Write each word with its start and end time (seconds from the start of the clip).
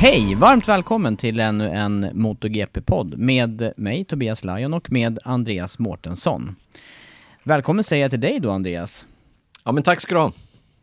Hej! 0.00 0.34
Varmt 0.34 0.68
välkommen 0.68 1.16
till 1.16 1.40
ännu 1.40 1.68
en 1.68 2.10
MotoGP-podd 2.12 3.18
med 3.18 3.72
mig 3.76 4.04
Tobias 4.04 4.44
Lajon 4.44 4.74
och 4.74 4.92
med 4.92 5.18
Andreas 5.24 5.78
Mårtensson. 5.78 6.56
Välkommen 7.42 7.84
säger 7.84 8.04
jag 8.04 8.10
till 8.10 8.20
dig 8.20 8.40
då 8.40 8.50
Andreas. 8.50 9.06
Ja 9.64 9.72
men 9.72 9.82
tack 9.82 10.00
ska 10.00 10.14
du 10.14 10.20
ha. 10.20 10.32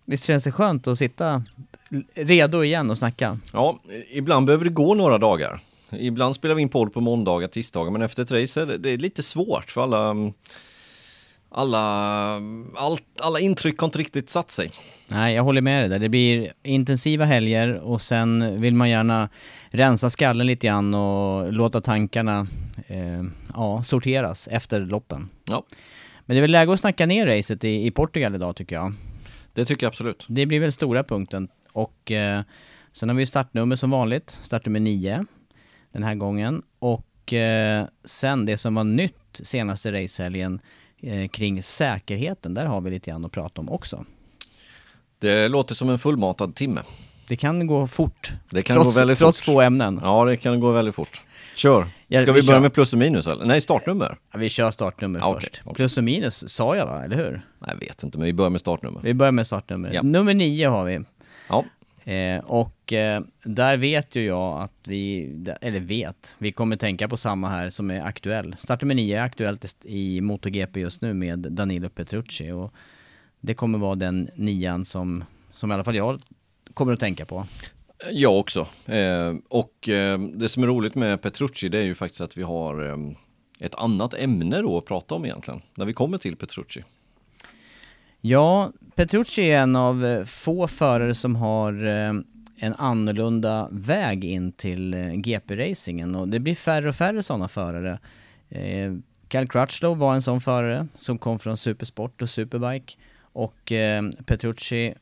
Visst 0.06 0.26
känns 0.26 0.44
det 0.44 0.52
skönt 0.52 0.88
att 0.88 0.98
sitta 0.98 1.44
redo 2.14 2.64
igen 2.64 2.90
och 2.90 2.98
snacka? 2.98 3.40
Ja, 3.54 3.80
ibland 4.10 4.46
behöver 4.46 4.66
det 4.66 4.72
gå 4.72 4.94
några 4.94 5.18
dagar. 5.18 5.60
Ibland 5.90 6.36
spelar 6.36 6.56
vi 6.56 6.62
in 6.62 6.70
podd 6.70 6.94
på 6.94 7.02
måndagar, 7.02 7.48
tisdagar, 7.48 7.92
men 7.92 8.02
efter 8.02 8.24
ett 8.24 8.32
race 8.32 8.62
är 8.62 8.66
det, 8.66 8.78
det 8.78 8.90
är 8.90 8.98
lite 8.98 9.24
svårt 9.24 9.72
för 9.72 9.84
alla 9.84 10.14
alla, 11.58 12.36
all, 12.76 12.98
alla 13.20 13.40
intryck 13.40 13.80
har 13.80 13.88
inte 13.88 14.00
riktigt 14.00 14.30
satt 14.30 14.52
sig. 14.52 14.72
Nej, 15.08 15.36
jag 15.36 15.44
håller 15.44 15.62
med 15.62 15.82
dig 15.82 15.90
där. 15.90 16.00
Det 16.00 16.10
blir 16.10 16.54
intensiva 16.64 17.26
helger 17.26 17.74
och 17.74 18.02
sen 18.02 18.62
vill 18.62 18.76
man 18.76 18.90
gärna 18.90 19.30
rensa 19.70 20.10
skallen 20.10 20.48
lite 20.48 20.68
grann 20.68 20.94
och 20.94 21.54
låta 21.54 21.82
tankarna 21.82 22.48
eh, 22.88 23.24
ja, 23.54 23.84
sorteras 23.84 24.48
efter 24.52 24.80
loppen. 24.80 25.30
Ja. 25.46 25.64
Men 26.26 26.36
det 26.36 26.40
är 26.40 26.42
väl 26.42 26.52
läge 26.52 26.74
att 26.74 26.80
snacka 26.80 27.06
ner 27.06 27.28
racet 27.28 27.64
i, 27.64 27.86
i 27.86 27.92
Portugal 27.92 28.36
idag 28.36 28.56
tycker 28.56 28.76
jag. 28.76 28.94
Det 29.54 29.66
tycker 29.66 29.86
jag 29.86 29.92
absolut. 29.92 30.26
Det 30.28 30.46
blir 30.46 30.60
väl 30.60 30.72
stora 30.72 31.04
punkten. 31.04 31.48
Och 31.72 32.12
eh, 32.12 32.42
sen 32.92 33.10
har 33.10 33.16
vi 33.16 33.26
startnummer 33.26 33.76
som 33.76 33.90
vanligt, 33.90 34.40
startnummer 34.42 34.80
9 34.80 35.26
den 35.92 36.04
här 36.04 36.16
gången. 36.16 36.64
Och 36.80 37.34
eh, 37.34 37.86
sen 38.04 38.46
det 38.46 38.58
som 38.58 38.76
var 38.76 38.84
nytt 38.84 39.14
senaste 39.44 40.04
racehelgen 40.04 40.54
eh, 40.54 40.60
kring 41.32 41.64
säkerheten, 41.64 42.54
där 42.54 42.66
har 42.66 42.82
vi 42.82 42.90
lite 42.92 43.12
grann 43.12 43.26
att 43.26 43.32
prata 43.32 43.62
om 43.62 43.70
också. 43.70 44.06
Det 45.20 45.48
låter 45.48 45.76
som 45.76 45.90
en 45.90 46.00
fullmatad 46.00 46.56
timme. 46.56 46.82
Det 47.28 47.36
kan 47.36 47.68
gå 47.68 47.88
fort. 47.88 48.32
Det 48.50 48.62
kan 48.62 48.76
trots, 48.76 48.96
gå 48.96 49.00
väldigt 49.02 49.18
trots 49.18 49.42
fort. 49.42 49.46
två 49.46 49.62
ämnen. 49.62 50.00
Ja, 50.04 50.26
det 50.26 50.36
kan 50.38 50.60
gå 50.60 50.72
väldigt 50.72 50.96
fort. 50.96 51.22
Kör! 51.56 51.88
Ja, 52.08 52.22
Ska 52.22 52.32
vi 52.34 52.42
vi, 52.42 52.48
börja 52.48 52.60
med 52.60 52.74
plus 52.74 52.94
och 52.94 53.00
minus 53.00 53.28
eller? 53.28 53.46
Nej, 53.46 53.62
startnummer? 53.62 54.18
Ja, 54.34 54.40
vi 54.40 54.50
kör 54.50 54.72
startnummer 54.72 55.20
Ja, 55.20 55.34
först. 55.34 55.62
okej. 55.64 55.76
Plus 55.76 55.98
och 55.98 56.04
minus 56.04 56.50
sa 56.54 56.76
jag 56.76 56.86
va, 56.86 57.04
eller 57.06 57.16
hur? 57.16 57.32
Nej, 57.60 57.70
jag 57.70 57.76
vet 57.88 58.04
inte, 58.04 58.18
men 58.18 58.26
vi 58.26 58.34
börjar 58.34 58.50
med 58.50 58.60
startnummer. 58.62 59.02
Vi 59.04 59.14
börjar 59.14 59.32
med 59.32 59.48
startnummer. 59.48 59.92
Ja. 59.94 60.02
Nummer 60.02 60.34
nio 60.34 60.68
har 60.70 60.86
vi. 60.86 61.00
Ja, 61.50 61.66
Eh, 62.08 62.40
och 62.40 62.94
eh, 62.94 63.22
där 63.44 63.78
vet 63.78 64.16
ju 64.16 64.26
jag 64.26 64.62
att 64.62 64.88
vi, 64.88 65.30
eller 65.62 65.80
vet, 65.80 66.36
vi 66.38 66.52
kommer 66.52 66.76
tänka 66.76 67.08
på 67.08 67.18
samma 67.18 67.50
här 67.50 67.70
som 67.70 67.92
är 67.92 68.02
aktuell. 68.02 68.56
Startnummer 68.60 68.96
9 68.96 69.18
är 69.18 69.22
aktuellt 69.22 69.76
i 69.84 70.22
MotoGP 70.22 70.80
just 70.80 71.02
nu 71.02 71.14
med 71.14 71.40
Danilo 71.40 71.90
Petrucci 71.90 72.52
och 72.52 72.74
det 73.40 73.54
kommer 73.54 73.80
vara 73.80 73.96
den 73.96 74.30
nian 74.36 74.86
som, 74.86 75.24
som 75.52 75.72
i 75.72 75.74
alla 75.74 75.84
fall 75.84 75.96
jag 75.96 76.22
kommer 76.74 76.94
att 76.94 77.00
tänka 77.00 77.26
på. 77.26 77.48
jag 78.12 78.40
också. 78.40 78.68
Eh, 78.86 79.36
och 79.50 79.90
eh, 79.90 80.20
det 80.20 80.50
som 80.50 80.64
är 80.64 80.68
roligt 80.68 80.96
med 80.96 81.22
Petrucci, 81.22 81.70
det 81.70 81.78
är 81.78 81.84
ju 81.84 81.96
faktiskt 81.96 82.22
att 82.22 82.38
vi 82.38 82.44
har 82.44 82.90
eh, 82.90 82.98
ett 83.60 83.76
annat 83.76 84.14
ämne 84.14 84.62
då 84.62 84.78
att 84.78 84.86
prata 84.86 85.16
om 85.16 85.26
egentligen, 85.26 85.62
när 85.76 85.86
vi 85.86 85.94
kommer 85.94 86.18
till 86.18 86.36
Petrucci. 86.36 86.84
Ja, 88.22 88.72
Petrucci 88.96 89.42
är 89.42 89.58
en 89.58 89.76
av 89.76 90.06
eh, 90.06 90.26
få 90.26 90.68
förare 90.68 91.14
som 91.14 91.36
har 91.36 91.86
eh, 91.86 92.14
en 92.60 92.74
annorlunda 92.74 93.70
väg 93.72 94.26
in 94.26 94.52
till 94.52 94.94
eh, 94.94 95.12
GP-racingen 95.14 96.16
och 96.16 96.28
det 96.28 96.40
blir 96.40 96.56
färre 96.56 96.90
och 96.90 96.96
färre 96.96 97.24
sådana 97.24 97.48
förare. 97.48 98.00
Cal 99.28 99.48
Crutchlow 99.48 99.98
var 99.98 100.16
en 100.16 100.22
sån 100.22 100.42
förare 100.42 100.88
som 100.96 101.18
kom 101.18 101.40
från 101.40 101.58
Supersport 101.58 102.22
och 102.22 102.30
Superbike. 102.30 102.94
Och 103.22 103.72
Petrucci 104.26 104.94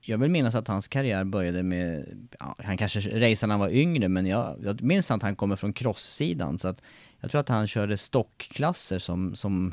jag 0.00 0.18
vill 0.18 0.30
minnas 0.30 0.54
att 0.54 0.68
hans 0.68 0.88
karriär 0.88 1.24
började 1.24 1.62
med, 1.62 2.04
ja, 2.38 2.56
han 2.58 2.76
kanske 2.76 2.98
raceade 3.00 3.46
när 3.46 3.54
han 3.54 3.60
var 3.60 3.68
yngre 3.68 4.08
men 4.08 4.26
jag, 4.26 4.56
jag 4.64 4.82
minns 4.82 5.10
att 5.10 5.22
han 5.22 5.36
kommer 5.36 5.56
från 5.56 5.72
crosssidan. 5.72 6.58
Så 6.58 6.68
att 6.68 6.82
jag 7.20 7.30
tror 7.30 7.40
att 7.40 7.48
han 7.48 7.66
körde 7.66 7.96
stockklasser 7.96 8.98
som, 8.98 9.36
som 9.36 9.72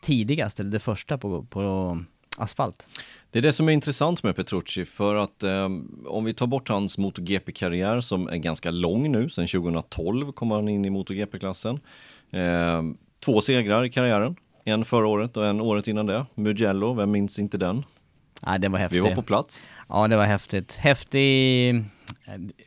tidigast, 0.00 0.60
eller 0.60 0.70
det 0.70 0.80
första 0.80 1.18
på, 1.18 1.42
på 1.42 1.98
asfalt. 2.38 2.88
Det 3.30 3.38
är 3.38 3.42
det 3.42 3.52
som 3.52 3.68
är 3.68 3.72
intressant 3.72 4.22
med 4.22 4.36
Petrucci 4.36 4.84
för 4.84 5.14
att 5.16 5.42
eh, 5.42 5.68
om 6.06 6.24
vi 6.24 6.34
tar 6.34 6.46
bort 6.46 6.68
hans 6.68 6.98
MotoGP-karriär 6.98 8.00
som 8.00 8.28
är 8.28 8.36
ganska 8.36 8.70
lång 8.70 9.12
nu, 9.12 9.28
sedan 9.30 9.46
2012 9.46 10.32
kom 10.32 10.50
han 10.50 10.68
in 10.68 10.84
i 10.84 10.90
MotoGP-klassen. 10.90 11.80
Eh, 12.30 12.82
två 13.24 13.40
segrar 13.40 13.84
i 13.84 13.90
karriären, 13.90 14.36
en 14.64 14.84
förra 14.84 15.06
året 15.06 15.36
och 15.36 15.46
en 15.46 15.60
året 15.60 15.88
innan 15.88 16.06
det. 16.06 16.26
Mugello, 16.34 16.94
vem 16.94 17.10
minns 17.10 17.38
inte 17.38 17.58
den? 17.58 17.84
Nej, 18.46 18.58
det 18.58 18.68
var 18.68 18.78
Vi 18.78 18.82
häftigt. 18.82 19.02
var 19.02 19.14
på 19.14 19.22
plats. 19.22 19.72
Ja, 19.88 20.08
det 20.08 20.16
var 20.16 20.24
häftigt. 20.24 20.74
Häftig 20.76 21.68
eh, 21.70 21.76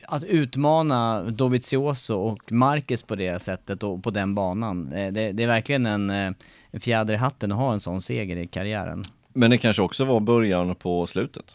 att 0.06 0.24
utmana 0.24 1.22
Dovizioso 1.22 2.14
och 2.14 2.52
Marquez 2.52 3.02
på 3.02 3.14
det 3.16 3.42
sättet 3.42 3.82
och 3.82 4.02
på 4.02 4.10
den 4.10 4.34
banan. 4.34 4.92
Eh, 4.92 5.12
Det, 5.12 5.32
det 5.32 5.42
är 5.42 5.46
verkligen 5.46 5.86
en, 5.86 6.10
eh, 6.10 6.30
en 6.70 6.80
fjäder 6.80 7.14
i 7.14 7.16
hatten 7.16 7.52
att 7.52 7.58
ha 7.58 7.72
en 7.72 7.80
sån 7.80 8.00
seger 8.00 8.36
i 8.36 8.46
karriären. 8.46 9.04
Men 9.32 9.50
det 9.50 9.58
kanske 9.58 9.82
också 9.82 10.04
var 10.04 10.20
början 10.20 10.74
på 10.74 11.06
slutet. 11.06 11.54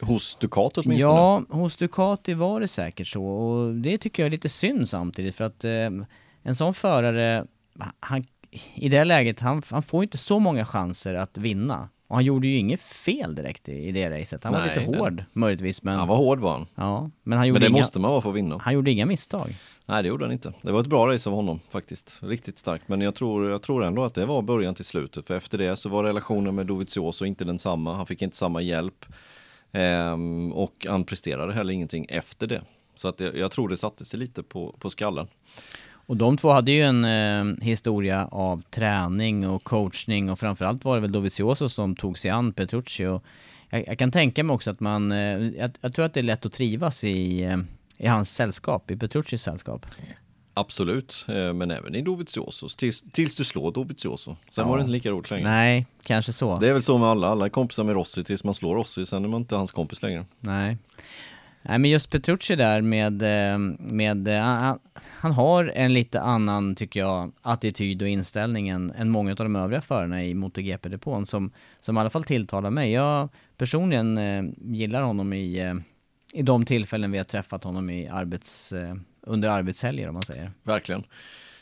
Hos 0.00 0.36
Ducati 0.36 0.80
åtminstone. 0.80 1.12
Ja, 1.14 1.42
hos 1.48 1.76
Ducati 1.76 2.34
var 2.34 2.60
det 2.60 2.68
säkert 2.68 3.06
så 3.06 3.24
och 3.24 3.74
det 3.74 3.98
tycker 3.98 4.22
jag 4.22 4.26
är 4.26 4.30
lite 4.30 4.48
synd 4.48 4.88
samtidigt 4.88 5.34
för 5.36 5.44
att 5.44 5.64
eh, 5.64 5.90
en 6.42 6.54
sån 6.56 6.74
förare, 6.74 7.44
han, 8.00 8.24
i 8.74 8.88
det 8.88 9.04
läget, 9.04 9.40
han, 9.40 9.62
han 9.70 9.82
får 9.82 10.02
inte 10.02 10.18
så 10.18 10.38
många 10.38 10.64
chanser 10.64 11.14
att 11.14 11.38
vinna. 11.38 11.88
Och 12.08 12.16
han 12.16 12.24
gjorde 12.24 12.46
ju 12.46 12.56
inget 12.56 12.80
fel 12.82 13.34
direkt 13.34 13.68
i, 13.68 13.72
i 13.88 13.92
det 13.92 14.20
racet. 14.20 14.44
Han 14.44 14.52
var 14.52 14.60
Nej, 14.60 14.68
lite 14.68 14.90
nej. 14.90 14.98
hård 15.00 15.24
möjligtvis 15.32 15.82
men... 15.82 15.98
Han 15.98 16.08
var 16.08 16.16
hård 16.16 16.38
var 16.40 16.52
han. 16.52 16.66
Ja, 16.74 17.10
men 17.22 17.38
han 17.38 17.48
gjorde, 17.48 17.60
Men 17.60 17.62
det 17.62 17.68
inga, 17.70 17.78
måste 17.82 18.00
man 18.00 18.10
vara 18.10 18.20
för 18.20 18.30
att 18.30 18.36
vinna. 18.36 18.58
han 18.62 18.74
gjorde 18.74 18.90
inga 18.90 19.06
misstag. 19.06 19.54
Nej 19.86 20.02
det 20.02 20.08
gjorde 20.08 20.24
han 20.24 20.32
inte. 20.32 20.52
Det 20.62 20.72
var 20.72 20.80
ett 20.80 20.86
bra 20.86 21.06
race 21.06 21.30
av 21.30 21.36
honom 21.36 21.60
faktiskt. 21.70 22.18
Riktigt 22.22 22.58
starkt. 22.58 22.88
Men 22.88 23.00
jag 23.00 23.14
tror, 23.14 23.50
jag 23.50 23.62
tror 23.62 23.84
ändå 23.84 24.04
att 24.04 24.14
det 24.14 24.26
var 24.26 24.42
början 24.42 24.74
till 24.74 24.84
slutet. 24.84 25.26
För 25.26 25.36
efter 25.36 25.58
det 25.58 25.76
så 25.76 25.88
var 25.88 26.04
relationen 26.04 26.54
med 26.54 26.66
Dovizioso 26.66 27.24
inte 27.24 27.44
densamma. 27.44 27.94
Han 27.94 28.06
fick 28.06 28.22
inte 28.22 28.36
samma 28.36 28.60
hjälp. 28.60 29.06
Ehm, 29.72 30.52
och 30.52 30.86
han 30.88 31.04
presterade 31.04 31.52
heller 31.52 31.72
ingenting 31.72 32.06
efter 32.08 32.46
det. 32.46 32.62
Så 32.94 33.08
att 33.08 33.20
jag, 33.20 33.36
jag 33.36 33.50
tror 33.50 33.68
det 33.68 33.76
satte 33.76 34.04
sig 34.04 34.20
lite 34.20 34.42
på, 34.42 34.76
på 34.78 34.90
skallen. 34.90 35.26
Och 36.06 36.16
de 36.16 36.36
två 36.36 36.50
hade 36.50 36.72
ju 36.72 36.82
en 36.82 37.04
eh, 37.04 37.64
historia 37.64 38.26
av 38.26 38.62
träning 38.62 39.48
och 39.48 39.64
coachning 39.64 40.30
och 40.30 40.38
framförallt 40.38 40.84
var 40.84 40.94
det 40.94 41.00
väl 41.00 41.12
Dovizioso 41.12 41.68
som 41.68 41.96
tog 41.96 42.18
sig 42.18 42.30
an 42.30 42.52
Petrucci 42.52 43.06
och 43.06 43.24
jag, 43.70 43.88
jag 43.88 43.98
kan 43.98 44.10
tänka 44.10 44.44
mig 44.44 44.54
också 44.54 44.70
att 44.70 44.80
man, 44.80 45.12
eh, 45.12 45.18
jag, 45.58 45.70
jag, 45.80 45.92
tror 45.92 46.04
att 46.04 46.14
det 46.14 46.20
är 46.20 46.24
lätt 46.24 46.46
att 46.46 46.52
trivas 46.52 47.04
i, 47.04 47.42
eh, 47.42 47.58
i 48.02 48.08
hans 48.08 48.34
sällskap, 48.34 48.90
i 48.90 48.96
Petruccis 48.96 49.42
sällskap. 49.42 49.86
Absolut, 50.54 51.24
eh, 51.28 51.52
men 51.52 51.70
även 51.70 51.94
i 51.94 52.02
Dovizioso, 52.02 52.68
tills, 52.68 53.02
tills 53.12 53.34
du 53.34 53.44
slår 53.44 53.72
Dovizioso. 53.72 54.36
Sen 54.50 54.64
ja. 54.64 54.70
var 54.70 54.76
det 54.76 54.80
inte 54.80 54.92
lika 54.92 55.10
roligt 55.10 55.30
längre. 55.30 55.48
Nej, 55.48 55.86
kanske 56.02 56.32
så. 56.32 56.56
Det 56.56 56.68
är 56.68 56.72
väl 56.72 56.82
så 56.82 56.98
med 56.98 57.08
alla, 57.08 57.28
alla 57.28 57.44
är 57.44 57.48
kompisar 57.48 57.84
med 57.84 57.94
Rossi 57.94 58.24
tills 58.24 58.44
man 58.44 58.54
slår 58.54 58.74
Rossi, 58.74 59.06
sen 59.06 59.24
är 59.24 59.28
man 59.28 59.40
inte 59.40 59.56
hans 59.56 59.70
kompis 59.70 60.02
längre. 60.02 60.24
Nej. 60.40 60.78
Nej 61.62 61.78
men 61.78 61.90
just 61.90 62.10
Petrucci 62.10 62.56
där 62.56 62.80
med, 62.80 63.22
eh, 63.22 63.58
med 63.78 64.28
eh, 64.28 64.42
han, 64.42 64.78
han, 64.98 65.32
har 65.32 65.72
en 65.74 65.92
lite 65.92 66.20
annan, 66.20 66.74
tycker 66.74 67.00
jag, 67.00 67.32
attityd 67.42 68.02
och 68.02 68.08
inställning 68.08 68.68
än, 68.68 68.90
än 68.90 69.10
många 69.10 69.30
av 69.30 69.36
de 69.36 69.56
övriga 69.56 69.80
förarna 69.80 70.24
i 70.24 70.34
MotoGP-depån 70.34 71.26
som, 71.26 71.50
som 71.80 71.96
i 71.96 72.00
alla 72.00 72.10
fall 72.10 72.24
tilltalar 72.24 72.70
mig. 72.70 72.92
Jag 72.92 73.28
personligen 73.56 74.18
eh, 74.18 74.42
gillar 74.60 75.02
honom 75.02 75.32
i, 75.32 75.82
i 76.32 76.42
de 76.42 76.64
tillfällen 76.64 77.12
vi 77.12 77.18
har 77.18 77.24
träffat 77.24 77.64
honom 77.64 77.90
i 77.90 78.08
arbets, 78.08 78.72
eh, 78.72 78.94
under 79.20 79.48
arbetshelger 79.48 80.08
om 80.08 80.14
man 80.14 80.22
säger. 80.22 80.50
Verkligen. 80.62 81.04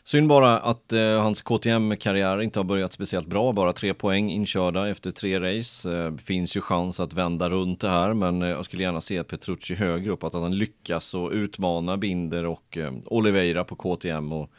Synd 0.05 0.28
bara 0.28 0.58
att 0.58 0.93
eh, 0.93 1.22
hans 1.22 1.43
KTM-karriär 1.43 2.43
inte 2.43 2.58
har 2.58 2.64
börjat 2.64 2.93
speciellt 2.93 3.26
bra, 3.26 3.52
bara 3.52 3.72
tre 3.72 3.94
poäng 3.94 4.31
inkörda 4.31 4.88
efter 4.88 5.11
tre 5.11 5.40
race. 5.40 5.99
Eh, 5.99 6.17
finns 6.17 6.56
ju 6.56 6.61
chans 6.61 7.00
att 7.00 7.12
vända 7.12 7.50
runt 7.50 7.81
det 7.81 7.88
här, 7.88 8.14
men 8.14 8.43
eh, 8.43 8.49
jag 8.49 8.64
skulle 8.64 8.82
gärna 8.82 9.00
se 9.00 9.19
att 9.19 9.28
Petrucci 9.28 9.75
högre 9.75 10.11
upp, 10.11 10.25
att 10.25 10.32
han 10.32 10.58
lyckas 10.58 11.14
och 11.14 11.31
utmana 11.31 11.96
Binder 11.96 12.46
och 12.46 12.76
eh, 12.76 12.93
Oliveira 13.06 13.64
på 13.64 13.75
KTM. 13.75 14.32
Och, 14.32 14.50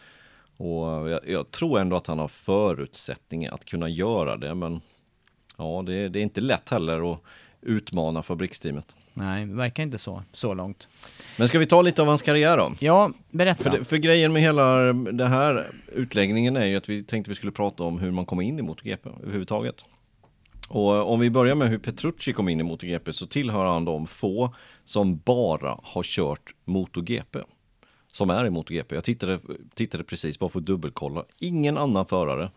och 0.57 1.07
eh, 1.07 1.11
jag, 1.11 1.19
jag, 1.27 1.51
tror 1.51 1.79
ändå 1.79 1.95
att 1.95 2.07
han 2.07 2.19
har 2.19 2.27
förutsättningar 2.27 3.53
att 3.53 3.65
kunna 3.65 3.89
göra 3.89 4.37
det, 4.37 4.55
men 4.55 4.81
ja, 5.57 5.83
det, 5.85 6.09
det 6.09 6.19
är 6.19 6.23
inte 6.23 6.41
lätt 6.41 6.69
heller 6.69 7.13
att 7.13 7.19
utmana 7.61 8.23
fabriksteamet. 8.23 8.95
Nej, 9.13 9.45
det 9.45 9.55
verkar 9.55 9.83
inte 9.83 9.97
så, 9.97 10.23
så 10.33 10.53
långt. 10.53 10.87
Men 11.37 11.47
ska 11.47 11.59
vi 11.59 11.65
ta 11.65 11.81
lite 11.81 12.01
av 12.01 12.07
hans 12.07 12.21
karriär 12.21 12.57
då? 12.57 12.73
Ja, 12.79 13.11
berätta. 13.29 13.63
För, 13.63 13.83
för 13.83 13.97
grejen 13.97 14.33
med 14.33 14.41
hela 14.41 14.93
den 14.93 15.31
här 15.31 15.71
utläggningen 15.93 16.57
är 16.57 16.65
ju 16.65 16.75
att 16.75 16.89
vi 16.89 17.03
tänkte 17.03 17.29
vi 17.31 17.35
skulle 17.35 17.51
prata 17.51 17.83
om 17.83 17.99
hur 17.99 18.11
man 18.11 18.25
kommer 18.25 18.43
in 18.43 18.59
i 18.59 18.61
MotoGP 18.61 19.09
överhuvudtaget. 19.23 19.85
Och 20.67 21.13
om 21.13 21.19
vi 21.19 21.29
börjar 21.29 21.55
med 21.55 21.69
hur 21.69 21.77
Petrucci 21.77 22.33
kom 22.33 22.49
in 22.49 22.59
i 22.59 22.63
MotoGP 22.63 23.13
så 23.13 23.27
tillhör 23.27 23.65
han 23.65 23.85
de 23.85 24.07
få 24.07 24.55
som 24.83 25.17
bara 25.17 25.79
har 25.83 26.03
kört 26.03 26.53
MotoGP. 26.65 27.39
Som 28.07 28.29
är 28.29 28.45
i 28.45 28.49
MotoGP. 28.49 28.95
Jag 28.95 29.03
tittade, 29.03 29.39
tittade 29.73 30.03
precis 30.03 30.39
bara 30.39 30.49
för 30.49 30.59
att 30.59 30.65
dubbelkolla. 30.65 31.25
Ingen 31.39 31.77
annan 31.77 32.05
förare 32.05 32.51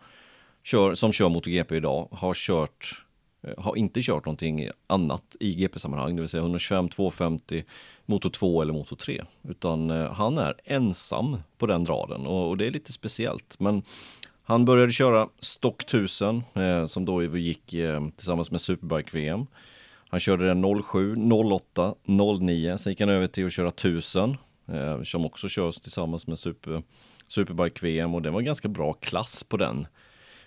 kör, 0.63 0.95
som 0.95 1.11
kör 1.11 1.29
MotoGP 1.29 1.75
idag 1.75 2.07
har 2.11 2.33
kört 2.33 3.04
Eh, 3.45 3.63
har 3.63 3.75
inte 3.75 4.01
kört 4.01 4.25
någonting 4.25 4.69
annat 4.87 5.35
i 5.39 5.55
GP-sammanhang, 5.55 6.15
det 6.15 6.21
vill 6.21 6.29
säga 6.29 6.41
125, 6.41 6.89
250, 6.89 7.63
motor 8.05 8.29
2 8.29 8.61
eller 8.61 8.73
motor 8.73 8.95
3. 8.95 9.23
Utan 9.49 9.89
eh, 9.89 10.13
han 10.13 10.37
är 10.37 10.55
ensam 10.63 11.37
på 11.57 11.65
den 11.67 11.85
raden 11.85 12.27
och, 12.27 12.49
och, 12.49 12.57
det 12.57 12.67
är 12.67 12.71
lite 12.71 12.91
speciellt. 12.91 13.59
Men 13.59 13.83
han 14.43 14.65
började 14.65 14.91
köra 14.91 15.29
Stock 15.39 15.83
1000 15.83 16.43
eh, 16.53 16.85
som 16.85 17.05
då 17.05 17.23
gick 17.23 17.73
eh, 17.73 18.07
tillsammans 18.15 18.51
med 18.51 18.61
Superbike-VM. 18.61 19.47
Han 20.09 20.19
körde 20.19 20.47
den 20.47 20.83
07, 20.83 21.13
08, 21.31 21.95
09, 22.41 22.77
sen 22.77 22.91
gick 22.91 22.99
han 22.99 23.09
över 23.09 23.27
till 23.27 23.45
att 23.45 23.53
köra 23.53 23.67
1000 23.67 24.37
eh, 24.67 25.01
som 25.03 25.25
också 25.25 25.49
körs 25.49 25.75
tillsammans 25.75 26.27
med 26.27 26.39
Super, 26.39 26.83
Superbike-VM 27.27 28.15
och 28.15 28.21
det 28.21 28.31
var 28.31 28.41
ganska 28.41 28.67
bra 28.67 28.93
klass 28.93 29.43
på 29.43 29.57
den 29.57 29.87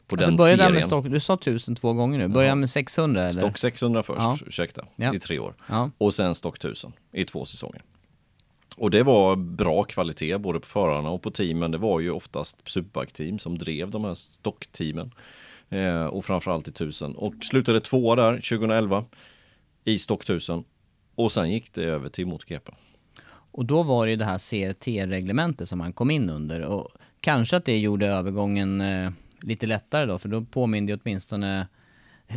på 0.09 0.17
alltså 0.17 0.31
den 0.31 0.37
börja 0.37 0.57
serien. 0.57 0.75
med 0.75 0.85
stock, 0.85 1.07
du 1.07 1.21
sa 1.21 1.35
1000 1.35 1.75
två 1.77 1.93
gånger 1.93 2.19
nu, 2.19 2.29
börja 2.29 2.55
med 2.55 2.71
600 2.71 3.23
eller? 3.23 3.41
Stock 3.41 3.59
600 3.59 4.03
först, 4.03 4.21
ja. 4.21 4.39
ursäkta, 4.47 4.85
ja. 4.97 5.15
i 5.15 5.19
tre 5.19 5.39
år. 5.39 5.55
Ja. 5.67 5.91
Och 5.99 6.15
sen 6.15 6.35
stock 6.35 6.57
1000 6.57 6.93
i 7.13 7.25
två 7.25 7.45
säsonger. 7.45 7.83
Och 8.77 8.91
det 8.91 9.03
var 9.03 9.37
bra 9.37 9.85
kvalitet 9.85 10.39
både 10.39 10.61
på 10.61 10.67
förarna 10.67 11.11
och 11.11 11.23
på 11.23 11.31
teamen. 11.31 11.71
Det 11.71 11.79
var 11.79 12.01
ju 12.01 12.11
oftast 12.11 12.65
Superbike-team 12.65 13.39
som 13.39 13.59
drev 13.59 13.91
de 13.91 14.05
här 14.05 14.15
stockteamen. 14.15 15.11
Eh, 15.69 16.05
och 16.05 16.25
framförallt 16.25 16.69
i 16.69 16.71
1000. 16.71 17.15
Och 17.15 17.35
slutade 17.43 17.81
tvåa 17.81 18.17
där 18.17 18.33
2011 18.35 19.05
i 19.85 19.99
stock 19.99 20.23
1000. 20.23 20.65
Och 21.15 21.33
sen 21.33 21.51
gick 21.51 21.73
det 21.73 21.85
över 21.85 22.09
till 22.09 22.27
MotoGP. 22.27 22.73
Och 23.29 23.65
då 23.65 23.83
var 23.83 24.07
det 24.07 24.11
ju 24.11 24.17
det 24.17 24.25
här 24.25 24.39
CRT-reglementet 24.39 25.69
som 25.69 25.81
han 25.81 25.93
kom 25.93 26.11
in 26.11 26.31
under. 26.31 26.61
Och 26.61 26.89
kanske 27.21 27.57
att 27.57 27.65
det 27.65 27.79
gjorde 27.79 28.07
övergången 28.07 28.81
eh 28.81 29.11
lite 29.41 29.67
lättare 29.67 30.07
då, 30.07 30.19
för 30.19 30.29
då 30.29 30.45
påminde 30.45 30.93
jag 30.93 31.01
åtminstone 31.05 31.67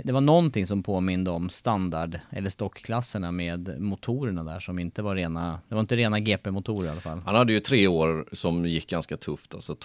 det 0.03 0.11
var 0.11 0.21
någonting 0.21 0.67
som 0.67 0.83
påminde 0.83 1.31
om 1.31 1.49
standard 1.49 2.19
eller 2.29 2.49
stockklasserna 2.49 3.31
med 3.31 3.81
motorerna 3.81 4.43
där 4.43 4.59
som 4.59 4.79
inte 4.79 5.01
var 5.01 5.15
rena, 5.15 5.59
det 5.69 5.75
var 5.75 5.81
inte 5.81 5.95
rena 5.95 6.19
GP-motorer 6.19 6.87
i 6.87 6.89
alla 6.89 7.01
fall. 7.01 7.21
Han 7.25 7.35
hade 7.35 7.53
ju 7.53 7.59
tre 7.59 7.87
år 7.87 8.25
som 8.31 8.65
gick 8.65 8.89
ganska 8.89 9.17
tufft, 9.17 9.55
alltså 9.55 9.75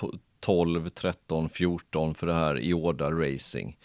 12, 0.41 0.89
13, 0.89 1.49
14 1.49 2.15
för 2.15 2.27
det 2.27 2.35
här 2.35 2.61
Ioda 2.61 3.11
Racing. 3.11 3.77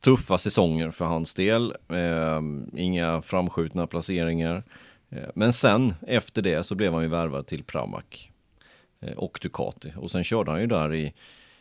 Tuffa 0.00 0.38
säsonger 0.38 0.90
för 0.90 1.04
hans 1.04 1.34
del, 1.34 1.74
eh, 1.88 2.40
inga 2.76 3.22
framskjutna 3.22 3.86
placeringar. 3.86 4.62
Eh, 5.10 5.28
men 5.34 5.52
sen 5.52 5.94
efter 6.06 6.42
det 6.42 6.64
så 6.64 6.74
blev 6.74 6.92
han 6.92 7.02
ju 7.02 7.08
värvad 7.08 7.46
till 7.46 7.64
Pramac 7.64 8.04
eh, 9.00 9.12
och 9.12 9.38
Ducati 9.42 9.92
och 9.96 10.10
sen 10.10 10.24
körde 10.24 10.50
han 10.50 10.60
ju 10.60 10.66
där 10.66 10.94
i 10.94 11.12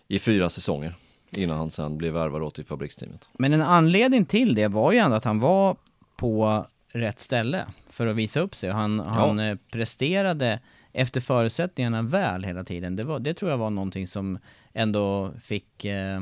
i 0.07 0.19
fyra 0.19 0.49
säsonger 0.49 0.95
innan 1.31 1.57
han 1.57 1.71
sen 1.71 1.97
blev 1.97 2.13
värvad 2.13 2.53
till 2.53 2.65
fabriksteamet. 2.65 3.29
Men 3.33 3.53
en 3.53 3.61
anledning 3.61 4.25
till 4.25 4.55
det 4.55 4.67
var 4.67 4.91
ju 4.91 4.97
ändå 4.97 5.15
att 5.15 5.25
han 5.25 5.39
var 5.39 5.77
på 6.15 6.65
rätt 6.91 7.19
ställe 7.19 7.65
för 7.89 8.07
att 8.07 8.15
visa 8.15 8.39
upp 8.39 8.55
sig. 8.55 8.71
Han, 8.71 8.97
ja. 8.97 9.03
han 9.03 9.39
eh, 9.39 9.57
presterade 9.71 10.59
efter 10.91 11.19
förutsättningarna 11.19 12.01
väl 12.01 12.43
hela 12.43 12.63
tiden. 12.63 12.95
Det, 12.95 13.03
var, 13.03 13.19
det 13.19 13.33
tror 13.33 13.51
jag 13.51 13.57
var 13.57 13.69
någonting 13.69 14.07
som 14.07 14.39
ändå 14.73 15.33
fick, 15.41 15.85
eh, 15.85 16.21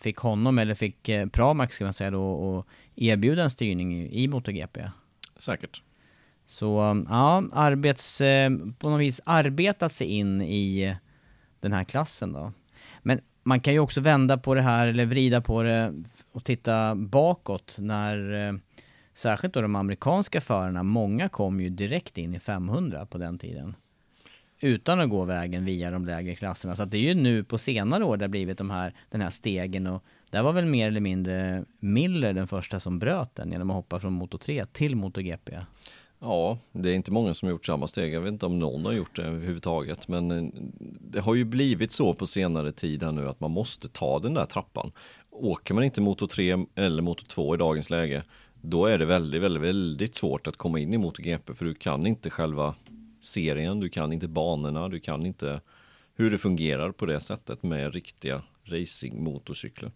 fick 0.00 0.16
honom, 0.16 0.58
eller 0.58 0.74
fick 0.74 1.08
eh, 1.08 1.26
Pramac 1.26 1.72
ska 1.72 1.84
man 1.84 1.92
säga 1.92 2.10
då, 2.10 2.30
och 2.30 2.66
erbjuda 2.96 3.42
en 3.42 3.50
styrning 3.50 3.96
i, 3.96 4.22
i 4.22 4.28
MotoGP. 4.28 4.90
Säkert. 5.36 5.82
Så 6.46 7.04
ja, 7.08 7.44
arbets, 7.52 8.20
eh, 8.20 8.50
på 8.78 8.90
något 8.90 9.00
vis 9.00 9.20
arbetat 9.24 9.94
sig 9.94 10.06
in 10.06 10.42
i 10.42 10.96
den 11.60 11.72
här 11.72 11.84
klassen 11.84 12.32
då. 12.32 12.52
Man 13.46 13.60
kan 13.60 13.72
ju 13.72 13.78
också 13.78 14.00
vända 14.00 14.38
på 14.38 14.54
det 14.54 14.60
här, 14.60 14.86
eller 14.86 15.06
vrida 15.06 15.40
på 15.40 15.62
det 15.62 15.94
och 16.32 16.44
titta 16.44 16.94
bakåt 16.94 17.76
när 17.80 18.48
eh, 18.48 18.54
särskilt 19.14 19.54
då 19.54 19.60
de 19.60 19.76
amerikanska 19.76 20.40
förarna, 20.40 20.82
många 20.82 21.28
kom 21.28 21.60
ju 21.60 21.68
direkt 21.68 22.18
in 22.18 22.34
i 22.34 22.38
500 22.38 23.06
på 23.06 23.18
den 23.18 23.38
tiden. 23.38 23.76
Utan 24.60 25.00
att 25.00 25.10
gå 25.10 25.24
vägen 25.24 25.64
via 25.64 25.90
de 25.90 26.04
lägre 26.04 26.34
klasserna. 26.34 26.76
Så 26.76 26.82
att 26.82 26.90
det 26.90 26.96
är 26.96 27.14
ju 27.14 27.14
nu 27.14 27.44
på 27.44 27.58
senare 27.58 28.04
år 28.04 28.16
det 28.16 28.24
har 28.24 28.28
blivit 28.28 28.58
de 28.58 28.70
här, 28.70 28.94
den 29.10 29.20
här 29.20 29.30
stegen 29.30 29.86
och 29.86 30.04
där 30.30 30.42
var 30.42 30.52
väl 30.52 30.66
mer 30.66 30.88
eller 30.88 31.00
mindre 31.00 31.64
Miller 31.78 32.32
den 32.32 32.46
första 32.46 32.80
som 32.80 32.98
bröt 32.98 33.34
den 33.34 33.52
genom 33.52 33.70
att 33.70 33.76
hoppa 33.76 34.00
från 34.00 34.12
Moto 34.12 34.38
3 34.38 34.66
till 34.66 34.96
MotoGP. 34.96 35.58
Ja, 36.18 36.58
det 36.72 36.90
är 36.90 36.94
inte 36.94 37.10
många 37.10 37.34
som 37.34 37.46
har 37.46 37.50
gjort 37.50 37.66
samma 37.66 37.88
steg. 37.88 38.14
Jag 38.14 38.20
vet 38.20 38.32
inte 38.32 38.46
om 38.46 38.58
någon 38.58 38.84
har 38.84 38.92
gjort 38.92 39.16
det 39.16 39.22
överhuvudtaget. 39.22 40.08
Men 40.08 40.30
eh, 40.30 40.44
det 41.00 41.20
har 41.20 41.34
ju 41.34 41.44
blivit 41.44 41.92
så 41.92 42.14
på 42.14 42.26
senare 42.26 42.72
tid 42.72 43.02
här 43.02 43.12
nu 43.12 43.28
att 43.28 43.40
man 43.40 43.50
måste 43.50 43.88
ta 43.88 44.18
den 44.18 44.34
där 44.34 44.46
trappan. 44.46 44.92
Åker 45.30 45.74
man 45.74 45.84
inte 45.84 46.00
motor 46.00 46.26
3 46.26 46.66
eller 46.74 47.02
motor 47.02 47.26
2 47.26 47.54
i 47.54 47.58
dagens 47.58 47.90
läge, 47.90 48.22
då 48.60 48.86
är 48.86 48.98
det 48.98 49.04
väldigt, 49.04 49.42
väldigt, 49.42 49.62
väldigt 49.62 50.14
svårt 50.14 50.46
att 50.46 50.56
komma 50.56 50.78
in 50.78 50.94
i 50.94 50.98
MotoGP 50.98 51.54
för 51.54 51.64
du 51.64 51.74
kan 51.74 52.06
inte 52.06 52.30
själva 52.30 52.74
serien, 53.20 53.80
du 53.80 53.88
kan 53.88 54.12
inte 54.12 54.28
banorna, 54.28 54.88
du 54.88 55.00
kan 55.00 55.26
inte 55.26 55.60
hur 56.14 56.30
det 56.30 56.38
fungerar 56.38 56.92
på 56.92 57.06
det 57.06 57.20
sättet 57.20 57.62
med 57.62 57.94
riktiga 57.94 58.42
racingmotorcyklar. 58.64 59.92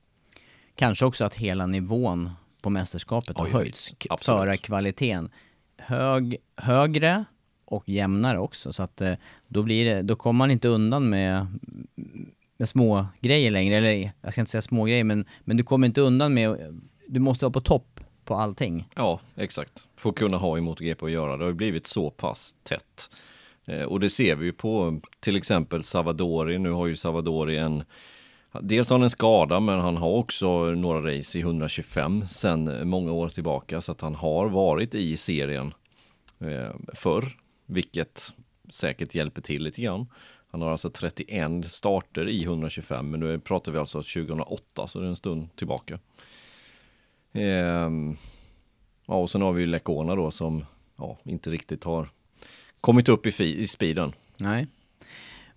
Kanske 0.74 1.04
också 1.04 1.24
att 1.24 1.34
hela 1.34 1.66
nivån 1.66 2.30
på 2.62 2.70
mästerskapet 2.70 3.38
har 3.38 3.46
höjts. 3.46 3.94
Förarkvaliteten 4.20 5.30
hög, 5.80 6.36
högre 6.56 7.24
och 7.64 7.88
jämnare 7.88 8.38
också. 8.38 8.72
Så 8.72 8.82
att 8.82 9.00
eh, 9.00 9.14
då, 9.48 9.62
blir 9.62 9.84
det, 9.84 10.02
då 10.02 10.16
kommer 10.16 10.38
man 10.38 10.50
inte 10.50 10.68
undan 10.68 11.08
med, 11.08 11.46
med 12.56 12.68
små 12.68 13.06
grejer 13.20 13.50
längre. 13.50 13.76
Eller 13.76 14.12
jag 14.20 14.32
ska 14.32 14.40
inte 14.40 14.50
säga 14.50 14.62
små 14.62 14.84
grejer 14.84 15.04
men, 15.04 15.24
men 15.44 15.56
du 15.56 15.62
kommer 15.62 15.86
inte 15.86 16.00
undan 16.00 16.34
med, 16.34 16.80
du 17.08 17.20
måste 17.20 17.44
vara 17.44 17.52
på 17.52 17.60
topp 17.60 18.00
på 18.24 18.34
allting. 18.34 18.88
Ja, 18.94 19.20
exakt. 19.36 19.86
För 19.96 20.10
att 20.10 20.16
kunna 20.16 20.36
ha 20.36 20.58
i 20.58 20.60
MotoGP 20.60 21.06
att 21.06 21.12
göra. 21.12 21.36
Det 21.36 21.44
har 21.44 21.52
blivit 21.52 21.86
så 21.86 22.10
pass 22.10 22.54
tätt. 22.62 23.10
Eh, 23.64 23.82
och 23.82 24.00
det 24.00 24.10
ser 24.10 24.36
vi 24.36 24.46
ju 24.46 24.52
på 24.52 25.00
till 25.20 25.36
exempel 25.36 25.82
Savadori. 25.84 26.58
Nu 26.58 26.70
har 26.70 26.86
ju 26.86 26.96
Savadori 26.96 27.56
en 27.56 27.84
Dels 28.52 28.90
har 28.90 28.94
han 28.94 29.02
en 29.02 29.10
skada 29.10 29.60
men 29.60 29.80
han 29.80 29.96
har 29.96 30.08
också 30.08 30.64
några 30.64 31.16
race 31.16 31.38
i 31.38 31.40
125 31.40 32.24
sen 32.30 32.88
många 32.88 33.12
år 33.12 33.28
tillbaka 33.28 33.80
så 33.80 33.92
att 33.92 34.00
han 34.00 34.14
har 34.14 34.48
varit 34.48 34.94
i 34.94 35.16
serien 35.16 35.74
eh, 36.38 36.70
förr, 36.94 37.36
vilket 37.66 38.32
säkert 38.70 39.14
hjälper 39.14 39.40
till 39.40 39.62
lite 39.62 39.82
grann. 39.82 40.06
Han 40.50 40.62
har 40.62 40.70
alltså 40.70 40.90
31 40.90 41.70
starter 41.70 42.28
i 42.28 42.42
125 42.42 43.10
men 43.10 43.20
nu 43.20 43.38
pratar 43.38 43.72
vi 43.72 43.78
alltså 43.78 43.98
2008 43.98 44.86
så 44.86 44.98
det 44.98 45.06
är 45.06 45.08
en 45.10 45.16
stund 45.16 45.56
tillbaka. 45.56 45.98
Ehm, 47.32 48.16
ja 49.06 49.14
och 49.14 49.30
sen 49.30 49.42
har 49.42 49.52
vi 49.52 49.60
ju 49.60 49.66
Lekona 49.66 50.14
då 50.14 50.30
som 50.30 50.64
ja, 50.96 51.18
inte 51.24 51.50
riktigt 51.50 51.84
har 51.84 52.08
kommit 52.80 53.08
upp 53.08 53.26
i, 53.26 53.60
i 53.62 53.66
speeden. 53.66 54.12
Nej. 54.40 54.66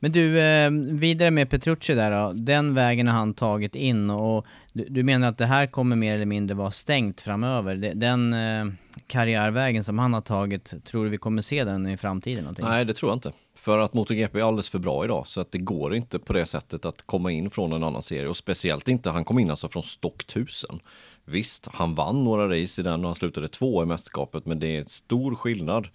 Men 0.04 0.12
du, 0.12 0.40
eh, 0.40 0.72
vidare 0.72 1.32
med 1.32 1.50
Petrucci 1.50 1.96
där 1.96 2.12
då. 2.12 2.34
Den 2.34 2.74
vägen 2.74 3.08
har 3.08 3.14
han 3.14 3.34
tagit 3.34 3.76
in 3.76 4.10
och 4.10 4.46
du, 4.74 4.86
du 4.90 5.04
menar 5.04 5.28
att 5.28 5.38
det 5.38 5.46
här 5.46 5.68
kommer 5.68 5.96
mer 5.96 6.16
eller 6.16 6.26
mindre 6.26 6.56
vara 6.56 6.72
stängt 6.72 7.22
framöver? 7.22 7.76
Den 7.96 8.34
eh, 8.34 8.66
karriärvägen 9.08 9.84
som 9.84 10.00
han 10.00 10.14
har 10.14 10.22
tagit, 10.22 10.86
tror 10.86 11.04
du 11.04 11.10
vi 11.10 11.18
kommer 11.18 11.42
se 11.42 11.64
den 11.64 11.88
i 11.88 11.98
framtiden? 11.98 12.44
Någonting? 12.44 12.66
Nej, 12.66 12.86
det 12.86 12.94
tror 12.94 13.12
jag 13.12 13.16
inte. 13.16 13.32
För 13.56 13.80
att 13.80 13.94
MotoGP 13.94 14.40
är 14.40 14.44
alldeles 14.44 14.70
för 14.70 14.80
bra 14.80 15.06
idag 15.06 15.28
så 15.28 15.42
att 15.42 15.52
det 15.52 15.58
går 15.58 15.96
inte 15.96 16.20
på 16.20 16.34
det 16.34 16.46
sättet 16.46 16.86
att 16.86 17.02
komma 17.06 17.32
in 17.32 17.50
från 17.50 17.74
en 17.74 17.84
annan 17.84 18.02
serie 18.02 18.28
och 18.28 18.38
speciellt 18.38 18.88
inte, 18.88 19.10
han 19.10 19.26
kom 19.26 19.40
in 19.40 19.50
alltså 19.50 19.70
från 19.70 19.84
Stock 19.84 20.24
1000. 20.24 20.80
Visst, 21.26 21.68
han 21.74 21.96
vann 21.96 22.24
några 22.24 22.48
race 22.48 22.82
i 22.82 22.84
den 22.84 23.00
och 23.00 23.06
han 23.06 23.16
slutade 23.16 23.48
två 23.48 23.84
i 23.84 23.86
mästerskapet 23.86 24.46
men 24.46 24.60
det 24.60 24.78
är 24.78 24.84
stor 24.84 25.36
skillnad 25.36 25.88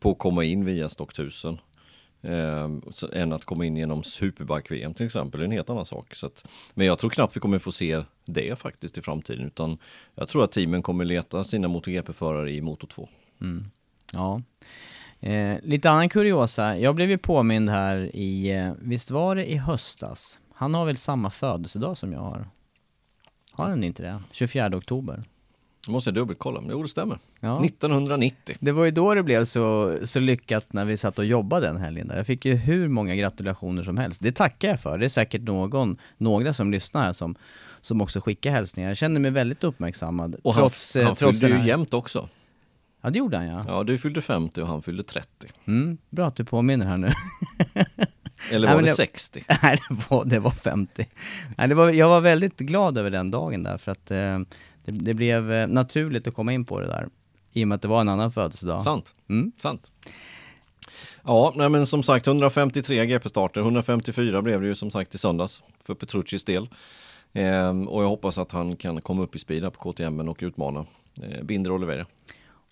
på 0.00 0.10
att 0.10 0.18
komma 0.18 0.44
in 0.44 0.64
via 0.64 0.88
Stock 0.88 1.12
1000 1.12 1.58
eh, 2.22 2.70
än 3.12 3.32
att 3.32 3.44
komma 3.44 3.64
in 3.64 3.76
genom 3.76 4.02
Superbike-VM 4.02 4.94
till 4.94 5.06
exempel, 5.06 5.40
det 5.40 5.44
är 5.44 5.46
en 5.46 5.52
helt 5.52 5.70
annan 5.70 5.84
sak. 5.86 6.14
Så 6.14 6.26
att, 6.26 6.46
men 6.74 6.86
jag 6.86 6.98
tror 6.98 7.10
knappt 7.10 7.36
vi 7.36 7.40
kommer 7.40 7.58
få 7.58 7.72
se 7.72 8.02
det 8.24 8.58
faktiskt 8.58 8.98
i 8.98 9.02
framtiden, 9.02 9.46
utan 9.46 9.78
jag 10.14 10.28
tror 10.28 10.44
att 10.44 10.52
teamen 10.52 10.82
kommer 10.82 11.04
leta 11.04 11.44
sina 11.44 11.68
MotoGP-förare 11.68 12.52
i 12.52 12.60
Moto 12.60 12.86
2. 12.86 13.08
Mm. 13.40 13.64
Ja. 14.12 14.42
Eh, 15.20 15.58
lite 15.62 15.90
annan 15.90 16.08
kuriosa, 16.08 16.78
jag 16.78 16.94
blev 16.94 17.10
ju 17.10 17.18
påmind 17.18 17.70
här 17.70 18.16
i, 18.16 18.50
eh, 18.50 18.72
visst 18.78 19.10
var 19.10 19.36
det 19.36 19.50
i 19.52 19.56
höstas? 19.56 20.40
Han 20.54 20.74
har 20.74 20.84
väl 20.84 20.96
samma 20.96 21.30
födelsedag 21.30 21.98
som 21.98 22.12
jag 22.12 22.20
har? 22.20 22.48
Har 23.52 23.68
han 23.68 23.84
inte 23.84 24.02
det? 24.02 24.22
24 24.32 24.76
oktober. 24.76 25.22
Nu 25.86 25.92
måste 25.92 26.10
jag 26.10 26.14
dubbelkolla, 26.14 26.60
men 26.60 26.70
jo 26.70 26.82
det 26.82 26.88
stämmer. 26.88 27.18
Ja. 27.40 27.64
1990. 27.64 28.56
Det 28.60 28.72
var 28.72 28.84
ju 28.84 28.90
då 28.90 29.14
det 29.14 29.22
blev 29.22 29.44
så, 29.44 29.98
så 30.04 30.20
lyckat 30.20 30.72
när 30.72 30.84
vi 30.84 30.96
satt 30.96 31.18
och 31.18 31.24
jobbade 31.24 31.66
den 31.66 31.76
helgen 31.76 32.08
där. 32.08 32.16
Jag 32.16 32.26
fick 32.26 32.44
ju 32.44 32.54
hur 32.54 32.88
många 32.88 33.14
gratulationer 33.16 33.82
som 33.82 33.96
helst. 33.98 34.20
Det 34.22 34.32
tackar 34.32 34.68
jag 34.68 34.80
för. 34.80 34.98
Det 34.98 35.04
är 35.04 35.08
säkert 35.08 35.42
någon, 35.42 35.96
några 36.18 36.52
som 36.52 36.70
lyssnar 36.72 37.02
här 37.02 37.12
som, 37.12 37.34
som 37.80 38.00
också 38.00 38.20
skickar 38.20 38.50
hälsningar. 38.50 38.90
Jag 38.90 38.96
känner 38.96 39.20
mig 39.20 39.30
väldigt 39.30 39.64
uppmärksammad. 39.64 40.36
Och 40.44 40.54
trots, 40.54 40.94
han, 40.94 41.02
eh, 41.02 41.06
han 41.06 41.16
trots 41.16 41.40
fyllde 41.40 41.58
ju 41.58 41.66
jämnt 41.68 41.94
också. 41.94 42.28
Ja 43.02 43.10
det 43.10 43.18
gjorde 43.18 43.36
han 43.36 43.46
ja. 43.46 43.64
Ja, 43.68 43.82
du 43.84 43.98
fyllde 43.98 44.22
50 44.22 44.60
och 44.60 44.68
han 44.68 44.82
fyllde 44.82 45.02
30. 45.02 45.28
Mm, 45.66 45.98
bra 46.10 46.26
att 46.28 46.36
du 46.36 46.44
påminner 46.44 46.86
här 46.86 46.96
nu. 46.96 47.06
Eller 48.50 48.66
Nej, 48.66 48.74
var 48.74 48.76
men 48.76 48.84
det 48.84 48.90
det- 48.90 48.94
60? 48.94 49.44
Nej, 49.62 49.78
det 49.88 49.96
var, 50.08 50.24
det 50.24 50.38
var 50.38 50.50
50. 50.50 51.06
Nej, 51.58 51.68
det 51.68 51.74
var, 51.74 51.90
jag 51.90 52.08
var 52.08 52.20
väldigt 52.20 52.58
glad 52.58 52.98
över 52.98 53.10
den 53.10 53.30
dagen 53.30 53.62
där 53.62 53.78
för 53.78 53.92
att 53.92 54.10
eh, 54.10 54.38
det, 54.86 54.92
det 54.92 55.14
blev 55.14 55.52
eh, 55.52 55.66
naturligt 55.66 56.26
att 56.28 56.34
komma 56.34 56.52
in 56.52 56.64
på 56.64 56.80
det 56.80 56.86
där. 56.86 57.08
I 57.52 57.64
och 57.64 57.68
med 57.68 57.76
att 57.76 57.82
det 57.82 57.88
var 57.88 58.00
en 58.00 58.08
annan 58.08 58.32
födelsedag. 58.32 58.82
Sant. 58.82 59.14
Mm. 59.28 59.52
Sant. 59.58 59.90
Ja, 61.24 61.52
nej 61.56 61.68
men 61.68 61.86
som 61.86 62.02
sagt 62.02 62.26
153 62.26 63.06
GP-starter, 63.06 63.60
154 63.60 64.42
blev 64.42 64.60
det 64.60 64.66
ju 64.66 64.74
som 64.74 64.90
sagt 64.90 65.14
i 65.14 65.18
söndags 65.18 65.62
för 65.84 65.94
Petruccis 65.94 66.44
del. 66.44 66.68
Ehm, 67.32 67.88
och 67.88 68.02
jag 68.02 68.08
hoppas 68.08 68.38
att 68.38 68.52
han 68.52 68.76
kan 68.76 69.00
komma 69.00 69.22
upp 69.22 69.36
i 69.36 69.38
speed 69.38 69.72
på 69.72 69.92
KTM 69.92 70.20
och 70.28 70.38
utmana 70.40 70.86
eh, 71.22 71.42
Binder 71.44 71.72
Oliveira. 71.72 72.04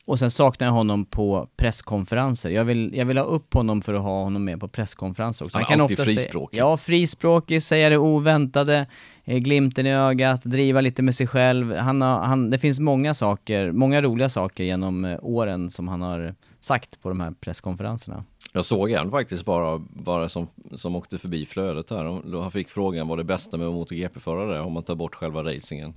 Och 0.07 0.19
sen 0.19 0.31
saknar 0.31 0.67
jag 0.67 0.73
honom 0.75 1.05
på 1.05 1.49
presskonferenser. 1.57 2.51
Jag 2.51 2.65
vill, 2.65 2.93
jag 2.95 3.07
vill 3.07 3.19
ha 3.19 3.25
upp 3.25 3.55
honom 3.55 3.83
för 3.83 3.95
att 3.95 4.03
ha 4.03 4.23
honom 4.23 4.45
med 4.45 4.61
på 4.61 4.69
presskonferenser 4.69 5.45
också. 5.45 5.59
Han 5.59 5.65
är 5.65 5.69
kan 5.69 5.81
alltid 5.81 5.95
ofta 6.01 6.05
säga- 6.05 6.17
frispråkig. 6.21 6.59
Ja, 6.59 6.77
frispråkig, 6.77 7.63
säga 7.63 7.89
det 7.89 7.99
oväntade, 7.99 8.87
Eh, 9.25 9.39
glimten 9.39 9.87
i 9.87 9.95
ögat, 9.95 10.45
driva 10.45 10.81
lite 10.81 11.03
med 11.03 11.15
sig 11.15 11.27
själv. 11.27 11.75
Han 11.77 12.03
har, 12.03 12.21
han, 12.21 12.51
det 12.51 12.59
finns 12.59 12.81
många 12.81 13.15
saker, 13.15 13.73
många 13.73 14.03
roliga 14.03 14.29
saker 14.29 14.65
genom 14.65 15.05
eh, 15.05 15.19
åren 15.23 15.71
som 15.71 15.89
han 15.89 16.03
har 16.03 16.35
sagt 16.61 17.03
på 17.03 17.09
de 17.09 17.21
här 17.21 17.31
presskonferenserna. 17.41 18.25
Jag 18.53 18.65
såg 18.65 18.91
en 18.91 19.11
faktiskt 19.11 19.45
bara, 19.45 19.79
bara 19.79 20.29
som, 20.29 20.47
som 20.75 20.97
åkte 20.97 21.19
förbi 21.19 21.47
flödet 21.47 21.91
här. 21.91 22.41
Han 22.41 22.53
fick 22.53 22.71
frågan 22.71 23.09
vad 23.09 23.19
det 23.19 23.25
bästa 23.25 23.57
med 23.57 23.67
att 23.67 23.75
MotoGP-förare 23.75 24.57
är 24.57 24.63
om 24.63 24.73
man 24.73 24.83
tar 24.83 24.95
bort 24.95 25.15
själva 25.15 25.43
racingen. 25.43 25.95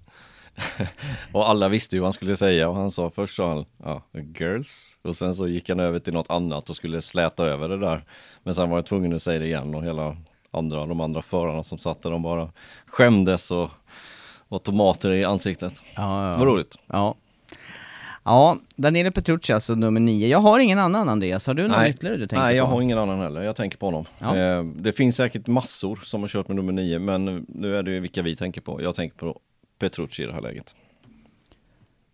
och 1.31 1.50
alla 1.50 1.69
visste 1.69 1.96
ju 1.96 2.00
vad 2.00 2.05
han 2.05 2.13
skulle 2.13 2.38
säga 2.38 2.69
och 2.69 2.75
han 2.75 2.91
sa 2.91 3.10
först 3.10 3.36
sa 3.36 3.50
han 3.50 3.65
ja, 3.84 4.01
girls 4.39 5.00
och 5.01 5.15
sen 5.15 5.36
så 5.36 5.48
gick 5.48 5.69
han 5.69 5.79
över 5.79 6.00
till 6.00 6.13
något 6.13 6.29
annat 6.29 6.69
och 6.69 6.75
skulle 6.75 7.01
släta 7.01 7.46
över 7.46 7.69
det 7.69 7.77
där. 7.77 8.03
Men 8.43 8.55
sen 8.55 8.69
var 8.69 8.77
jag 8.77 8.86
tvungen 8.86 9.13
att 9.13 9.22
säga 9.22 9.39
det 9.39 9.46
igen 9.46 9.75
och 9.75 9.84
hela 9.84 10.17
andra, 10.57 10.85
de 10.85 11.01
andra 11.01 11.21
förarna 11.21 11.63
som 11.63 11.77
satt 11.77 12.01
där 12.01 12.11
de 12.11 12.21
bara 12.21 12.49
skämdes 12.85 13.51
och 13.51 13.69
var 14.47 14.59
tomater 14.59 15.11
i 15.11 15.23
ansiktet. 15.23 15.83
Ja, 15.95 16.31
ja. 16.31 16.37
Vad 16.37 16.47
roligt. 16.47 16.75
Ja. 16.87 17.15
Ja, 18.23 18.57
Daniele 18.75 19.11
Petrucci 19.11 19.53
alltså 19.53 19.75
nummer 19.75 19.99
nio. 19.99 20.27
Jag 20.27 20.39
har 20.39 20.59
ingen 20.59 20.79
annan 20.79 21.09
Andreas, 21.09 21.47
har 21.47 21.53
du 21.53 21.67
någon 21.67 21.85
ytterligare 21.85 22.17
du 22.17 22.27
tänker 22.27 22.45
Nej, 22.45 22.55
jag 22.55 22.67
på? 22.67 22.75
har 22.75 22.81
ingen 22.81 22.97
annan 22.97 23.19
heller. 23.19 23.41
Jag 23.41 23.55
tänker 23.55 23.77
på 23.77 23.85
honom. 23.85 24.05
Ja. 24.19 24.37
Eh, 24.37 24.63
det 24.63 24.93
finns 24.93 25.15
säkert 25.15 25.47
massor 25.47 25.99
som 26.03 26.21
har 26.21 26.27
kört 26.27 26.47
med 26.47 26.55
nummer 26.55 26.73
nio, 26.73 26.99
men 26.99 27.45
nu 27.47 27.77
är 27.77 27.83
det 27.83 27.91
ju 27.91 27.99
vilka 27.99 28.21
vi 28.21 28.35
tänker 28.35 28.61
på. 28.61 28.81
Jag 28.81 28.95
tänker 28.95 29.17
på 29.17 29.39
Petrucci 29.79 30.23
i 30.23 30.25
det 30.25 30.33
här 30.33 30.41
läget. 30.41 30.75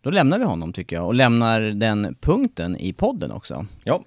Då 0.01 0.09
lämnar 0.09 0.39
vi 0.39 0.45
honom 0.45 0.73
tycker 0.73 0.95
jag, 0.95 1.05
och 1.05 1.13
lämnar 1.13 1.61
den 1.61 2.15
punkten 2.21 2.77
i 2.77 2.93
podden 2.93 3.31
också. 3.31 3.65
Ja, 3.83 4.03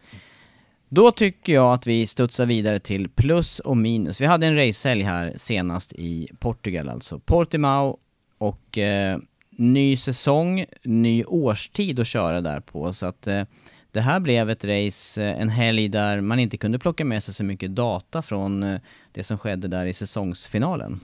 då 0.88 1.10
tycker 1.10 1.52
jag 1.52 1.74
att 1.74 1.86
vi 1.86 2.06
studsar 2.06 2.46
vidare 2.46 2.78
till 2.78 3.08
plus 3.08 3.60
och 3.60 3.76
minus. 3.76 4.20
Vi 4.20 4.26
hade 4.26 4.46
en 4.46 4.56
racehelg 4.56 5.02
här 5.02 5.34
senast 5.36 5.92
i 5.92 6.28
Portugal 6.38 6.88
alltså. 6.88 7.18
Portimao 7.18 7.98
och 8.38 8.78
eh, 8.78 9.18
ny 9.50 9.96
säsong, 9.96 10.64
ny 10.84 11.24
årstid 11.24 12.00
att 12.00 12.06
köra 12.06 12.40
där 12.40 12.60
på. 12.60 12.92
Så 12.92 13.06
att 13.06 13.26
eh, 13.26 13.42
det 13.90 14.00
här 14.00 14.20
blev 14.20 14.50
ett 14.50 14.64
race, 14.64 15.24
eh, 15.24 15.40
en 15.40 15.48
helg 15.48 15.88
där 15.88 16.20
man 16.20 16.38
inte 16.38 16.56
kunde 16.56 16.78
plocka 16.78 17.04
med 17.04 17.22
sig 17.22 17.34
så 17.34 17.44
mycket 17.44 17.74
data 17.74 18.22
från 18.22 18.62
eh, 18.62 18.80
det 19.12 19.22
som 19.22 19.38
skedde 19.38 19.68
där 19.68 19.86
i 19.86 19.94
säsongsfinalen. 19.94 21.00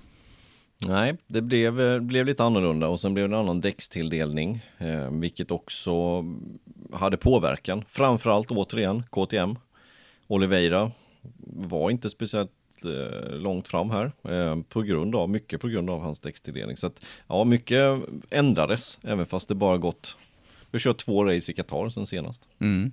nej, 0.86 1.16
det 1.26 1.42
blev, 1.42 1.80
eh, 1.80 2.00
blev 2.00 2.26
lite 2.26 2.44
annorlunda 2.44 2.88
och 2.88 3.00
sen 3.00 3.14
blev 3.14 3.28
det 3.28 3.34
en 3.34 3.40
annan 3.40 3.60
däckstilldelning, 3.60 4.60
eh, 4.78 5.10
vilket 5.10 5.50
också 5.50 6.24
hade 6.92 7.16
påverkan. 7.16 7.84
Framförallt 7.88 8.50
återigen 8.50 9.02
KTM. 9.10 9.56
Oliveira 10.26 10.92
var 11.46 11.90
inte 11.90 12.10
speciellt 12.10 12.50
eh, 12.84 13.36
långt 13.36 13.68
fram 13.68 13.90
här 13.90 14.12
eh, 14.28 14.62
på 14.68 14.82
grund 14.82 15.16
av, 15.16 15.30
mycket 15.30 15.60
på 15.60 15.68
grund 15.68 15.90
av 15.90 16.00
hans 16.00 16.20
däckstilldelning. 16.20 16.76
Så 16.76 16.86
att 16.86 17.04
ja, 17.26 17.44
mycket 17.44 18.00
ändrades, 18.30 18.98
även 19.02 19.26
fast 19.26 19.48
det 19.48 19.54
bara 19.54 19.78
gått, 19.78 20.16
vi 20.70 20.76
har 20.76 20.80
kört 20.80 20.98
två 20.98 21.24
race 21.24 21.52
i 21.52 21.54
Qatar 21.54 21.88
sen 21.88 22.06
senast. 22.06 22.48
Mm. 22.60 22.92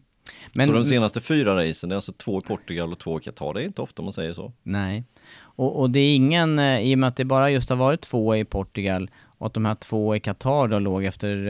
Men, 0.54 0.68
så 0.68 0.74
de 0.74 0.84
senaste 0.84 1.22
fyra 1.22 1.56
racen, 1.56 1.90
det 1.90 1.94
är 1.94 1.96
alltså 1.98 2.12
två 2.12 2.40
i 2.40 2.42
Portugal 2.42 2.92
och 2.92 3.00
två 3.00 3.20
i 3.20 3.24
Qatar. 3.24 3.54
Det 3.54 3.62
är 3.62 3.66
inte 3.66 3.82
ofta 3.82 4.02
man 4.02 4.14
säger 4.14 4.34
så. 4.34 4.52
Nej. 4.64 5.04
Och, 5.40 5.80
och 5.80 5.90
det 5.90 6.00
är 6.00 6.16
ingen, 6.16 6.60
eh, 6.60 6.80
i 6.80 6.96
och 6.96 7.00
med 7.00 7.08
att 7.08 7.16
det 7.16 7.26
bara 7.26 7.52
just 7.52 7.70
har 7.70 7.78
varit 7.78 8.02
två 8.02 8.36
i 8.36 8.46
Portugal 8.46 9.12
och 9.38 9.48
att 9.48 9.54
de 9.54 9.66
här 9.66 9.76
två 9.76 10.16
i 10.16 10.20
Qatar 10.20 10.68
då 10.68 10.80
låg 10.80 11.06
efter 11.06 11.48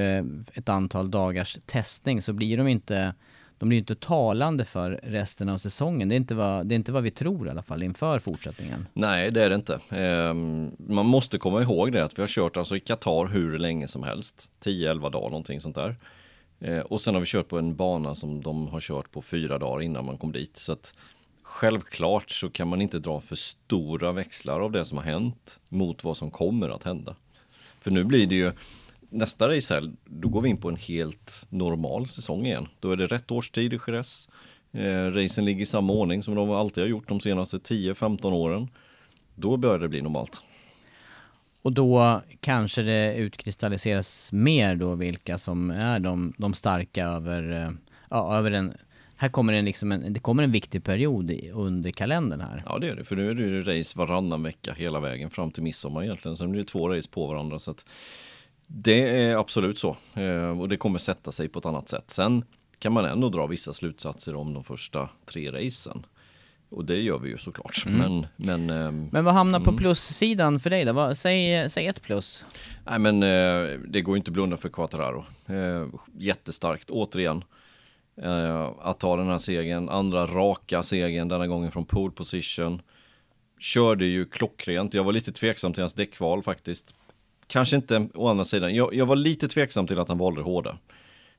ett 0.54 0.70
antal 0.70 1.12
dagars 1.12 1.58
testning 1.66 2.22
så 2.22 2.34
blir 2.34 2.58
de 2.58 2.68
inte, 2.68 3.14
de 3.60 3.70
blir 3.70 3.80
inte 3.80 3.96
talande 3.96 4.66
för 4.66 5.00
resten 5.04 5.50
av 5.50 5.58
säsongen. 5.58 6.10
Det 6.10 6.16
är 6.16 6.18
inte 6.18 6.36
vad, 6.36 6.66
det 6.66 6.74
är 6.74 6.76
inte 6.76 6.92
vad 6.92 7.04
vi 7.04 7.12
tror 7.12 7.48
i 7.48 7.50
alla 7.50 7.62
fall 7.62 7.84
inför 7.84 8.20
fortsättningen. 8.20 8.88
Nej, 8.94 9.32
det 9.32 9.44
är 9.44 9.50
det 9.50 9.56
inte. 9.56 9.80
Ehm, 9.90 10.72
man 10.78 11.06
måste 11.06 11.38
komma 11.38 11.62
ihåg 11.62 11.92
det 11.92 12.04
att 12.04 12.18
vi 12.18 12.22
har 12.22 12.28
kört 12.28 12.58
alltså 12.58 12.76
i 12.76 12.80
Qatar 12.80 13.28
hur 13.28 13.58
länge 13.58 13.88
som 13.88 14.04
helst. 14.04 14.50
10-11 14.64 15.12
dagar 15.12 15.30
någonting 15.30 15.62
sånt 15.62 15.76
där. 15.76 15.96
Eh, 16.60 16.80
och 16.80 17.02
sen 17.02 17.14
har 17.14 17.22
vi 17.22 17.28
kört 17.28 17.48
på 17.48 17.58
en 17.58 17.76
bana 17.76 18.16
som 18.16 18.42
de 18.42 18.68
har 18.68 18.80
kört 18.80 19.12
på 19.12 19.22
fyra 19.22 19.58
dagar 19.58 19.82
innan 19.82 20.06
man 20.06 20.18
kom 20.18 20.32
dit. 20.32 20.58
Så 20.58 20.74
att 20.74 20.94
självklart 21.44 22.32
så 22.32 22.50
kan 22.50 22.68
man 22.68 22.82
inte 22.82 23.00
dra 23.00 23.22
för 23.22 23.36
stora 23.36 24.12
växlar 24.12 24.60
av 24.60 24.72
det 24.72 24.86
som 24.86 24.98
har 24.98 25.06
hänt 25.06 25.60
mot 25.70 26.04
vad 26.04 26.18
som 26.18 26.32
kommer 26.32 26.70
att 26.70 26.84
hända. 26.84 27.16
För 27.82 27.92
nu 27.92 28.04
blir 28.04 28.28
det 28.28 28.36
ju 28.36 28.52
nästa 29.10 29.48
racehelg, 29.48 29.92
då 30.06 30.28
går 30.28 30.42
vi 30.42 30.50
in 30.50 30.58
på 30.58 30.70
en 30.70 30.76
helt 30.76 31.48
normal 31.50 32.08
säsong 32.08 32.46
igen. 32.46 32.68
Då 32.80 32.92
är 32.92 32.96
det 32.96 33.08
rätt 33.08 33.32
årstid 33.32 33.74
i 33.74 33.80
Jerez. 33.88 34.30
Eh, 34.72 35.12
racen 35.12 35.46
ligger 35.46 35.64
i 35.64 35.66
samma 35.66 35.94
ordning 35.94 36.24
som 36.24 36.36
de 36.36 36.52
alltid 36.52 36.84
har 36.84 36.90
gjort 36.90 37.08
de 37.08 37.20
senaste 37.20 37.58
10-15 37.58 38.34
åren. 38.34 38.68
Då 39.36 39.58
börjar 39.58 39.80
det 39.80 39.88
bli 39.88 40.02
normalt. 40.02 40.44
Och 41.62 41.74
då 41.74 42.22
kanske 42.40 42.82
det 42.82 43.16
utkristalliseras 43.16 44.34
mer 44.34 44.76
då 44.76 44.96
vilka 44.96 45.38
som 45.38 45.72
är 45.72 46.00
de, 46.00 46.34
de 46.38 46.54
starka 46.54 47.06
över, 47.06 47.66
eh, 47.66 47.72
ja, 48.10 48.38
över 48.38 48.52
en, 48.52 48.74
här 49.16 49.30
kommer 49.30 49.54
en 49.54 49.66
liksom 49.66 49.92
en, 49.92 50.14
det 50.14 50.20
kommer 50.20 50.44
en 50.44 50.52
viktig 50.52 50.84
period 50.84 51.32
under 51.54 51.92
kalendern 51.92 52.42
här. 52.42 52.64
Ja 52.66 52.80
det 52.80 52.90
är 52.90 52.96
det, 52.96 53.04
för 53.04 53.16
nu 53.16 53.30
är 53.30 53.36
det 53.36 53.80
race 53.80 54.00
varannan 54.00 54.44
vecka 54.44 54.74
hela 54.74 55.00
vägen 55.00 55.30
fram 55.30 55.52
till 55.52 55.64
midsommar 55.64 56.04
egentligen. 56.04 56.38
Sen 56.38 56.52
blir 56.52 56.62
det 56.62 56.68
två 56.68 56.90
race 56.90 57.10
på 57.10 57.28
varandra. 57.28 57.60
Så 57.60 57.72
att 57.72 57.86
det 58.72 59.22
är 59.22 59.38
absolut 59.38 59.80
så. 59.80 59.98
Eh, 60.14 60.60
och 60.60 60.70
det 60.70 60.78
kommer 60.78 61.00
sätta 61.00 61.32
sig 61.32 61.48
på 61.48 61.60
ett 61.60 61.66
annat 61.66 61.90
sätt. 61.90 62.10
Sen 62.10 62.44
kan 62.80 62.94
man 62.94 63.06
ändå 63.06 63.30
dra 63.30 63.48
vissa 63.48 63.74
slutsatser 63.74 64.36
om 64.36 64.54
de 64.54 64.64
första 64.64 65.10
tre 65.26 65.52
racen. 65.52 66.06
Och 66.70 66.86
det 66.86 67.02
gör 67.02 67.20
vi 67.20 67.30
ju 67.30 67.38
såklart. 67.38 67.84
Men, 67.86 68.28
men, 68.36 68.70
ehm, 68.70 69.10
Men 69.12 69.26
vad 69.26 69.34
hamnar 69.34 69.60
på 69.60 69.78
plussidan 69.78 70.60
för 70.60 70.70
dig 70.70 70.86
då? 70.86 70.94
Vad, 70.94 71.18
säg, 71.18 71.70
säg 71.70 71.88
ett 71.88 72.02
plus. 72.02 72.46
nej, 72.86 73.00
men 73.00 73.24
eh, 73.24 73.80
det 73.88 74.02
går 74.02 74.18
inte 74.18 74.30
att 74.30 74.34
blunda 74.34 74.58
för 74.58 74.70
Quattararo. 74.70 75.26
Eh, 75.46 75.88
jättestarkt, 76.18 76.90
återigen. 76.90 77.44
Att 78.80 79.00
ta 79.00 79.18
den 79.18 79.28
här 79.28 79.38
segern, 79.38 79.90
andra 79.90 80.26
raka 80.26 80.84
segern, 80.84 81.28
denna 81.28 81.48
gången 81.48 81.72
från 81.72 81.86
pole 81.86 82.12
position. 82.12 82.82
Körde 83.60 84.06
ju 84.06 84.26
klockrent, 84.26 84.94
jag 84.94 85.04
var 85.04 85.14
lite 85.14 85.32
tveksam 85.32 85.74
till 85.74 85.84
hans 85.84 85.94
däckval 85.94 86.44
faktiskt. 86.44 86.96
Kanske 87.50 87.76
inte 87.76 88.08
å 88.14 88.28
andra 88.28 88.46
sidan, 88.46 88.76
jag, 88.76 88.94
jag 88.94 89.06
var 89.06 89.16
lite 89.16 89.48
tveksam 89.48 89.88
till 89.88 90.00
att 90.00 90.10
han 90.10 90.18
valde 90.18 90.42
hårda. 90.42 90.78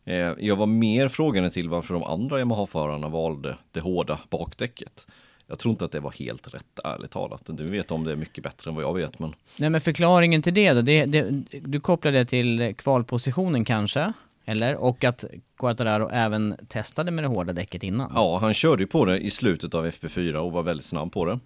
Eh, 0.04 0.32
jag 0.38 0.56
var 0.56 0.66
mer 0.66 1.08
frågande 1.08 1.50
till 1.50 1.68
varför 1.68 1.94
de 1.94 2.02
andra 2.02 2.38
Yamaha-förarna 2.38 3.08
valde 3.08 3.56
det 3.72 3.80
hårda 3.80 4.20
bakdäcket. 4.30 5.06
Jag 5.46 5.58
tror 5.58 5.72
inte 5.72 5.84
att 5.84 5.92
det 5.92 6.00
var 6.00 6.12
helt 6.12 6.54
rätt, 6.54 6.80
ärligt 6.84 7.10
talat. 7.10 7.42
Du 7.46 7.64
vet 7.64 7.90
om 7.90 8.04
det 8.04 8.12
är 8.12 8.16
mycket 8.16 8.44
bättre 8.44 8.70
än 8.70 8.74
vad 8.74 8.84
jag 8.84 8.94
vet, 8.94 9.18
men 9.18 9.34
Nej 9.56 9.70
men 9.70 9.80
förklaringen 9.80 10.42
till 10.42 10.54
det 10.54 10.72
då, 10.72 10.82
det, 10.82 11.04
det, 11.04 11.44
du 11.50 11.80
kopplar 11.80 12.12
det 12.12 12.24
till 12.24 12.74
kvalpositionen 12.78 13.64
kanske? 13.64 14.12
Eller? 14.44 14.76
Och 14.76 15.04
att 15.04 15.24
Quattararo 15.58 16.08
även 16.12 16.56
testade 16.68 17.10
med 17.10 17.24
det 17.24 17.28
hårda 17.28 17.52
däcket 17.52 17.82
innan? 17.82 18.12
Ja, 18.14 18.38
han 18.38 18.54
körde 18.54 18.82
ju 18.82 18.86
på 18.86 19.04
det 19.04 19.18
i 19.18 19.30
slutet 19.30 19.74
av 19.74 19.86
FP4 19.86 20.34
och 20.34 20.52
var 20.52 20.62
väldigt 20.62 20.86
snabb 20.86 21.12
på 21.12 21.24
det. 21.24 21.38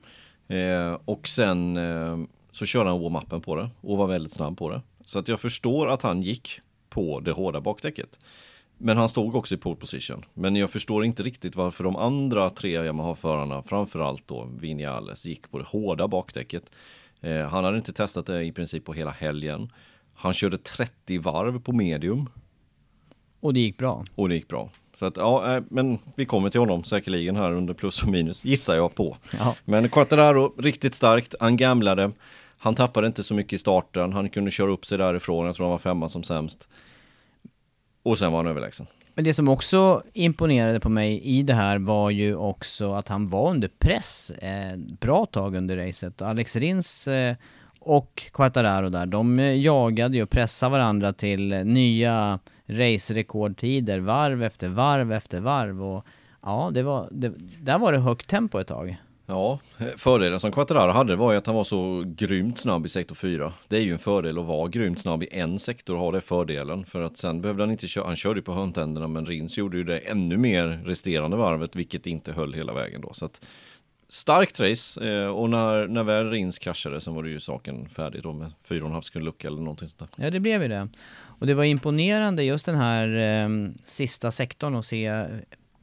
Eh, 0.59 0.99
och 1.05 1.29
sen 1.29 1.77
eh, 1.77 2.19
så 2.55 2.67
körde 2.67 2.91
han 2.91 3.01
warm-upen 3.01 3.41
på 3.41 3.57
det 3.57 3.71
och 3.81 3.99
var 3.99 4.07
väldigt 4.07 4.33
snabb 4.33 4.59
på 4.59 4.71
det. 4.71 4.83
Så 5.05 5.19
att 5.19 5.29
jag 5.29 5.41
förstår 5.41 5.89
att 5.89 6.03
han 6.03 6.23
gick 6.23 6.61
på 6.89 7.21
det 7.21 7.33
hårda 7.33 7.61
bakdäcket. 7.61 8.19
Men 8.79 8.97
han 8.97 9.09
stod 9.09 9.35
också 9.35 9.55
i 9.55 9.59
pole 9.59 9.77
position. 9.77 10.25
Men 10.35 10.57
jag 10.57 10.71
förstår 10.71 11.05
inte 11.05 11.23
riktigt 11.23 11.57
varför 11.57 11.85
de 11.85 11.97
andra 11.97 12.51
tre 12.51 12.71
Yamaha-förarna, 12.85 13.63
framförallt 13.63 14.29
då 14.29 14.49
Vinales, 14.61 15.25
gick 15.25 15.51
på 15.51 15.59
det 15.59 15.65
hårda 15.65 16.09
bakdäcket. 16.09 16.71
Eh, 17.21 17.49
han 17.49 17.65
hade 17.65 17.77
inte 17.77 17.93
testat 17.93 18.27
det 18.27 18.45
i 18.45 18.53
princip 18.53 18.85
på 18.85 18.93
hela 18.93 19.11
helgen. 19.11 19.73
Han 20.15 20.33
körde 20.33 20.59
30 20.59 21.19
varv 21.19 21.61
på 21.61 21.73
medium 21.73 22.29
Och 23.41 23.55
det 23.55 23.61
gick 23.61 23.79
bra? 23.79 24.05
och 24.15 24.29
det 24.29 24.35
gick 24.35 24.49
bra. 24.49 24.71
Så 24.99 25.07
att 25.07 25.17
ja, 25.17 25.57
eh, 25.57 25.63
men 25.71 25.99
vi 26.17 26.27
kommer 26.27 26.51
till 26.51 26.61
honom 26.61 26.85
säkerligen 26.85 27.37
här 27.37 27.53
under 27.53 27.75
plus 27.75 28.03
och 28.03 28.09
minus, 28.09 28.45
gissar 28.45 28.75
jag 28.75 28.95
på. 28.95 29.17
Ja. 29.39 29.57
Men 29.65 29.89
Quattararo, 29.89 30.55
riktigt 30.59 30.95
starkt, 30.95 31.35
han 31.41 31.57
gamlade. 31.57 32.13
Han 32.59 32.75
tappade 32.75 33.07
inte 33.07 33.23
så 33.23 33.35
mycket 33.35 33.53
i 33.53 33.59
starten, 33.59 34.13
han 34.13 34.29
kunde 34.29 34.51
köra 34.51 34.71
upp 34.71 34.87
sig 34.87 34.99
därifrån, 34.99 35.47
jag 35.47 35.55
tror 35.55 35.67
han 35.67 35.71
var 35.71 35.79
femma 35.79 36.09
som 36.09 36.23
sämst. 36.23 36.69
Och 38.03 38.19
sen 38.19 38.33
var 38.33 38.39
han 38.39 38.47
överlägsen. 38.47 38.87
Men 39.15 39.25
det 39.25 39.35
som 39.35 39.49
också 39.49 40.03
imponerade 40.13 40.81
på 40.81 40.89
mig 40.89 41.21
i 41.21 41.43
det 41.43 41.55
här 41.55 41.79
var 41.79 42.11
ju 42.11 42.37
också 42.37 42.93
att 42.93 43.09
han 43.09 43.27
var 43.27 43.51
under 43.51 43.69
press 43.79 44.31
eh, 44.31 44.77
bra 44.77 45.27
tag 45.27 45.55
under 45.55 45.77
racet. 45.77 46.23
Alex 46.23 46.57
Rins 46.57 47.09
eh, 47.09 47.37
och 47.81 48.31
Quartararo 48.33 48.89
där, 48.89 49.07
de 49.07 49.39
eh, 49.39 49.61
jagade 49.61 50.17
ju 50.17 50.23
och 50.23 50.31
pressade 50.31 50.73
varandra 50.73 51.13
till 51.13 51.53
eh, 51.53 51.65
nya 51.65 52.39
racerekordtider, 52.67 53.99
varv 53.99 54.43
efter 54.43 54.69
varv 54.69 55.13
efter 55.13 55.41
varv 55.41 55.83
och 55.85 56.07
ja, 56.43 56.71
det 56.75 56.83
var, 56.83 57.09
det, 57.11 57.33
där 57.61 57.79
var 57.79 57.93
det 57.93 57.99
högt 57.99 58.29
tempo 58.29 58.59
ett 58.59 58.69
tag. 58.69 58.97
Ja, 59.27 59.59
fördelen 59.97 60.41
som 60.41 60.53
Quattararo 60.53 60.93
hade 60.93 61.17
var 61.17 61.33
ju 61.33 61.39
att 61.39 61.47
han 61.47 61.57
var 61.57 61.65
så 61.65 62.05
grymt 62.07 62.59
snabb 62.59 62.87
i 62.87 62.89
sektor 62.89 63.15
4. 63.15 63.53
Det 63.69 63.77
är 63.77 63.81
ju 63.81 63.93
en 63.93 63.99
fördel 63.99 64.39
att 64.39 64.45
vara 64.45 64.69
grymt 64.69 64.99
snabb 64.99 65.23
i 65.23 65.29
en 65.31 65.59
sektor 65.59 65.95
och 65.95 66.01
ha 66.01 66.13
det 66.13 66.21
fördelen. 66.21 66.85
För 66.85 67.03
att 67.03 67.17
sen 67.17 67.41
behövde 67.41 67.63
han 67.63 67.71
inte 67.71 67.89
köra, 67.89 68.07
han 68.07 68.17
körde 68.17 68.39
ju 68.39 68.45
på 68.45 68.53
hörntänderna 68.53 69.09
men 69.09 69.27
Rins 69.27 69.59
gjorde 69.59 69.77
ju 69.77 69.85
det 69.85 69.99
ännu 69.99 70.37
mer 70.37 70.67
resterande 70.85 71.37
varvet 71.37 71.77
vilket 71.77 72.07
inte 72.07 72.33
höll 72.33 72.55
hela 72.55 72.73
vägen 72.73 73.01
då. 73.01 73.13
Så 73.13 73.25
att, 73.25 73.47
starkt 74.09 74.61
race 74.61 75.09
eh, 75.11 75.27
och 75.27 75.51
när, 75.51 75.87
när 75.87 76.05
väl 76.05 76.31
Rins 76.31 76.59
kraschade 76.59 77.01
så 77.01 77.13
var 77.13 77.23
det 77.23 77.29
ju 77.29 77.41
saken 77.41 77.89
färdig 77.89 78.23
då 78.23 78.33
med 78.33 78.53
4,5 78.69 79.01
sekund 79.01 79.25
lucka 79.25 79.49
eller 79.49 79.59
någonting 79.59 79.89
sånt 79.89 80.17
där. 80.17 80.25
Ja, 80.25 80.31
det 80.31 80.41
blev 80.41 80.63
ju 80.63 80.69
det. 80.69 80.89
Och 81.39 81.47
det 81.47 81.55
var 81.55 81.65
imponerande 81.65 82.43
just 82.43 82.67
den 82.67 82.77
här 82.77 83.09
eh, 83.17 83.49
sista 83.85 84.31
sektorn 84.31 84.75
att 84.75 84.87
se 84.87 85.27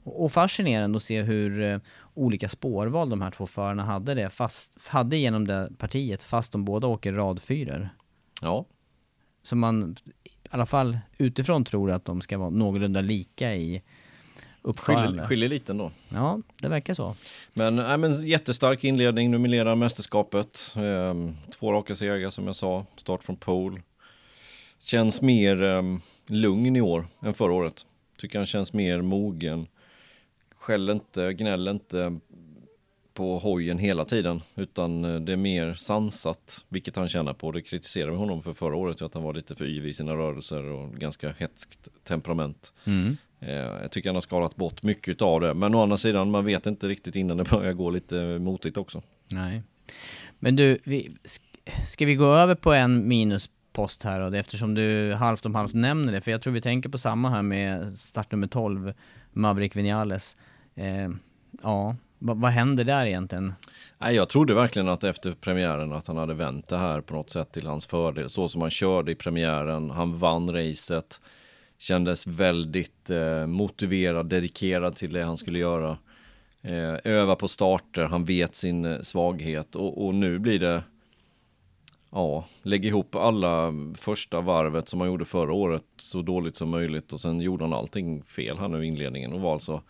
och 0.04 0.32
fascinerande 0.32 0.96
att 0.96 1.02
se 1.02 1.22
hur 1.22 1.62
eh, 1.62 1.78
olika 2.14 2.48
spårval 2.48 3.10
de 3.10 3.20
här 3.22 3.30
två 3.30 3.46
förarna 3.46 3.84
hade 3.84 4.14
det, 4.14 4.30
fast, 4.30 4.88
hade 4.88 5.16
genom 5.16 5.46
det 5.46 5.70
partiet 5.78 6.24
fast 6.24 6.52
de 6.52 6.64
båda 6.64 6.86
åker 6.86 7.12
radfyror. 7.12 7.88
Ja, 8.42 8.64
Så 9.42 9.56
man 9.56 9.96
i 10.24 10.30
alla 10.50 10.66
fall 10.66 10.98
utifrån 11.18 11.64
tror 11.64 11.90
att 11.90 12.04
de 12.04 12.20
ska 12.20 12.38
vara 12.38 12.50
någorlunda 12.50 13.00
lika 13.00 13.54
i 13.54 13.82
uppförande. 14.62 15.26
skiljer, 15.26 15.48
lite 15.48 15.72
ändå. 15.72 15.90
Ja, 16.08 16.40
det 16.60 16.68
verkar 16.68 16.94
så. 16.94 17.14
Men, 17.54 17.76
nej, 17.76 17.98
men 17.98 18.26
jättestark 18.26 18.84
inledning, 18.84 19.30
numelerar 19.30 19.74
mästerskapet. 19.74 20.74
Ehm, 20.76 21.36
två 21.58 21.72
raka 21.72 21.94
segrar 21.94 22.30
som 22.30 22.46
jag 22.46 22.56
sa, 22.56 22.86
start 22.96 23.24
från 23.24 23.36
pole. 23.36 23.82
Känns 24.78 25.22
mer 25.22 25.62
ehm, 25.62 26.00
lugn 26.26 26.76
i 26.76 26.80
år 26.80 27.06
än 27.22 27.34
förra 27.34 27.52
året. 27.52 27.86
Tycker 28.18 28.38
han 28.38 28.46
känns 28.46 28.72
mer 28.72 29.02
mogen. 29.02 29.66
Skäll 30.62 30.90
inte, 30.90 31.32
gnäll 31.32 31.68
inte 31.68 32.18
på 33.14 33.38
hojen 33.38 33.78
hela 33.78 34.04
tiden, 34.04 34.40
utan 34.54 35.04
eh, 35.04 35.20
det 35.20 35.32
är 35.32 35.36
mer 35.36 35.74
sansat, 35.74 36.64
vilket 36.68 36.96
han 36.96 37.08
känner 37.08 37.32
på. 37.32 37.52
Det 37.52 37.62
kritiserade 37.62 38.10
vi 38.12 38.18
honom 38.18 38.42
för 38.42 38.52
förra 38.52 38.76
året, 38.76 39.02
att 39.02 39.14
han 39.14 39.22
var 39.22 39.34
lite 39.34 39.54
för 39.54 39.64
yvig 39.64 39.90
i 39.90 39.92
sina 39.92 40.12
rörelser 40.16 40.64
och 40.64 40.92
ganska 40.94 41.32
hetskt 41.38 41.88
temperament. 42.04 42.72
Mm. 42.84 43.16
Eh, 43.40 43.50
Jag 43.52 43.90
tycker 43.90 44.08
han 44.08 44.16
har 44.16 44.20
skalat 44.20 44.56
bort 44.56 44.82
mycket 44.82 45.22
av 45.22 45.40
det. 45.40 45.54
Men 45.54 45.74
å 45.74 45.82
andra 45.82 45.96
sidan, 45.96 46.30
man 46.30 46.44
vet 46.44 46.66
inte 46.66 46.88
riktigt 46.88 47.16
innan 47.16 47.36
det 47.36 47.50
börjar 47.50 47.72
gå 47.72 47.90
lite 47.90 48.38
motigt 48.38 48.76
också. 48.76 49.02
Nej. 49.32 49.62
Men 50.38 50.56
du, 50.56 50.78
vi, 50.84 51.16
sk- 51.24 51.84
ska 51.86 52.06
vi 52.06 52.14
gå 52.14 52.26
över 52.26 52.54
på 52.54 52.72
en 52.72 53.08
minuspost 53.08 54.02
här 54.02 54.30
då? 54.30 54.36
Eftersom 54.36 54.74
du 54.74 55.12
halvt 55.14 55.46
om 55.46 55.54
halvt 55.54 55.74
nämner 55.74 56.12
det. 56.12 56.20
För 56.20 56.30
jag 56.30 56.42
tror 56.42 56.52
vi 56.52 56.60
tänker 56.60 56.88
på 56.88 56.98
samma 56.98 57.30
här 57.30 57.42
med 57.42 57.98
startnummer 57.98 58.46
12, 58.46 58.92
Maverick 59.32 59.76
Vinales. 59.76 60.36
Eh, 60.74 61.08
ja, 61.62 61.96
Va, 62.24 62.34
vad 62.34 62.50
händer 62.50 62.84
där 62.84 63.06
egentligen? 63.06 63.54
Nej, 63.98 64.14
jag 64.14 64.28
trodde 64.28 64.54
verkligen 64.54 64.88
att 64.88 65.04
efter 65.04 65.32
premiären 65.32 65.92
att 65.92 66.06
han 66.06 66.16
hade 66.16 66.34
vänt 66.34 66.68
det 66.68 66.76
här 66.76 67.00
på 67.00 67.14
något 67.14 67.30
sätt 67.30 67.52
till 67.52 67.66
hans 67.66 67.86
fördel. 67.86 68.30
Så 68.30 68.48
som 68.48 68.60
han 68.60 68.70
körde 68.70 69.12
i 69.12 69.14
premiären, 69.14 69.90
han 69.90 70.18
vann 70.18 70.52
racet. 70.52 71.20
Kändes 71.78 72.26
väldigt 72.26 73.10
eh, 73.10 73.46
motiverad, 73.46 74.26
dedikerad 74.28 74.96
till 74.96 75.12
det 75.12 75.22
han 75.22 75.36
skulle 75.36 75.58
göra. 75.58 75.98
Eh, 76.62 76.94
öva 77.04 77.36
på 77.36 77.48
starter, 77.48 78.04
han 78.04 78.24
vet 78.24 78.54
sin 78.54 78.84
eh, 78.84 79.00
svaghet 79.00 79.76
och, 79.76 80.06
och 80.06 80.14
nu 80.14 80.38
blir 80.38 80.58
det 80.58 80.82
Ja, 82.14 82.46
lägg 82.62 82.84
ihop 82.84 83.14
alla 83.14 83.74
första 83.94 84.40
varvet 84.40 84.88
som 84.88 85.00
han 85.00 85.08
gjorde 85.08 85.24
förra 85.24 85.52
året 85.52 85.84
så 85.96 86.22
dåligt 86.22 86.56
som 86.56 86.68
möjligt 86.68 87.12
och 87.12 87.20
sen 87.20 87.40
gjorde 87.40 87.64
han 87.64 87.72
allting 87.72 88.22
fel 88.22 88.58
här 88.58 88.68
nu 88.68 88.84
i 88.84 88.88
inledningen 88.88 89.32
och 89.32 89.40
var 89.40 89.52
alltså 89.52 89.82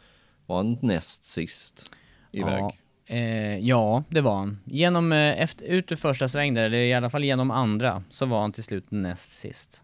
var 0.52 0.56
han 0.56 0.78
näst 0.80 1.24
sist 1.24 1.92
iväg. 2.32 2.62
Ja, 2.62 2.72
eh, 3.14 3.58
ja, 3.58 4.04
det 4.08 4.20
var 4.20 4.36
han. 4.36 4.58
Genom, 4.64 5.12
eh, 5.12 5.42
efter, 5.42 5.64
ut 5.64 5.92
ur 5.92 5.96
första 5.96 6.28
sväng 6.28 6.54
där, 6.54 6.64
eller 6.64 6.78
i 6.78 6.94
alla 6.94 7.10
fall 7.10 7.24
genom 7.24 7.50
andra, 7.50 8.02
så 8.10 8.26
var 8.26 8.40
han 8.40 8.52
till 8.52 8.64
slut 8.64 8.90
näst 8.90 9.32
sist. 9.32 9.82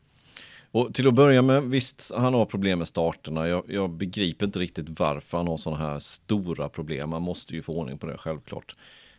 Och 0.71 0.95
till 0.95 1.09
att 1.09 1.15
börja 1.15 1.43
med, 1.43 1.63
visst 1.63 2.13
han 2.17 2.35
har 2.35 2.47
problem 2.47 2.79
med 2.79 2.89
starterna. 2.89 3.49
Jag, 3.49 3.65
jag 3.69 3.91
begriper 3.91 4.47
inte 4.47 4.59
riktigt 4.59 5.01
varför 5.01 5.39
han 5.39 5.49
har 5.49 5.57
sådana 5.57 5.85
här 5.85 5.99
stora 5.99 6.69
problem. 6.69 7.11
Man 7.11 7.23
måste 7.23 7.55
ju 7.55 7.63
få 7.63 7.73
ordning 7.73 7.99
på 7.99 8.07
det 8.07 8.19
självklart. 8.19 8.77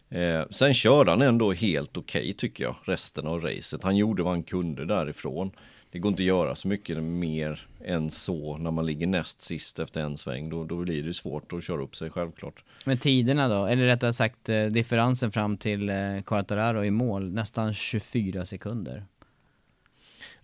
Eh, 0.10 0.42
sen 0.50 0.74
körde 0.74 1.12
han 1.12 1.22
ändå 1.22 1.52
helt 1.52 1.98
okej 1.98 2.22
okay, 2.22 2.34
tycker 2.34 2.64
jag, 2.64 2.76
resten 2.84 3.28
av 3.28 3.42
racet. 3.42 3.84
Han 3.84 3.98
gjorde 3.98 4.24
vad 4.24 4.34
han 4.34 4.44
kunde 4.44 4.86
därifrån. 4.86 5.52
Det 5.92 6.00
går 6.00 6.10
inte 6.10 6.22
att 6.22 6.28
göra 6.28 6.56
så 6.56 6.68
mycket 6.68 7.04
mer 7.04 7.68
än 7.86 8.10
så 8.10 8.58
när 8.58 8.72
man 8.72 8.86
ligger 8.86 9.08
näst 9.08 9.42
sist 9.42 9.80
efter 9.80 10.02
en 10.02 10.18
sväng. 10.18 10.50
Då, 10.50 10.64
då 10.64 10.78
blir 10.78 11.04
det 11.04 11.14
svårt 11.14 11.54
att 11.54 11.64
köra 11.64 11.84
upp 11.84 11.96
sig 11.96 12.10
självklart. 12.10 12.64
Men 12.86 12.98
tiderna 12.98 13.48
då, 13.48 13.66
eller 13.66 13.86
rättare 13.86 14.14
sagt 14.14 14.50
eh, 14.50 14.66
differensen 14.66 15.32
fram 15.32 15.58
till 15.58 15.90
eh, 15.90 16.22
Quartararo 16.26 16.86
i 16.86 16.92
mål, 16.92 17.34
nästan 17.34 17.74
24 17.74 18.46
sekunder. 18.46 19.06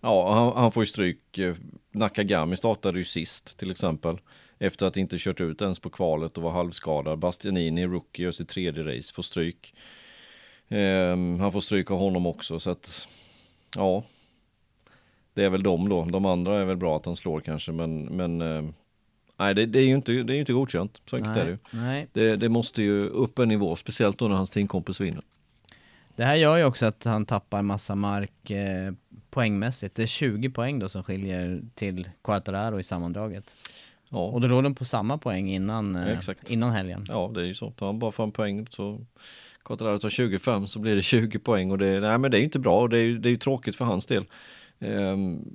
Ja, 0.00 0.34
han, 0.34 0.62
han 0.62 0.72
får 0.72 0.82
ju 0.82 0.86
stryk. 0.86 1.38
Eh, 1.38 1.54
Nakagami 1.92 2.56
startade 2.56 2.98
ju 2.98 3.04
sist 3.04 3.58
till 3.58 3.70
exempel. 3.70 4.18
Efter 4.58 4.86
att 4.86 4.96
inte 4.96 5.16
kört 5.18 5.40
ut 5.40 5.62
ens 5.62 5.80
på 5.80 5.90
kvalet 5.90 6.36
och 6.36 6.42
var 6.42 6.50
halvskadad. 6.50 7.18
Bastianini, 7.18 7.86
rookie, 7.86 8.24
gör 8.24 8.32
sitt 8.32 8.48
tredje 8.48 8.84
race, 8.84 9.14
får 9.14 9.22
stryk. 9.22 9.74
Ehm, 10.68 11.40
han 11.40 11.52
får 11.52 11.60
stryk 11.60 11.90
av 11.90 11.98
honom 11.98 12.26
också, 12.26 12.58
så 12.58 12.70
att 12.70 13.08
ja. 13.76 14.04
Det 15.36 15.44
är 15.44 15.50
väl 15.50 15.62
de 15.62 15.88
då. 15.88 16.04
De 16.04 16.26
andra 16.26 16.54
är 16.60 16.64
väl 16.64 16.76
bra 16.76 16.96
att 16.96 17.06
han 17.06 17.16
slår 17.16 17.40
kanske, 17.40 17.72
men, 17.72 18.00
men 18.04 18.40
eh, 18.42 18.64
nej, 19.36 19.54
det, 19.54 19.66
det 19.66 19.78
är 19.78 19.86
ju 19.86 19.94
inte, 19.94 20.12
det 20.12 20.36
är 20.36 20.38
inte 20.38 20.52
godkänt. 20.52 21.02
Så 21.10 21.16
enkelt 21.16 21.36
är 21.36 21.44
det 21.44 21.50
ju. 21.50 21.58
nej. 21.70 22.06
Det, 22.12 22.36
det 22.36 22.48
måste 22.48 22.82
ju 22.82 23.06
upp 23.08 23.38
en 23.38 23.48
nivå, 23.48 23.76
speciellt 23.76 24.18
då 24.18 24.28
när 24.28 24.36
hans 24.36 24.50
teamkompis 24.50 25.00
vinner. 25.00 25.22
Det 26.16 26.24
här 26.24 26.34
gör 26.34 26.56
ju 26.56 26.64
också 26.64 26.86
att 26.86 27.04
han 27.04 27.26
tappar 27.26 27.62
massa 27.62 27.94
mark 27.94 28.50
eh, 28.50 28.92
poängmässigt. 29.30 29.94
Det 29.94 30.02
är 30.02 30.06
20 30.06 30.50
poäng 30.50 30.78
då 30.78 30.88
som 30.88 31.02
skiljer 31.02 31.60
till 31.74 32.10
Quartararo 32.24 32.80
i 32.80 32.82
sammandraget. 32.82 33.54
Ja. 34.08 34.18
Och 34.18 34.40
då 34.40 34.48
låg 34.48 34.62
de 34.62 34.74
på 34.74 34.84
samma 34.84 35.18
poäng 35.18 35.50
innan, 35.50 35.96
eh, 35.96 36.16
Exakt. 36.16 36.50
innan 36.50 36.72
helgen. 36.72 37.06
Ja, 37.08 37.30
det 37.34 37.40
är 37.40 37.44
ju 37.44 37.54
så. 37.54 37.70
Tar 37.70 37.86
han 37.86 37.98
bara 37.98 38.12
fem 38.12 38.32
poäng 38.32 38.66
så 38.70 39.00
Quattararo 39.64 39.98
tar 39.98 40.10
25 40.10 40.66
så 40.66 40.78
blir 40.78 40.96
det 40.96 41.02
20 41.02 41.38
poäng 41.38 41.70
och 41.70 41.78
det, 41.78 42.00
nej, 42.00 42.18
men 42.18 42.30
det 42.30 42.36
är 42.36 42.38
ju 42.38 42.44
inte 42.44 42.58
bra 42.58 42.80
och 42.80 42.88
det 42.88 42.98
är 42.98 43.02
ju 43.02 43.18
det 43.18 43.28
är 43.28 43.30
ju 43.30 43.36
tråkigt 43.36 43.76
för 43.76 43.84
hans 43.84 44.06
del. 44.06 44.24
Ehm, 44.80 45.54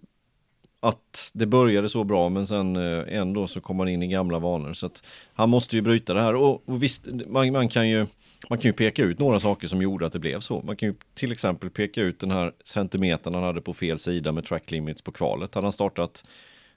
att 0.80 1.32
det 1.34 1.46
började 1.46 1.90
så 1.90 2.04
bra 2.04 2.30
men 2.30 2.48
sen 2.48 2.76
eh, 2.76 3.04
ändå 3.08 3.48
så 3.48 3.62
kom 3.62 3.80
han 3.80 3.88
in 3.88 4.04
i 4.04 4.08
gamla 4.08 4.40
vanor 4.40 4.74
så 4.74 4.86
att 4.86 5.04
han 5.34 5.50
måste 5.50 5.76
ju 5.76 5.82
bryta 5.82 6.14
det 6.14 6.22
här 6.22 6.36
och, 6.36 6.70
och 6.70 6.84
visst, 6.84 7.08
man, 7.28 7.52
man 7.52 7.70
kan 7.70 7.90
ju 7.90 8.08
man 8.50 8.60
kan 8.60 8.70
ju 8.70 8.74
peka 8.74 9.04
ut 9.04 9.20
några 9.20 9.40
saker 9.40 9.68
som 9.68 9.82
gjorde 9.82 10.06
att 10.06 10.14
det 10.14 10.20
blev 10.20 10.40
så. 10.40 10.62
Man 10.62 10.76
kan 10.76 10.90
ju 10.90 10.96
till 11.14 11.32
exempel 11.32 11.70
peka 11.70 12.02
ut 12.02 12.20
den 12.20 12.32
här 12.32 12.54
centimetern 12.64 13.34
han 13.34 13.44
hade 13.44 13.62
på 13.62 13.74
fel 13.74 14.00
sida 14.00 14.32
med 14.32 14.46
track 14.46 14.72
limits 14.72 15.02
på 15.02 15.12
kvalet. 15.12 15.56
Hade 15.56 15.66
han 15.66 15.72
startat 15.72 16.24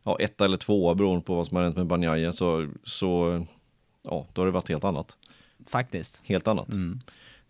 ja, 0.02 0.18
ett 0.20 0.40
eller 0.40 0.56
två 0.56 0.94
beroende 0.94 1.24
på 1.24 1.34
vad 1.34 1.46
som 1.46 1.56
har 1.56 1.64
hänt 1.64 1.76
med 1.76 1.86
Banjaya 1.86 2.32
så, 2.32 2.68
så 2.82 3.46
ja, 4.02 4.26
då 4.32 4.40
har 4.40 4.46
det 4.46 4.52
varit 4.52 4.68
helt 4.68 4.84
annat. 4.84 5.18
Faktiskt. 5.66 6.22
Helt 6.24 6.48
annat. 6.48 6.68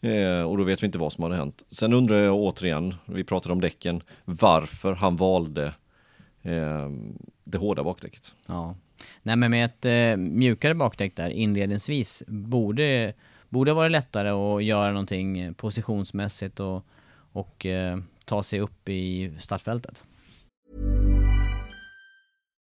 Eh, 0.04 0.42
och 0.42 0.58
då 0.58 0.64
vet 0.64 0.82
vi 0.82 0.86
inte 0.86 0.98
vad 0.98 1.12
som 1.12 1.24
hade 1.24 1.36
hänt. 1.36 1.62
Sen 1.70 1.92
undrar 1.92 2.16
jag 2.16 2.34
återigen, 2.34 2.94
vi 3.06 3.24
pratade 3.24 3.52
om 3.52 3.60
däcken, 3.60 4.02
varför 4.24 4.94
han 4.94 5.16
valde 5.16 5.74
eh, 6.42 6.90
det 7.44 7.58
hårda 7.58 7.84
bakdäcket. 7.84 8.34
Ja. 8.46 8.76
Nej 9.22 9.36
men 9.36 9.50
med 9.50 9.64
ett 9.64 9.84
eh, 9.84 10.16
mjukare 10.16 10.74
bakdäck 10.74 11.16
där 11.16 11.28
inledningsvis 11.28 12.22
borde, 12.26 13.14
borde 13.48 13.72
vara 13.72 13.88
lättare 13.88 14.28
att 14.28 14.64
göra 14.64 14.90
någonting 14.90 15.54
positionsmässigt 15.54 16.60
och, 16.60 16.84
och 17.32 17.66
eh, 17.66 17.98
ta 18.24 18.42
sig 18.42 18.60
upp 18.60 18.88
i 18.88 19.32
startfältet. 19.38 20.04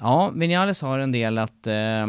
Ja, 0.00 0.30
Vinales 0.34 0.82
har 0.82 0.98
en 0.98 1.12
del 1.12 1.38
att 1.38 1.66
eh, 1.66 2.06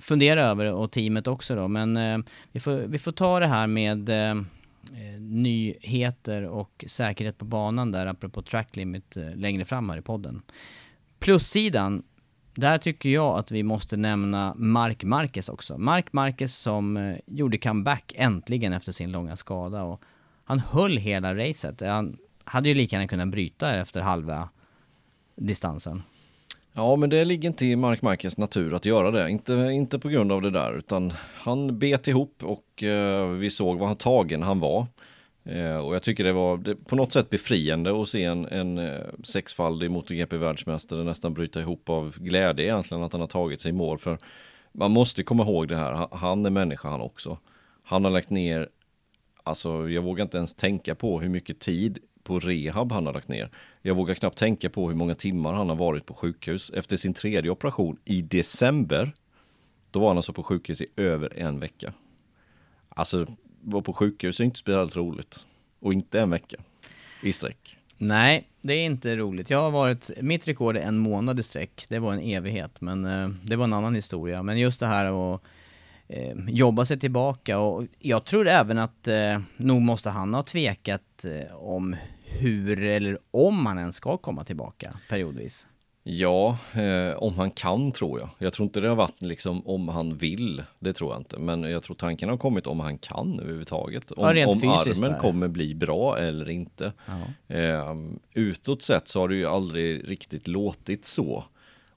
fundera 0.00 0.44
över 0.44 0.72
och 0.72 0.92
teamet 0.92 1.26
också 1.26 1.54
då, 1.56 1.68
men 1.68 1.96
eh, 1.96 2.18
vi, 2.52 2.60
får, 2.60 2.72
vi 2.72 2.98
får 2.98 3.12
ta 3.12 3.40
det 3.40 3.46
här 3.46 3.66
med 3.66 4.08
eh, 4.08 4.30
eh, 4.30 5.20
nyheter 5.20 6.42
och 6.42 6.84
säkerhet 6.86 7.38
på 7.38 7.44
banan 7.44 7.92
där, 7.92 8.06
apropå 8.06 8.42
track 8.42 8.76
limit 8.76 9.16
eh, 9.16 9.36
längre 9.36 9.64
fram 9.64 9.90
här 9.90 9.98
i 9.98 10.02
podden. 10.02 10.42
Plussidan, 11.18 12.02
där 12.54 12.78
tycker 12.78 13.08
jag 13.08 13.38
att 13.38 13.50
vi 13.50 13.62
måste 13.62 13.96
nämna 13.96 14.54
Mark 14.56 15.04
Marquez 15.04 15.48
också. 15.48 15.78
Mark 15.78 16.12
Marquez 16.12 16.58
som 16.58 16.96
eh, 16.96 17.16
gjorde 17.26 17.58
comeback 17.58 18.12
äntligen 18.16 18.72
efter 18.72 18.92
sin 18.92 19.12
långa 19.12 19.36
skada 19.36 19.82
och 19.82 20.02
han 20.44 20.58
höll 20.58 20.96
hela 20.96 21.34
racet. 21.34 21.80
Han 21.80 22.16
hade 22.44 22.68
ju 22.68 22.74
lika 22.74 22.96
gärna 22.96 23.08
kunnat 23.08 23.28
bryta 23.28 23.74
efter 23.74 24.00
halva 24.00 24.48
distansen. 25.36 26.02
Ja, 26.76 26.96
men 26.96 27.10
det 27.10 27.24
ligger 27.24 27.48
inte 27.48 27.66
i 27.66 27.76
Mark 27.76 28.02
Marquez 28.02 28.38
natur 28.38 28.74
att 28.74 28.84
göra 28.84 29.10
det. 29.10 29.30
Inte, 29.30 29.52
inte 29.52 29.98
på 29.98 30.08
grund 30.08 30.32
av 30.32 30.42
det 30.42 30.50
där, 30.50 30.78
utan 30.78 31.12
han 31.34 31.78
bet 31.78 32.08
ihop 32.08 32.44
och 32.44 32.82
eh, 32.82 33.28
vi 33.28 33.50
såg 33.50 33.78
vad 33.78 33.88
han 33.88 33.96
tagen 33.96 34.42
han 34.42 34.60
var. 34.60 34.86
Eh, 35.44 35.76
och 35.76 35.94
jag 35.94 36.02
tycker 36.02 36.24
det 36.24 36.32
var 36.32 36.56
det, 36.56 36.76
på 36.76 36.96
något 36.96 37.12
sätt 37.12 37.30
befriande 37.30 38.02
att 38.02 38.08
se 38.08 38.24
en, 38.24 38.46
en 38.46 38.78
eh, 38.78 39.00
sexfaldig 39.22 39.90
MotoGP-världsmästare 39.90 41.04
nästan 41.04 41.34
bryta 41.34 41.60
ihop 41.60 41.88
av 41.88 42.16
glädje 42.18 42.64
egentligen 42.64 43.02
att 43.02 43.12
han 43.12 43.20
har 43.20 43.28
tagit 43.28 43.60
sig 43.60 43.70
i 43.70 43.74
mål. 43.74 43.98
För 43.98 44.18
man 44.72 44.90
måste 44.90 45.22
komma 45.22 45.42
ihåg 45.42 45.68
det 45.68 45.76
här, 45.76 45.92
han, 45.92 46.08
han 46.12 46.46
är 46.46 46.50
människa 46.50 46.88
han 46.88 47.00
också. 47.00 47.38
Han 47.82 48.04
har 48.04 48.10
lagt 48.10 48.30
ner, 48.30 48.68
alltså 49.42 49.88
jag 49.88 50.02
vågar 50.02 50.22
inte 50.22 50.36
ens 50.36 50.54
tänka 50.54 50.94
på 50.94 51.20
hur 51.20 51.28
mycket 51.28 51.58
tid 51.60 51.98
på 52.22 52.38
rehab 52.38 52.92
han 52.92 53.06
har 53.06 53.12
lagt 53.12 53.28
ner. 53.28 53.50
Jag 53.86 53.94
vågar 53.94 54.14
knappt 54.14 54.38
tänka 54.38 54.70
på 54.70 54.88
hur 54.88 54.96
många 54.96 55.14
timmar 55.14 55.52
han 55.52 55.68
har 55.68 55.76
varit 55.76 56.06
på 56.06 56.14
sjukhus. 56.14 56.70
Efter 56.70 56.96
sin 56.96 57.14
tredje 57.14 57.50
operation 57.50 57.96
i 58.04 58.22
december, 58.22 59.12
då 59.90 60.00
var 60.00 60.08
han 60.08 60.16
alltså 60.16 60.32
på 60.32 60.42
sjukhus 60.42 60.80
i 60.80 60.86
över 60.96 61.38
en 61.38 61.60
vecka. 61.60 61.92
Alltså, 62.88 63.26
vara 63.60 63.82
på 63.82 63.92
sjukhus 63.92 64.40
är 64.40 64.44
inte 64.44 64.58
speciellt 64.58 64.96
roligt. 64.96 65.46
Och 65.80 65.92
inte 65.92 66.20
en 66.20 66.30
vecka 66.30 66.56
i 67.22 67.32
sträck. 67.32 67.76
Nej, 67.98 68.48
det 68.62 68.72
är 68.74 68.84
inte 68.84 69.16
roligt. 69.16 69.50
Jag 69.50 69.62
har 69.62 69.70
varit, 69.70 70.10
mitt 70.20 70.48
rekord 70.48 70.76
är 70.76 70.80
en 70.80 70.98
månad 70.98 71.40
i 71.40 71.42
sträck. 71.42 71.86
Det 71.88 71.98
var 71.98 72.12
en 72.12 72.20
evighet, 72.20 72.80
men 72.80 73.04
eh, 73.04 73.28
det 73.42 73.56
var 73.56 73.64
en 73.64 73.72
annan 73.72 73.94
historia. 73.94 74.42
Men 74.42 74.58
just 74.58 74.80
det 74.80 74.86
här 74.86 75.34
att 75.34 75.42
eh, 76.08 76.36
jobba 76.48 76.84
sig 76.84 77.00
tillbaka 77.00 77.58
och 77.58 77.84
jag 77.98 78.24
tror 78.24 78.48
även 78.48 78.78
att 78.78 79.08
eh, 79.08 79.40
nog 79.56 79.82
måste 79.82 80.10
han 80.10 80.34
ha 80.34 80.42
tvekat 80.42 81.24
eh, 81.24 81.56
om 81.56 81.96
hur 82.34 82.82
eller 82.82 83.18
om 83.30 83.66
han 83.66 83.78
ens 83.78 83.96
ska 83.96 84.16
komma 84.16 84.44
tillbaka 84.44 84.94
periodvis. 85.08 85.66
Ja, 86.06 86.58
eh, 86.74 87.16
om 87.16 87.34
han 87.34 87.50
kan 87.50 87.92
tror 87.92 88.20
jag. 88.20 88.28
Jag 88.38 88.52
tror 88.52 88.66
inte 88.66 88.80
det 88.80 88.88
har 88.88 88.96
varit 88.96 89.22
liksom 89.22 89.66
om 89.66 89.88
han 89.88 90.16
vill. 90.16 90.62
Det 90.78 90.92
tror 90.92 91.12
jag 91.12 91.20
inte. 91.20 91.38
Men 91.38 91.62
jag 91.62 91.82
tror 91.82 91.96
tanken 91.96 92.28
har 92.28 92.36
kommit 92.36 92.66
om 92.66 92.80
han 92.80 92.98
kan 92.98 93.40
överhuvudtaget. 93.40 94.10
Om, 94.10 94.36
Ja, 94.36 94.46
om 94.48 94.68
armen 94.68 95.12
där. 95.12 95.18
kommer 95.18 95.48
bli 95.48 95.74
bra 95.74 96.18
eller 96.18 96.48
inte. 96.48 96.92
Eh, 97.48 97.94
utåt 98.34 98.82
sett 98.82 99.08
så 99.08 99.20
har 99.20 99.28
det 99.28 99.34
ju 99.34 99.46
aldrig 99.46 100.10
riktigt 100.10 100.48
låtit 100.48 101.04
så. 101.04 101.44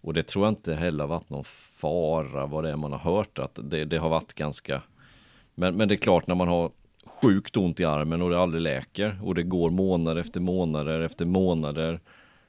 Och 0.01 0.13
det 0.13 0.23
tror 0.27 0.45
jag 0.45 0.51
inte 0.51 0.73
heller 0.75 1.03
har 1.03 1.09
varit 1.09 1.29
någon 1.29 1.43
fara 1.79 2.45
vad 2.45 2.63
det 2.63 2.71
är 2.71 2.75
man 2.75 2.91
har 2.91 2.99
hört. 3.13 3.39
Att 3.39 3.59
det, 3.63 3.85
det 3.85 3.97
har 3.97 4.09
varit 4.09 4.33
ganska... 4.33 4.81
Men, 5.55 5.75
men 5.75 5.87
det 5.87 5.95
är 5.95 5.97
klart 5.97 6.27
när 6.27 6.35
man 6.35 6.47
har 6.47 6.71
sjukt 7.07 7.57
ont 7.57 7.79
i 7.79 7.85
armen 7.85 8.21
och 8.21 8.29
det 8.29 8.39
aldrig 8.39 8.61
läker. 8.61 9.19
Och 9.23 9.35
det 9.35 9.43
går 9.43 9.69
månader 9.69 10.21
efter 10.21 10.39
månader 10.39 11.01
efter 11.01 11.25
månader. 11.25 11.99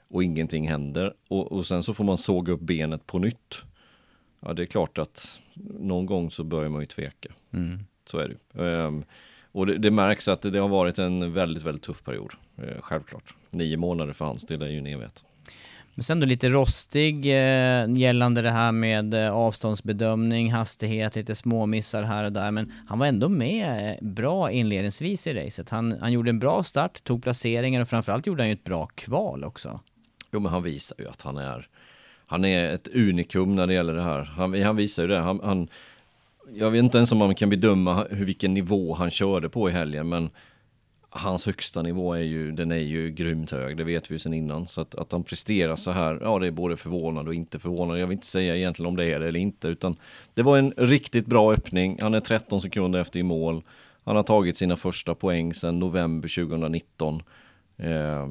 Och 0.08 0.24
ingenting 0.24 0.68
händer. 0.68 1.14
Och, 1.28 1.52
och 1.52 1.66
sen 1.66 1.82
så 1.82 1.94
får 1.94 2.04
man 2.04 2.18
såga 2.18 2.52
upp 2.52 2.60
benet 2.60 3.06
på 3.06 3.18
nytt. 3.18 3.62
Ja 4.40 4.52
det 4.52 4.62
är 4.62 4.66
klart 4.66 4.98
att 4.98 5.40
någon 5.80 6.06
gång 6.06 6.30
så 6.30 6.44
börjar 6.44 6.70
man 6.70 6.80
ju 6.80 6.86
tveka. 6.86 7.28
Så 8.04 8.18
är 8.18 8.36
det. 8.52 8.64
Ehm, 8.64 9.04
och 9.52 9.66
det, 9.66 9.78
det 9.78 9.90
märks 9.90 10.28
att 10.28 10.42
det, 10.42 10.50
det 10.50 10.58
har 10.58 10.68
varit 10.68 10.98
en 10.98 11.32
väldigt, 11.32 11.62
väldigt 11.62 11.84
tuff 11.84 12.04
period. 12.04 12.32
Eh, 12.56 12.80
självklart. 12.80 13.34
Nio 13.50 13.76
månader 13.76 14.12
för 14.12 14.24
hans 14.24 14.46
del 14.46 14.62
är 14.62 14.68
ju 14.68 14.78
en 14.78 14.86
evighet. 14.86 15.24
Men 15.98 16.02
sen 16.02 16.20
då 16.20 16.26
lite 16.26 16.48
rostig 16.48 17.26
eh, 17.26 17.90
gällande 17.96 18.42
det 18.42 18.50
här 18.50 18.72
med 18.72 19.14
eh, 19.14 19.32
avståndsbedömning, 19.32 20.52
hastighet, 20.52 21.16
lite 21.16 21.34
småmissar 21.34 22.02
här 22.02 22.24
och 22.24 22.32
där. 22.32 22.50
Men 22.50 22.72
han 22.88 22.98
var 22.98 23.06
ändå 23.06 23.28
med 23.28 23.90
eh, 23.90 24.08
bra 24.08 24.50
inledningsvis 24.50 25.26
i 25.26 25.34
racet. 25.34 25.70
Han, 25.70 25.96
han 26.00 26.12
gjorde 26.12 26.30
en 26.30 26.38
bra 26.38 26.62
start, 26.62 27.04
tog 27.04 27.22
placeringar 27.22 27.80
och 27.80 27.88
framförallt 27.88 28.26
gjorde 28.26 28.42
han 28.42 28.48
ju 28.48 28.52
ett 28.52 28.64
bra 28.64 28.86
kval 28.86 29.44
också. 29.44 29.80
Jo 30.32 30.40
men 30.40 30.52
han 30.52 30.62
visar 30.62 30.96
ju 31.00 31.08
att 31.08 31.22
han 31.22 31.36
är 31.36 31.68
Han 32.26 32.44
är 32.44 32.74
ett 32.74 32.88
unikum 32.88 33.54
när 33.54 33.66
det 33.66 33.74
gäller 33.74 33.94
det 33.94 34.02
här. 34.02 34.24
Han, 34.24 34.62
han 34.62 34.76
visar 34.76 35.02
ju 35.02 35.08
det. 35.08 35.18
Han, 35.18 35.40
han, 35.42 35.68
jag 36.54 36.70
vet 36.70 36.82
inte 36.82 36.96
ens 36.96 37.12
om 37.12 37.18
man 37.18 37.34
kan 37.34 37.50
bedöma 37.50 38.06
hur, 38.10 38.24
vilken 38.24 38.54
nivå 38.54 38.94
han 38.94 39.10
körde 39.10 39.48
på 39.48 39.68
i 39.68 39.72
helgen 39.72 40.08
men 40.08 40.30
hans 41.10 41.46
högsta 41.46 41.82
nivå 41.82 42.14
är 42.14 42.22
ju, 42.22 42.52
den 42.52 42.72
är 42.72 42.76
ju 42.76 43.10
grymt 43.10 43.50
hög, 43.50 43.76
det 43.76 43.84
vet 43.84 44.10
vi 44.10 44.14
ju 44.14 44.18
sedan 44.18 44.34
innan. 44.34 44.66
Så 44.66 44.80
att, 44.80 44.94
att 44.94 45.12
han 45.12 45.24
presterar 45.24 45.76
så 45.76 45.90
här, 45.90 46.18
ja 46.22 46.38
det 46.38 46.46
är 46.46 46.50
både 46.50 46.76
förvånande 46.76 47.28
och 47.28 47.34
inte 47.34 47.58
förvånande. 47.58 48.00
Jag 48.00 48.06
vill 48.06 48.16
inte 48.16 48.26
säga 48.26 48.56
egentligen 48.56 48.88
om 48.88 48.96
det 48.96 49.04
är 49.04 49.20
det 49.20 49.28
eller 49.28 49.40
inte, 49.40 49.68
utan 49.68 49.96
det 50.34 50.42
var 50.42 50.58
en 50.58 50.72
riktigt 50.76 51.26
bra 51.26 51.52
öppning. 51.52 51.98
Han 52.00 52.14
är 52.14 52.20
13 52.20 52.60
sekunder 52.60 53.00
efter 53.00 53.20
i 53.20 53.22
mål. 53.22 53.62
Han 54.04 54.16
har 54.16 54.22
tagit 54.22 54.56
sina 54.56 54.76
första 54.76 55.14
poäng 55.14 55.54
sedan 55.54 55.78
november 55.78 56.44
2019. 56.46 57.22
Eh, 57.76 58.28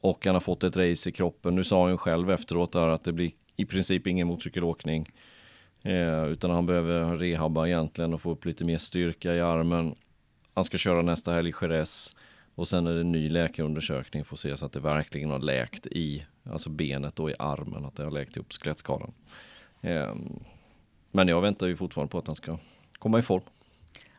och 0.00 0.26
han 0.26 0.34
har 0.34 0.40
fått 0.40 0.64
ett 0.64 0.76
race 0.76 1.08
i 1.08 1.12
kroppen. 1.12 1.54
Nu 1.54 1.64
sa 1.64 1.86
han 1.86 1.98
själv 1.98 2.30
efteråt 2.30 2.72
där 2.72 2.88
att 2.88 3.04
det 3.04 3.12
blir 3.12 3.30
i 3.56 3.64
princip 3.64 4.06
ingen 4.06 4.26
motorcykelåkning. 4.26 5.10
Eh, 5.82 6.24
utan 6.24 6.50
han 6.50 6.66
behöver 6.66 7.16
rehabba 7.16 7.66
egentligen 7.66 8.14
och 8.14 8.20
få 8.20 8.30
upp 8.30 8.44
lite 8.44 8.64
mer 8.64 8.78
styrka 8.78 9.34
i 9.34 9.40
armen. 9.40 9.94
Han 10.54 10.64
ska 10.64 10.78
köra 10.78 11.02
nästa 11.02 11.32
helg 11.32 11.48
i 11.48 11.52
Jerez. 11.60 12.16
Och 12.54 12.68
sen 12.68 12.86
är 12.86 12.94
det 12.94 13.00
en 13.00 13.12
ny 13.12 13.28
läkarundersökning 13.28 14.24
för 14.24 14.34
att 14.34 14.40
se 14.40 14.56
så 14.56 14.66
att 14.66 14.72
det 14.72 14.80
verkligen 14.80 15.30
har 15.30 15.38
läkt 15.38 15.86
i, 15.86 16.26
alltså 16.50 16.70
benet 16.70 17.20
och 17.20 17.30
i 17.30 17.34
armen, 17.38 17.84
att 17.84 17.96
det 17.96 18.04
har 18.04 18.10
läkt 18.10 18.36
upp 18.36 18.52
skelettskadan. 18.52 19.12
Eh, 19.80 20.14
men 21.10 21.28
jag 21.28 21.40
väntar 21.40 21.66
ju 21.66 21.76
fortfarande 21.76 22.10
på 22.10 22.18
att 22.18 22.26
han 22.26 22.36
ska 22.36 22.58
komma 22.98 23.18
i 23.18 23.22
form. 23.22 23.42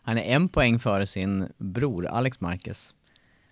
Han 0.01 0.17
är 0.17 0.23
en 0.23 0.49
poäng 0.49 0.79
före 0.79 1.07
sin 1.07 1.47
bror 1.57 2.05
Alex 2.05 2.41
Marquez. 2.41 2.95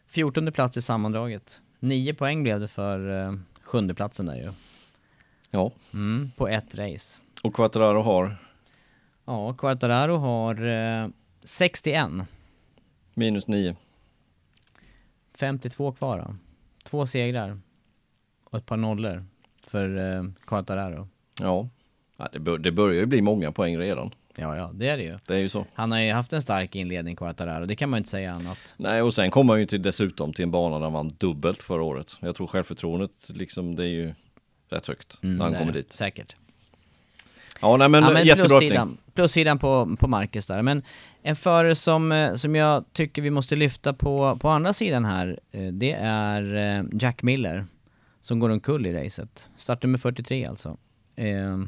14 0.07 0.51
plats 0.51 0.77
i 0.77 0.81
sammandraget. 0.81 1.61
Nio 1.79 2.13
poäng 2.13 2.43
blev 2.43 2.59
det 2.59 2.67
för 2.67 3.25
eh, 3.27 3.33
sjunde 3.61 3.93
platsen 3.93 4.25
där 4.25 4.35
ju. 4.35 4.51
Ja. 5.49 5.71
Mm, 5.93 6.31
på 6.37 6.47
ett 6.47 6.75
race. 6.75 7.21
Och 7.43 7.55
Quattararo 7.55 8.01
har? 8.01 8.37
Ja, 9.25 9.53
Quartararo 9.53 10.17
har 10.17 10.65
eh, 10.65 11.09
61. 11.43 12.07
Minus 13.13 13.47
9. 13.47 13.75
52 15.35 15.91
kvar 15.91 16.17
då. 16.17 16.35
Två 16.83 17.07
segrar. 17.07 17.59
Och 18.43 18.57
ett 18.57 18.65
par 18.65 18.77
nollor 18.77 19.25
för 19.63 20.17
eh, 20.17 20.23
Quartararo. 20.45 21.07
Ja, 21.41 21.69
det, 22.31 22.39
bör, 22.39 22.57
det 22.57 22.71
börjar 22.71 22.99
ju 22.99 23.05
bli 23.05 23.21
många 23.21 23.51
poäng 23.51 23.77
redan. 23.77 24.13
Ja, 24.35 24.57
ja, 24.57 24.71
det 24.73 24.89
är 24.89 24.97
det 24.97 25.03
ju. 25.03 25.19
Det 25.25 25.35
är 25.35 25.39
ju 25.39 25.49
så. 25.49 25.65
Han 25.73 25.91
har 25.91 25.99
ju 25.99 26.11
haft 26.11 26.33
en 26.33 26.41
stark 26.41 26.75
inledning, 26.75 27.15
Quartararo, 27.15 27.65
det 27.65 27.75
kan 27.75 27.89
man 27.89 27.97
ju 27.97 27.99
inte 27.99 28.09
säga 28.09 28.33
annat. 28.33 28.75
Nej, 28.77 29.01
och 29.01 29.13
sen 29.13 29.31
kommer 29.31 29.53
han 29.53 29.59
ju 29.59 29.65
till, 29.65 29.81
dessutom 29.81 30.33
till 30.33 30.43
en 30.43 30.51
bana 30.51 30.75
där 30.75 30.83
han 30.83 30.93
vann 30.93 31.15
dubbelt 31.17 31.61
förra 31.63 31.83
året. 31.83 32.17
Jag 32.19 32.35
tror 32.35 32.47
självförtroendet, 32.47 33.29
liksom, 33.29 33.75
det 33.75 33.83
är 33.83 33.87
ju 33.87 34.13
rätt 34.69 34.87
högt 34.87 35.19
Mm, 35.23 35.37
när 35.37 35.45
han 35.45 35.53
är 35.55 35.59
kommer 35.59 35.73
dit. 35.73 35.93
Säkert. 35.93 36.35
Ja, 37.61 37.77
nej 37.77 37.89
men, 37.89 38.03
ja, 38.03 38.35
men 38.35 38.45
plussidan, 38.45 38.97
plussidan 39.13 39.59
på, 39.59 39.95
på 39.99 40.07
Marcus 40.07 40.45
där. 40.45 40.61
Men 40.61 40.83
en 41.21 41.35
förare 41.35 41.75
som, 41.75 42.11
eh, 42.11 42.35
som 42.35 42.55
jag 42.55 42.85
tycker 42.93 43.21
vi 43.21 43.29
måste 43.29 43.55
lyfta 43.55 43.93
på, 43.93 44.37
på 44.41 44.49
andra 44.49 44.73
sidan 44.73 45.05
här, 45.05 45.39
eh, 45.51 45.67
det 45.67 45.91
är 45.99 46.55
eh, 46.55 46.85
Jack 46.99 47.23
Miller. 47.23 47.65
Som 48.21 48.39
går 48.39 48.49
omkull 48.49 48.85
i 48.85 48.93
racet. 48.93 49.49
Startnummer 49.55 49.97
43 49.97 50.45
alltså. 50.45 50.77
Eh, 51.15 51.59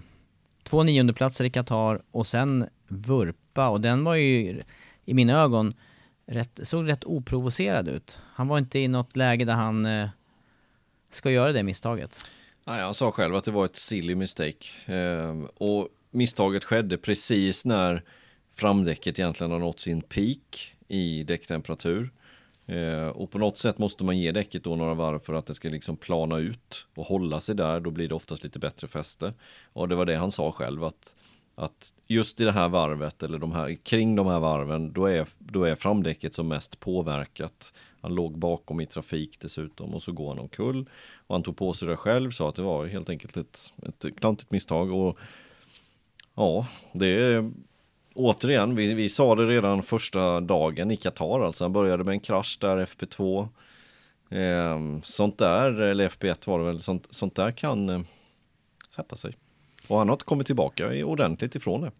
två 0.64 0.84
niondeplatser 0.84 1.46
i 1.46 1.50
Qatar 1.50 2.02
och 2.12 2.28
sen 2.28 2.66
vurpa 2.88 3.70
och 3.70 3.82
den 3.82 4.04
var 4.04 4.16
ju 4.16 4.64
i 5.06 5.14
mina 5.14 5.42
ögon 5.42 5.74
rätt, 6.28 6.60
såg 6.64 6.88
rätt 6.88 7.04
oprovocerad 7.04 7.88
ut. 7.88 8.20
Han 8.34 8.48
var 8.48 8.58
inte 8.58 8.80
i 8.80 8.88
något 8.88 9.16
läge 9.16 9.46
där 9.46 9.54
han 9.54 9.86
eh, 9.86 10.10
ska 11.12 11.32
göra 11.32 11.52
det 11.52 11.64
misstaget. 11.64 12.26
Nej, 12.68 12.82
han 12.82 12.94
sa 12.94 13.12
själv 13.12 13.36
att 13.36 13.44
det 13.44 13.52
var 13.52 13.66
ett 13.66 13.76
silly 13.76 14.16
mistake. 14.16 14.68
Ehm, 14.86 15.46
och 15.46 15.90
misstaget 16.12 16.64
skedde 16.64 16.98
precis 16.98 17.66
när 17.66 18.04
framdäcket 18.56 19.20
egentligen 19.20 19.52
har 19.52 19.60
nått 19.60 19.80
sin 19.80 20.02
peak 20.02 20.76
i 20.88 21.24
däcktemperatur. 21.24 22.10
Ehm, 22.66 23.12
och 23.12 23.32
på 23.32 23.38
något 23.38 23.58
sätt 23.58 23.78
måste 23.78 24.04
man 24.04 24.18
ge 24.18 24.32
däcket 24.32 24.64
då 24.64 24.76
några 24.76 24.94
varv 24.94 25.20
för 25.20 25.34
att 25.34 25.46
det 25.46 25.54
ska 25.54 25.70
liksom 25.70 25.98
plana 25.98 26.38
ut 26.38 26.88
och 26.96 27.06
hålla 27.06 27.40
sig 27.40 27.56
där. 27.56 27.80
Då 27.80 27.92
blir 27.92 28.10
det 28.10 28.16
oftast 28.16 28.44
lite 28.44 28.60
bättre 28.60 28.88
fäste. 28.88 29.34
Och 29.74 29.90
det 29.90 29.96
var 29.96 30.06
det 30.06 30.16
han 30.16 30.32
sa 30.32 30.52
själv 30.52 30.84
att, 30.84 31.16
att 31.56 31.94
just 32.08 32.42
i 32.42 32.44
det 32.44 32.52
här 32.52 32.70
varvet 32.70 33.24
eller 33.24 33.40
de 33.40 33.52
här, 33.52 33.76
kring 33.84 34.16
de 34.16 34.28
här 34.28 34.40
varven 34.40 34.94
då 34.94 35.06
är, 35.06 35.28
då 35.38 35.64
är 35.64 35.76
framdäcket 35.76 36.34
som 36.34 36.48
mest 36.48 36.80
påverkat. 36.80 37.74
Han 38.06 38.16
låg 38.16 38.38
bakom 38.38 38.82
i 38.82 38.86
trafik 38.86 39.40
dessutom 39.40 39.94
och 39.94 40.04
så 40.04 40.12
går 40.12 40.30
han 40.30 40.40
omkull. 40.40 40.90
Och 41.28 41.36
han 41.36 41.44
tog 41.44 41.58
på 41.58 41.74
sig 41.74 41.88
det 41.88 41.98
själv, 41.98 42.32
sa 42.32 42.50
att 42.50 42.56
det 42.56 42.62
var 42.62 42.86
helt 42.86 43.10
enkelt 43.10 43.38
ett, 43.38 43.72
ett 43.82 44.20
klantigt 44.20 44.52
misstag. 44.52 44.92
Och 44.92 45.18
ja, 46.36 46.68
det 46.94 47.08
är 47.08 47.52
återigen, 48.14 48.76
vi, 48.76 48.94
vi 48.94 49.10
sa 49.10 49.36
det 49.36 49.46
redan 49.46 49.84
första 49.84 50.40
dagen 50.40 50.92
i 50.92 50.98
Qatar, 50.98 51.46
alltså 51.46 51.64
han 51.64 51.74
började 51.74 52.04
med 52.04 52.12
en 52.12 52.20
krasch 52.20 52.58
där 52.62 52.86
FP2. 52.86 53.48
Eh, 54.30 55.02
sånt 55.04 55.38
där, 55.38 55.82
eller 55.82 56.10
FP1 56.10 56.48
var 56.48 56.60
det 56.60 56.66
väl, 56.66 56.80
sånt, 56.80 57.08
sånt 57.10 57.36
där 57.36 57.52
kan 57.52 57.90
eh, 57.90 58.02
sätta 58.90 59.16
sig. 59.16 59.36
Och 59.88 59.98
han 59.98 60.08
har 60.08 60.14
inte 60.14 60.26
kommit 60.26 60.48
tillbaka 60.48 61.06
ordentligt 61.06 61.56
ifrån 61.56 61.82
det. 61.82 61.92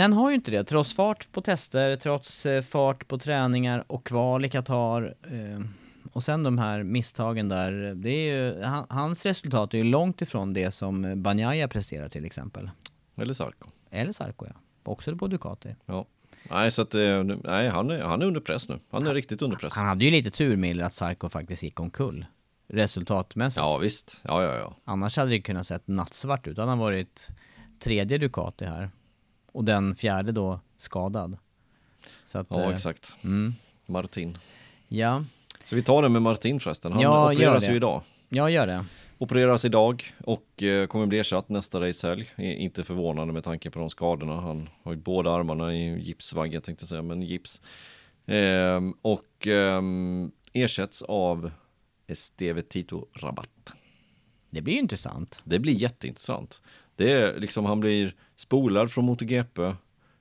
Han 0.00 0.12
har 0.12 0.30
ju 0.30 0.34
inte 0.34 0.50
det. 0.50 0.64
Trots 0.64 0.94
fart 0.94 1.32
på 1.32 1.40
tester, 1.40 1.96
trots 1.96 2.46
eh, 2.46 2.62
fart 2.62 3.08
på 3.08 3.18
träningar 3.18 3.84
och 3.86 4.06
kval 4.06 4.44
i 4.44 4.48
Qatar. 4.48 5.14
Eh, 5.22 5.64
och 6.12 6.24
sen 6.24 6.42
de 6.42 6.58
här 6.58 6.82
misstagen 6.82 7.48
där. 7.48 7.94
Det 7.94 8.10
är 8.10 8.34
ju, 8.34 8.62
han, 8.62 8.86
hans 8.88 9.26
resultat 9.26 9.74
är 9.74 9.78
ju 9.78 9.84
långt 9.84 10.22
ifrån 10.22 10.52
det 10.52 10.70
som 10.70 11.22
Banjaya 11.22 11.68
presterar 11.68 12.08
till 12.08 12.24
exempel. 12.24 12.70
Eller 13.16 13.34
Sarko. 13.34 13.68
Eller 13.90 14.12
Sarko 14.12 14.46
ja. 14.46 14.54
Också 14.82 15.16
på 15.16 15.26
Ducati. 15.26 15.74
Ja. 15.86 16.06
Nej, 16.50 16.70
så 16.70 16.82
att, 16.82 16.94
eh, 16.94 17.22
nej, 17.22 17.68
han, 17.68 17.90
är, 17.90 18.00
han 18.00 18.22
är 18.22 18.26
under 18.26 18.40
press 18.40 18.68
nu. 18.68 18.78
Han 18.90 19.06
är 19.06 19.14
riktigt 19.14 19.42
under 19.42 19.56
press. 19.56 19.76
Han 19.76 19.86
hade 19.86 20.04
ju 20.04 20.10
lite 20.10 20.30
tur 20.30 20.56
Miller 20.56 20.84
att 20.84 20.94
Sarko 20.94 21.28
faktiskt 21.28 21.62
gick 21.62 21.80
omkull. 21.80 22.26
Resultatmässigt. 22.68 23.56
Ja, 23.56 23.78
visst. 23.78 24.20
Ja, 24.24 24.42
ja, 24.42 24.56
ja. 24.56 24.76
Annars 24.84 25.16
hade 25.16 25.30
det 25.30 25.40
kunnat 25.40 25.66
sett 25.66 25.88
nattsvart 25.88 26.46
ut. 26.46 26.58
Han 26.58 26.68
har 26.68 26.76
varit 26.76 27.28
tredje 27.78 28.18
Ducati 28.18 28.64
här. 28.64 28.90
Och 29.52 29.64
den 29.64 29.94
fjärde 29.94 30.32
då 30.32 30.60
skadad. 30.76 31.38
Att, 32.34 32.46
Ja, 32.50 32.62
eh, 32.62 32.68
exakt. 32.74 33.16
Mm. 33.24 33.54
Martin. 33.86 34.38
Ja, 34.88 35.24
Så 35.64 35.74
vi 35.76 35.82
tar 35.82 36.02
det 36.02 36.08
med 36.08 36.22
Martin 36.22 36.60
förresten. 36.60 36.92
Han 36.92 37.00
Ja, 37.02 37.32
opereras 37.32 37.68
ju 37.68 37.76
idag. 37.76 38.02
jag 38.28 38.50
gör 38.50 38.66
det. 38.66 38.84
Opereras 39.18 39.64
idag 39.64 40.14
och 40.24 40.62
eh, 40.62 40.86
kommer 40.86 41.06
bli 41.06 41.18
ersatt 41.18 41.48
nästa 41.48 41.80
racehelg. 41.80 42.28
Inte 42.38 42.84
förvånande 42.84 43.32
med 43.32 43.44
tanke 43.44 43.70
på 43.70 43.78
de 43.78 43.90
skadorna. 43.90 44.40
Han 44.40 44.68
har 44.82 44.92
ju 44.92 44.98
båda 44.98 45.30
armarna 45.30 45.74
i 45.74 46.02
gipsvagg, 46.02 46.54
jag 46.54 46.64
tänkte 46.64 46.86
säga, 46.86 47.02
men 47.02 47.22
gips. 47.22 47.62
Ehm, 48.26 48.94
och 49.02 49.46
ehm, 49.46 50.30
ersätts 50.52 51.02
av 51.02 51.50
Esteve 52.06 52.62
Tito 52.62 53.06
Rabat. 53.14 53.48
Det 54.50 54.62
blir 54.62 54.74
ju 54.74 54.80
intressant. 54.80 55.40
Det 55.44 55.58
blir 55.58 55.72
jätteintressant. 55.74 56.62
Det 56.96 57.12
är 57.12 57.40
liksom, 57.40 57.64
han 57.64 57.80
blir 57.80 58.14
spolad 58.42 58.90
från 58.92 59.04
MotoGP, 59.04 59.74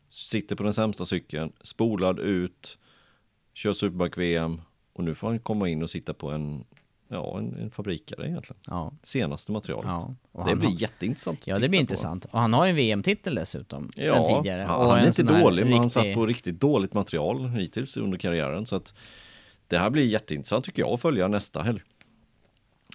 sitter 0.10 0.56
på 0.56 0.64
den 0.64 0.74
sämsta 0.74 1.06
cykeln, 1.06 1.52
spolad 1.62 2.20
ut, 2.20 2.78
kör 3.54 3.74
Superbike-VM 3.74 4.62
och 4.94 5.04
nu 5.04 5.16
får 5.16 5.28
han 5.28 5.40
komma 5.40 5.70
in 5.70 5.84
och 5.84 5.90
sitta 5.90 6.14
på 6.14 6.30
en, 6.32 6.64
ja, 7.08 7.38
en, 7.38 7.56
en 7.56 7.72
fabrikare 7.72 8.28
egentligen. 8.28 8.62
Ja. 8.68 8.94
Senaste 9.04 9.52
materialet. 9.52 9.86
Ja, 9.88 10.16
det 10.32 10.42
han 10.42 10.60
blir 10.60 10.70
har- 10.70 10.76
jätteintressant. 10.82 11.48
Ja, 11.48 11.60
det 11.60 11.70
blir 11.70 11.80
på. 11.80 11.82
intressant. 11.82 12.26
Och 12.26 12.40
han 12.40 12.54
har 12.54 12.66
ju 12.66 12.70
en 12.70 12.76
VM-titel 12.76 13.36
dessutom, 13.36 13.92
Ja, 13.96 14.06
sen 14.14 14.26
tidigare. 14.38 14.62
han, 14.62 14.90
han 14.90 15.00
är 15.00 15.08
inte 15.08 15.24
dålig, 15.24 15.64
men 15.64 15.74
han 15.74 15.84
riktig- 15.84 15.92
satt 15.92 16.14
på 16.14 16.26
riktigt 16.26 16.60
dåligt 16.60 16.94
material 16.94 17.50
hittills 17.50 17.98
under 17.98 18.18
karriären. 18.18 18.66
Så 18.66 18.76
att 18.76 18.94
det 19.68 19.78
här 19.78 19.90
blir 19.90 20.06
jätteintressant 20.06 20.66
tycker 20.66 20.82
jag 20.82 20.92
att 20.94 21.02
följa 21.02 21.28
nästa 21.28 21.62
helg. 21.62 21.82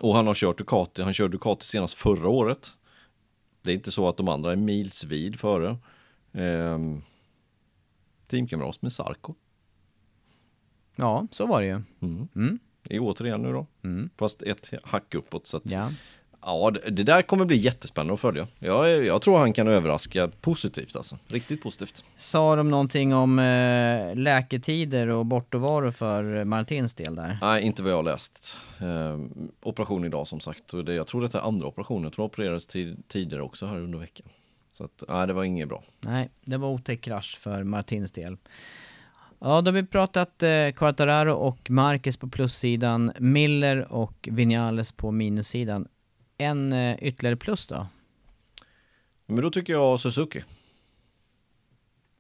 Och 0.01 0.15
han 0.15 0.27
har 0.27 0.35
kört 0.35 0.59
Ducati, 0.59 1.03
han 1.03 1.13
körde 1.13 1.33
Ducati 1.33 1.65
senast 1.67 1.95
förra 1.95 2.29
året. 2.29 2.71
Det 3.67 3.73
är 3.73 3.75
inte 3.75 3.91
så 3.93 4.09
att 4.09 4.17
de 4.17 4.29
andra 4.29 4.53
är 4.53 4.57
milsvid 4.57 5.41
före. 5.41 5.79
Ehm, 6.33 7.03
teamkamrat 8.27 8.83
med 8.83 8.93
Sarko. 8.93 9.35
Ja, 10.97 11.27
så 11.31 11.47
var 11.47 11.61
det 11.61 11.67
ju. 11.67 11.83
Mm. 12.01 12.29
Mm. 12.35 12.59
Det 12.83 12.97
är 12.97 13.01
återigen 13.03 13.43
nu 13.43 13.53
då. 13.53 13.67
Mm. 13.83 14.11
Fast 14.17 14.43
ett 14.43 14.71
hack 14.83 15.15
uppåt. 15.15 15.47
Så 15.47 15.57
att, 15.57 15.71
ja. 15.71 15.93
Ja. 16.47 16.71
det, 16.71 17.03
där 17.03 17.23
kommer 17.23 17.45
bli 17.45 17.57
jättespännande 17.57 18.15
att 18.15 18.21
följa. 18.21 18.47
Jag, 18.59 19.05
jag 19.05 19.23
tror 19.23 19.39
han 19.39 19.53
kan 19.53 19.69
överraska 19.69 20.29
positivt 20.41 20.97
alltså. 20.97 21.19
Riktigt 21.29 21.63
positivt. 21.63 22.05
Sa 22.15 22.57
de 22.57 22.69
någonting 22.69 23.15
om 23.15 23.39
eh, 23.39 24.15
läketider 24.15 25.09
och 25.09 25.27
bortovaro 25.27 25.93
för 25.93 26.45
Martins 26.45 26.95
del 26.95 27.15
där? 27.15 27.39
Nej, 27.41 27.63
inte 27.63 27.83
vad 27.83 27.93
jag 27.93 27.97
har 27.97 28.03
läst. 28.03 28.57
Eh, 28.81 29.19
operation 29.63 30.05
idag 30.05 30.27
som 30.27 30.41
sagt. 30.41 30.75
Och 30.75 30.85
det, 30.85 30.95
jag 30.95 31.07
tror 31.07 31.23
detta 31.23 31.39
är 31.41 31.43
andra 31.43 31.67
operationen. 31.67 32.03
Jag 32.03 32.13
tror 32.13 32.25
det 32.25 32.27
opererades 32.27 32.67
tid, 32.67 33.03
tidigare 33.09 33.43
också 33.43 33.67
här 33.67 33.77
under 33.77 33.99
veckan. 33.99 34.27
Så 34.73 34.85
att, 34.85 35.03
nej, 35.09 35.27
det 35.27 35.33
var 35.33 35.45
inget 35.45 35.69
bra. 35.69 35.83
Nej, 36.01 36.31
det 36.45 36.57
var 36.57 36.69
otäck 36.69 37.01
krasch 37.01 37.39
för 37.41 37.63
Martins 37.63 38.11
del. 38.11 38.37
Ja, 39.39 39.61
då 39.61 39.69
har 39.69 39.73
vi 39.73 39.87
pratat 39.87 40.43
eh, 40.43 40.71
Quartararo 40.77 41.33
och 41.33 41.71
Marquez 41.71 42.17
på 42.17 42.29
plussidan, 42.29 43.13
Miller 43.19 43.93
och 43.93 44.29
Vinales 44.33 44.93
på 44.93 45.11
minussidan. 45.11 45.89
En 46.39 46.73
eh, 46.73 46.97
ytterligare 47.03 47.37
plus 47.37 47.67
då? 47.67 47.87
Men 49.27 49.43
då 49.43 49.51
tycker 49.51 49.73
jag 49.73 50.01
Suzuki. 50.01 50.45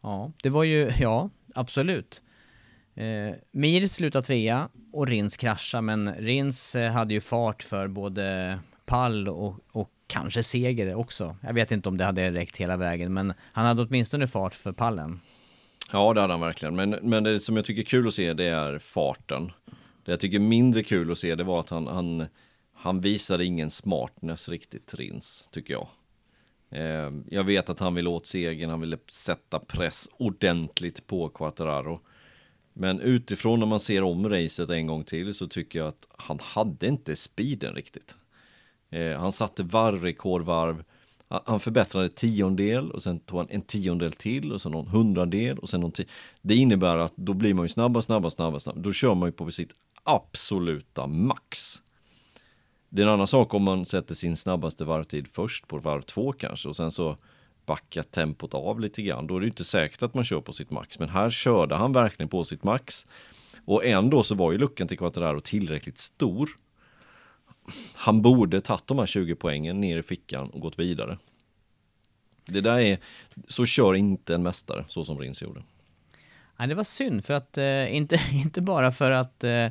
Ja, 0.02 0.32
det 0.42 0.48
var 0.48 0.64
ju, 0.64 0.90
ja, 0.98 1.30
absolut. 1.54 2.22
Eh, 2.94 3.34
Mir 3.52 3.86
slutar 3.86 4.22
trea 4.22 4.68
och 4.92 5.06
Rins 5.06 5.36
kraschar, 5.36 5.80
men 5.80 6.14
Rins 6.14 6.74
eh, 6.74 6.92
hade 6.92 7.14
ju 7.14 7.20
fart 7.20 7.62
för 7.62 7.88
både 7.88 8.58
pall 8.84 9.28
och, 9.28 9.60
och 9.72 9.90
kanske 10.06 10.42
seger 10.42 10.94
också. 10.94 11.36
Jag 11.42 11.54
vet 11.54 11.72
inte 11.72 11.88
om 11.88 11.96
det 11.96 12.04
hade 12.04 12.30
räckt 12.30 12.56
hela 12.56 12.76
vägen, 12.76 13.14
men 13.14 13.32
han 13.52 13.66
hade 13.66 13.82
åtminstone 13.82 14.28
fart 14.28 14.54
för 14.54 14.72
pallen. 14.72 15.20
Ja, 15.92 16.14
det 16.14 16.20
hade 16.20 16.32
han 16.32 16.40
verkligen. 16.40 16.76
Men, 16.76 16.90
men 16.90 17.24
det 17.24 17.40
som 17.40 17.56
jag 17.56 17.64
tycker 17.64 17.82
är 17.82 17.86
kul 17.86 18.08
att 18.08 18.14
se, 18.14 18.32
det 18.32 18.44
är 18.44 18.78
farten. 18.78 19.52
Det 20.04 20.12
jag 20.12 20.20
tycker 20.20 20.36
är 20.36 20.42
mindre 20.42 20.82
kul 20.82 21.12
att 21.12 21.18
se, 21.18 21.34
det 21.34 21.44
var 21.44 21.60
att 21.60 21.70
han, 21.70 21.86
han, 21.86 22.26
han 22.86 23.00
visade 23.00 23.44
ingen 23.44 23.70
smartness 23.70 24.48
riktigt, 24.48 24.94
Rins, 24.94 25.48
tycker 25.52 25.74
jag. 25.74 25.88
Eh, 26.70 27.12
jag 27.28 27.44
vet 27.44 27.70
att 27.70 27.80
han 27.80 27.94
vill 27.94 28.08
åt 28.08 28.26
segern, 28.26 28.70
han 28.70 28.80
ville 28.80 28.98
sätta 29.08 29.58
press 29.58 30.08
ordentligt 30.16 31.06
på 31.06 31.28
Quattararo. 31.28 32.00
Men 32.72 33.00
utifrån 33.00 33.60
när 33.60 33.66
man 33.66 33.80
ser 33.80 34.02
om 34.02 34.28
racet 34.28 34.70
en 34.70 34.86
gång 34.86 35.04
till 35.04 35.34
så 35.34 35.48
tycker 35.48 35.78
jag 35.78 35.88
att 35.88 36.06
han 36.16 36.38
hade 36.42 36.86
inte 36.86 37.16
speeden 37.16 37.74
riktigt. 37.74 38.16
Eh, 38.90 39.18
han 39.18 39.32
satte 39.32 39.62
varvrekordvarv, 39.62 40.84
han 41.28 41.60
förbättrade 41.60 42.08
tiondel 42.08 42.90
och 42.90 43.02
sen 43.02 43.20
tog 43.20 43.38
han 43.38 43.48
en 43.50 43.62
tiondel 43.62 44.12
till 44.12 44.52
och 44.52 44.62
sen 44.62 44.72
någon 44.72 44.88
hundradel 44.88 45.58
och 45.58 45.68
sen 45.68 45.80
någon 45.80 45.92
till. 45.92 46.08
Det 46.42 46.54
innebär 46.54 46.96
att 46.96 47.16
då 47.16 47.34
blir 47.34 47.54
man 47.54 47.64
ju 47.64 47.68
snabbare, 47.68 48.02
snabbare, 48.02 48.30
snabbare, 48.30 48.60
snabbare. 48.60 48.82
Då 48.82 48.92
kör 48.92 49.14
man 49.14 49.28
ju 49.28 49.32
på 49.32 49.50
sitt 49.50 49.72
absoluta 50.04 51.06
max. 51.06 51.82
Det 52.88 53.02
är 53.02 53.06
en 53.06 53.12
annan 53.12 53.26
sak 53.26 53.54
om 53.54 53.62
man 53.62 53.84
sätter 53.84 54.14
sin 54.14 54.36
snabbaste 54.36 54.84
varvtid 54.84 55.28
först 55.32 55.68
på 55.68 55.78
varv 55.78 56.02
två 56.02 56.32
kanske 56.32 56.68
och 56.68 56.76
sen 56.76 56.90
så 56.90 57.16
backar 57.66 58.02
tempot 58.02 58.54
av 58.54 58.80
lite 58.80 59.02
grann. 59.02 59.26
Då 59.26 59.36
är 59.36 59.40
det 59.40 59.46
inte 59.46 59.64
säkert 59.64 60.02
att 60.02 60.14
man 60.14 60.24
kör 60.24 60.40
på 60.40 60.52
sitt 60.52 60.70
max. 60.70 60.98
Men 60.98 61.08
här 61.08 61.30
körde 61.30 61.74
han 61.76 61.92
verkligen 61.92 62.28
på 62.28 62.44
sitt 62.44 62.64
max. 62.64 63.06
Och 63.64 63.84
ändå 63.84 64.22
så 64.22 64.34
var 64.34 64.52
ju 64.52 64.58
luckan 64.58 64.88
till 64.88 64.98
Quattararo 64.98 65.40
tillräckligt 65.40 65.98
stor. 65.98 66.48
Han 67.94 68.22
borde 68.22 68.60
tagit 68.60 68.86
de 68.86 68.98
här 68.98 69.06
20 69.06 69.34
poängen 69.34 69.80
ner 69.80 69.98
i 69.98 70.02
fickan 70.02 70.50
och 70.50 70.60
gått 70.60 70.78
vidare. 70.78 71.18
Det 72.46 72.60
där 72.60 72.78
är, 72.78 72.98
så 73.46 73.66
kör 73.66 73.94
inte 73.94 74.34
en 74.34 74.42
mästare 74.42 74.84
så 74.88 75.04
som 75.04 75.18
Rins 75.18 75.42
gjorde. 75.42 75.62
Nej, 76.56 76.68
det 76.68 76.74
var 76.74 76.84
synd 76.84 77.24
för 77.24 77.34
att, 77.34 77.58
eh, 77.58 77.96
inte, 77.96 78.20
inte 78.32 78.60
bara 78.60 78.92
för 78.92 79.10
att 79.10 79.44
eh, 79.44 79.66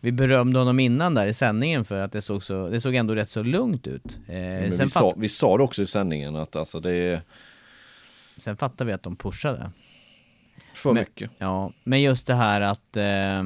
vi 0.00 0.12
berömde 0.12 0.58
honom 0.58 0.80
innan 0.80 1.14
där 1.14 1.26
i 1.26 1.34
sändningen 1.34 1.84
för 1.84 2.00
att 2.00 2.12
det 2.12 2.22
såg, 2.22 2.42
så, 2.42 2.68
det 2.68 2.80
såg 2.80 2.94
ändå 2.94 3.14
rätt 3.14 3.30
så 3.30 3.42
lugnt 3.42 3.86
ut. 3.86 4.18
Eh, 4.28 4.34
vi, 4.80 4.88
sa, 4.88 5.14
vi 5.16 5.28
sa 5.28 5.56
det 5.56 5.62
också 5.62 5.82
i 5.82 5.86
sändningen 5.86 6.36
att 6.36 6.56
alltså 6.56 6.80
det. 6.80 7.22
Sen 8.36 8.56
fattar 8.56 8.84
vi 8.84 8.92
att 8.92 9.02
de 9.02 9.16
pushade. 9.16 9.70
För 10.74 10.92
men, 10.92 11.00
mycket. 11.00 11.30
Ja, 11.38 11.72
men 11.84 12.02
just 12.02 12.26
det 12.26 12.34
här 12.34 12.60
att, 12.60 12.96
eh, 12.96 13.42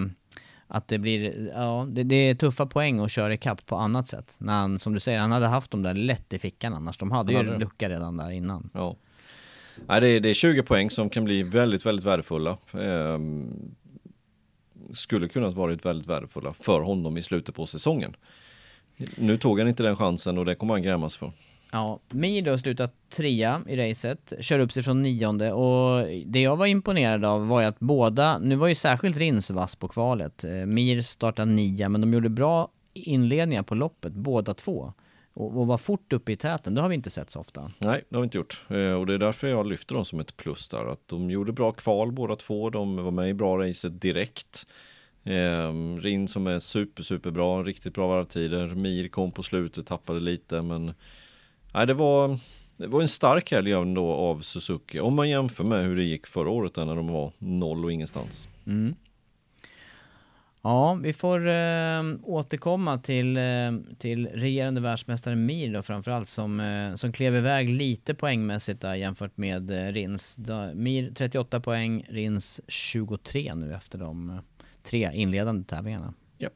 att 0.67 0.89
det 0.89 0.99
blir, 0.99 1.51
ja, 1.55 1.87
det, 1.91 2.03
det, 2.03 2.17
är 2.17 2.35
tuffa 2.35 2.67
poäng 2.67 3.01
att 3.01 3.11
köra 3.11 3.35
ikapp 3.35 3.67
på 3.67 3.77
annat 3.77 4.09
sätt. 4.09 4.35
När 4.39 4.53
han, 4.53 4.79
som 4.79 4.95
du 4.95 5.01
säger, 5.01 5.19
han 5.19 5.33
hade 5.33 5.47
haft 5.47 5.71
dem 5.71 5.83
där 5.83 5.95
lätt 5.95 6.33
i 6.33 6.39
fickan 6.39 6.75
annars. 6.75 6.99
De 6.99 7.11
hade 7.11 7.33
ju 7.33 7.59
lucka 7.59 7.89
redan 7.89 8.17
där 8.17 8.31
innan. 8.31 8.71
Ja. 8.75 8.97
Nej, 9.87 10.01
det 10.01 10.09
är, 10.09 10.21
det 10.21 10.29
är 10.29 10.35
20 10.35 10.63
poäng 10.63 10.91
som 10.91 11.11
kan 11.11 11.25
bli 11.25 11.43
väldigt, 11.43 11.87
väldigt 11.87 12.07
värdefulla. 12.07 12.59
Ehm, 12.73 13.75
skulle 14.95 15.29
kunnat 15.29 15.55
varit 15.55 15.85
väldigt 15.85 16.09
värdefulla 16.09 16.53
för 16.53 16.81
honom 16.81 17.17
i 17.17 17.23
slutet 17.23 17.55
på 17.55 17.67
säsongen. 17.67 18.17
Nu 19.17 19.37
tog 19.37 19.59
han 19.59 19.69
inte 19.69 19.83
den 19.83 19.97
chansen 19.97 20.39
och 20.39 20.45
det 20.45 20.55
kommer 20.55 20.75
han 20.75 20.83
grämas 20.83 21.17
för. 21.17 21.33
Ja, 21.73 22.01
Mir 22.09 22.43
då 22.43 22.59
slutat 22.59 22.95
trea 23.11 23.61
i 23.69 23.77
racet, 23.77 24.33
kör 24.41 24.59
upp 24.59 24.73
sig 24.73 24.83
från 24.83 25.03
nionde 25.03 25.53
och 25.53 26.07
det 26.27 26.41
jag 26.41 26.57
var 26.57 26.67
imponerad 26.67 27.25
av 27.25 27.47
var 27.47 27.61
ju 27.61 27.67
att 27.67 27.81
båda, 27.81 28.39
nu 28.39 28.57
var 28.57 28.69
ju 28.69 28.75
särskilt 28.75 29.17
Rins 29.17 29.51
vass 29.51 29.77
på 29.77 29.89
kvalet. 29.89 30.45
Eh, 30.45 30.51
Mir 30.51 31.03
startade 31.03 31.51
nia, 31.51 31.89
men 31.89 32.01
de 32.01 32.13
gjorde 32.15 32.29
bra 32.29 32.69
inledningar 32.95 33.63
på 33.63 33.75
loppet, 33.75 34.13
båda 34.13 34.55
två. 34.55 34.93
Och, 35.35 35.61
och 35.61 35.67
var 35.67 35.79
fort 35.79 36.13
uppe 36.13 36.33
i 36.33 36.37
täten, 36.37 36.75
det 36.75 36.81
har 36.81 36.89
vi 36.89 36.95
inte 36.95 37.11
sett 37.11 37.31
så 37.31 37.41
ofta. 37.41 37.71
Nej, 37.79 38.05
det 38.09 38.17
har 38.17 38.21
vi 38.23 38.25
inte 38.25 38.39
gjort. 38.39 38.63
Eh, 38.69 38.93
och 38.93 39.07
det 39.07 39.15
är 39.15 39.19
därför 39.19 39.49
jag 39.49 39.67
lyfter 39.67 39.95
dem 39.95 40.05
som 40.05 40.21
ett 40.21 40.37
plus 40.37 40.69
där. 40.69 40.93
Att 40.93 41.09
de 41.09 41.31
gjorde 41.31 41.53
bra 41.53 41.73
kval 41.73 42.13
båda 42.13 42.37
två, 42.37 42.71
de 42.71 42.97
var 42.97 43.11
med 43.11 43.29
i 43.29 43.35
bra 43.35 43.59
racet 43.59 44.01
direkt. 44.01 44.67
Eh, 45.25 45.73
Rin 46.01 46.29
som 46.29 46.47
är 46.47 46.59
super, 46.59 47.03
super 47.03 47.31
bra, 47.31 47.63
riktigt 47.63 47.95
bra 47.95 48.09
varvtider. 48.09 48.71
Mir 48.71 49.09
kom 49.09 49.33
på 49.33 49.43
slutet, 49.43 49.87
tappade 49.87 50.21
lite, 50.21 50.63
men 50.63 50.95
nej, 51.75 51.87
det 51.87 51.95
var, 51.95 52.39
det 52.77 52.87
var 52.87 53.01
en 53.03 53.09
stark 53.09 53.51
helg 53.51 53.73
ändå 53.73 54.13
av 54.13 54.41
Suzuki. 54.41 55.01
Om 55.01 55.15
man 55.15 55.29
jämför 55.29 55.65
med 55.65 55.85
hur 55.85 55.97
det 55.97 56.05
gick 56.05 56.27
förra 56.27 56.51
året 56.51 56.77
när 56.77 56.97
de 56.97 57.09
var 57.09 57.33
noll 57.39 57.85
och 57.85 57.93
ingenstans. 57.93 58.49
Mm. 58.67 58.95
Ja, 60.67 60.95
vi 60.95 61.13
får 61.13 61.49
eh, 61.49 62.03
återkomma 62.23 62.99
till, 62.99 63.37
eh, 63.37 63.43
till 63.99 64.27
regerande 64.27 64.81
världsmästare 64.81 65.37
Mir 65.37 65.73
då 65.73 65.83
framförallt 65.83 66.29
som, 66.29 66.61
eh, 66.61 66.95
som 66.95 67.13
klev 67.13 67.37
iväg 67.37 67.69
lite 67.69 68.15
poängmässigt 68.15 68.81
där 68.81 68.95
jämfört 68.95 69.37
med 69.37 69.71
eh, 69.71 69.93
Rins. 69.93 70.37
Då, 70.37 70.75
Mir 70.75 71.11
38 71.15 71.61
poäng, 71.61 72.05
Rins 72.09 72.61
23 72.69 73.55
nu 73.55 73.75
efter 73.75 73.99
de 73.99 74.31
eh, 74.31 74.37
tre 74.83 75.11
inledande 75.15 75.65
tävlingarna. 75.65 76.15
Yep. 76.39 76.53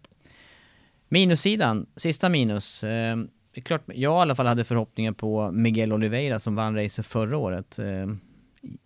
Minussidan, 1.08 1.86
sista 1.96 2.28
minus. 2.28 2.84
Eh, 2.84 3.16
klart, 3.64 3.82
jag 3.86 4.18
i 4.18 4.22
alla 4.22 4.34
fall 4.34 4.46
hade 4.46 4.64
förhoppningar 4.64 5.12
på 5.12 5.50
Miguel 5.50 5.92
Oliveira 5.92 6.38
som 6.38 6.54
vann 6.54 6.76
racet 6.76 7.06
förra 7.06 7.36
året. 7.36 7.78
Eh, 7.78 8.06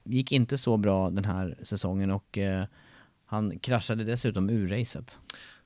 gick 0.05 0.33
inte 0.33 0.59
så 0.59 0.77
bra 0.77 1.11
den 1.11 1.25
här 1.25 1.59
säsongen 1.63 2.11
och 2.11 2.39
eh, 2.39 2.65
han 3.33 3.59
kraschade 3.59 4.05
dessutom 4.05 4.51
ur 4.51 4.69
racet. 4.69 5.19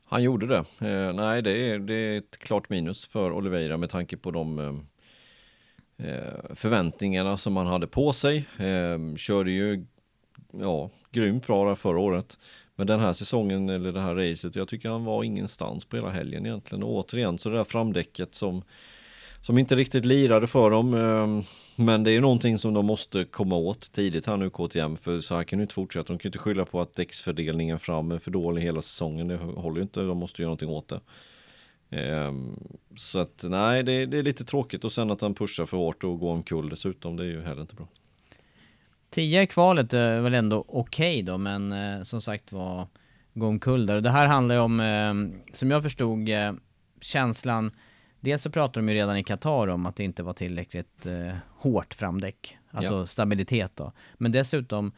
Han 0.05 0.23
gjorde 0.23 0.47
det. 0.47 0.65
Eh, 0.89 1.13
nej, 1.13 1.43
det 1.43 1.71
är, 1.71 1.79
det 1.79 1.95
är 1.95 2.19
ett 2.19 2.39
klart 2.39 2.69
minus 2.69 3.07
för 3.07 3.33
Oliveira 3.33 3.77
med 3.77 3.91
tanke 3.91 4.17
på 4.17 4.31
de 4.31 4.59
eh, 4.59 6.07
eh 6.07 6.55
förväntningarna 6.55 7.37
som 7.37 7.57
han 7.57 7.67
hade 7.67 7.87
på 7.87 8.13
sig. 8.13 8.37
Eh, 8.59 9.17
körde 9.17 9.51
ju 9.51 9.87
ja, 10.53 10.91
grymt 11.11 11.47
bra 11.47 11.77
förra 11.77 11.99
året. 11.99 12.39
Men 12.75 12.87
den 12.87 13.01
här 13.01 13.13
säsongen 13.13 13.69
eller 13.69 13.93
det 13.93 14.01
här 14.01 14.15
racet, 14.15 14.57
jag 14.57 14.69
tycker 14.69 14.89
han 14.89 15.05
var 15.05 15.25
ingenstans 15.25 15.85
på 15.85 15.97
hela 15.97 16.11
helgen 16.11 16.47
egentligen. 16.47 16.83
Och 16.83 16.95
återigen 16.95 17.39
så 17.39 17.49
det 17.49 17.57
där 17.57 17.65
framdäcket 17.65 18.35
som 18.35 18.63
som 19.41 19.59
inte 19.59 19.77
riktigt 19.77 20.05
lirade 20.05 20.47
för 20.47 20.71
dem. 20.71 20.95
Ehm, 20.95 21.43
men 21.77 22.05
det 22.05 22.11
är 22.13 22.21
någonting 22.21 22.59
som 22.59 22.75
de 22.75 22.87
måste 22.87 23.25
komma 23.25 23.57
åt 23.57 23.93
tidigt 23.93 24.27
här 24.27 24.37
nu 24.37 24.51
KTM. 24.51 24.97
För 24.97 25.21
så 25.21 25.37
här 25.37 25.45
kan 25.45 25.59
ju 25.59 25.63
inte 25.63 25.75
fortsätta. 25.75 26.13
De 26.13 26.19
kan 26.19 26.29
ju 26.29 26.29
inte 26.29 26.39
skylla 26.39 26.65
på 26.65 26.81
att 26.81 26.95
däcksfördelningen 26.95 27.79
fram 27.79 28.11
är 28.11 28.19
för 28.19 28.31
dålig 28.31 28.63
hela 28.63 28.83
säsongen. 28.83 29.29
Det 29.29 29.37
håller 29.37 29.77
ju 29.77 29.83
inte. 29.83 30.01
De 30.01 30.19
måste 30.19 30.43
göra 30.43 30.49
någonting 30.49 30.69
åt 30.69 30.89
det. 30.89 31.01
Ehm, 31.91 32.57
så 32.97 33.19
att 33.19 33.45
nej, 33.49 33.83
det 33.83 33.93
är, 33.93 34.07
det 34.07 34.19
är 34.19 34.23
lite 34.23 34.45
tråkigt. 34.45 34.85
Och 34.85 34.93
sen 34.93 35.11
att 35.11 35.21
han 35.21 35.35
pushar 35.35 35.67
för 35.67 35.77
hårt 35.77 36.05
och 36.05 36.19
går 36.19 36.33
omkull 36.33 36.69
dessutom. 36.69 37.17
Det 37.17 37.23
är 37.23 37.29
ju 37.29 37.43
heller 37.43 37.63
inte 37.63 37.75
bra. 37.75 37.89
10 39.11 39.43
i 39.43 39.47
kvalet 39.47 39.93
är 39.93 40.21
väl 40.21 40.35
ändå 40.35 40.65
okej 40.69 41.15
okay 41.15 41.23
då, 41.23 41.39
men 41.39 41.73
eh, 41.73 42.03
som 42.03 42.23
sagt 42.23 42.53
var 42.53 42.87
gå 43.35 43.47
omkull 43.47 43.87
där. 43.87 44.01
Det 44.01 44.11
här 44.11 44.27
handlar 44.27 44.55
ju 44.55 44.61
om, 44.61 44.81
eh, 44.81 45.41
som 45.53 45.71
jag 45.71 45.83
förstod 45.83 46.29
eh, 46.29 46.53
känslan 47.01 47.71
Dels 48.21 48.43
så 48.43 48.51
pratar 48.51 48.81
de 48.81 48.89
ju 48.89 48.95
redan 48.95 49.17
i 49.17 49.25
Qatar 49.25 49.69
om 49.69 49.87
att 49.87 49.97
det 49.97 50.05
inte 50.05 50.23
var 50.23 50.33
tillräckligt 50.33 51.07
eh, 51.07 51.37
hårt 51.59 51.95
framdäck, 51.95 52.59
alltså 52.71 52.95
ja. 52.95 53.07
stabilitet 53.07 53.73
då. 53.77 53.93
Men 54.15 54.33
dessutom 54.33 54.93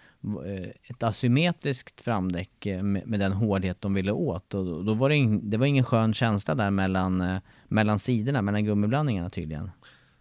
eh, 0.47 0.69
ett 0.83 1.03
asymmetriskt 1.03 2.01
framdäck 2.01 2.67
eh, 2.67 2.83
med, 2.83 3.07
med, 3.07 3.21
den 3.21 3.33
hårdhet 3.33 3.81
de 3.81 3.95
ville 3.95 4.13
åt. 4.13 4.55
Och 4.55 4.65
då, 4.65 4.83
då 4.83 4.95
var 4.95 5.09
det, 5.09 5.17
in, 5.17 5.51
det 5.51 5.57
var 5.57 5.67
ingen 5.67 5.85
skön 5.85 6.15
känsla 6.15 6.55
där 6.55 6.71
mellan, 6.71 7.21
eh, 7.21 7.41
mellan 7.69 7.99
sidorna, 7.99 8.43
mellan 8.43 8.65
gummiblandningarna 8.65 9.31
tydligen. 9.31 9.71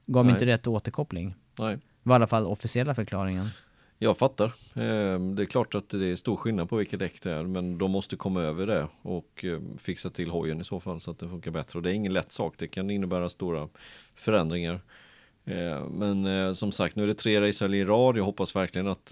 Gav 0.05 0.25
Nej. 0.25 0.33
inte 0.33 0.45
rätt 0.45 0.67
återkoppling. 0.67 1.35
Nej. 1.59 1.77
var 2.03 2.15
i 2.15 2.15
alla 2.15 2.27
fall 2.27 2.45
officiella 2.45 2.95
förklaringen. 2.95 3.49
Jag 3.99 4.17
fattar. 4.17 4.53
Ehm, 4.73 5.35
det 5.35 5.43
är 5.43 5.45
klart 5.45 5.75
att 5.75 5.89
det 5.89 6.05
är 6.05 6.15
stor 6.15 6.35
skillnad 6.35 6.69
på 6.69 6.75
vilket 6.75 6.99
däck 6.99 7.21
det 7.21 7.31
är, 7.31 7.43
men 7.43 7.77
de 7.77 7.91
måste 7.91 8.15
komma 8.15 8.41
över 8.41 8.67
det 8.67 8.87
och 9.01 9.45
ehm, 9.45 9.77
fixa 9.77 10.09
till 10.09 10.29
hojen 10.29 10.61
i 10.61 10.63
så 10.63 10.79
fall 10.79 10.99
så 10.99 11.11
att 11.11 11.19
det 11.19 11.29
funkar 11.29 11.51
bättre. 11.51 11.79
Och 11.79 11.83
det 11.83 11.91
är 11.91 11.93
ingen 11.93 12.13
lätt 12.13 12.31
sak, 12.31 12.55
det 12.57 12.67
kan 12.67 12.89
innebära 12.89 13.29
stora 13.29 13.69
förändringar. 14.15 14.81
Ehm, 15.45 15.83
men 15.83 16.25
eh, 16.25 16.53
som 16.53 16.71
sagt, 16.71 16.95
nu 16.95 17.03
är 17.03 17.07
det 17.07 17.13
tre 17.13 17.41
racehelger 17.41 17.81
i 17.81 17.85
rad. 17.85 18.17
Jag 18.17 18.23
hoppas 18.23 18.55
verkligen 18.55 18.87
att, 18.87 19.11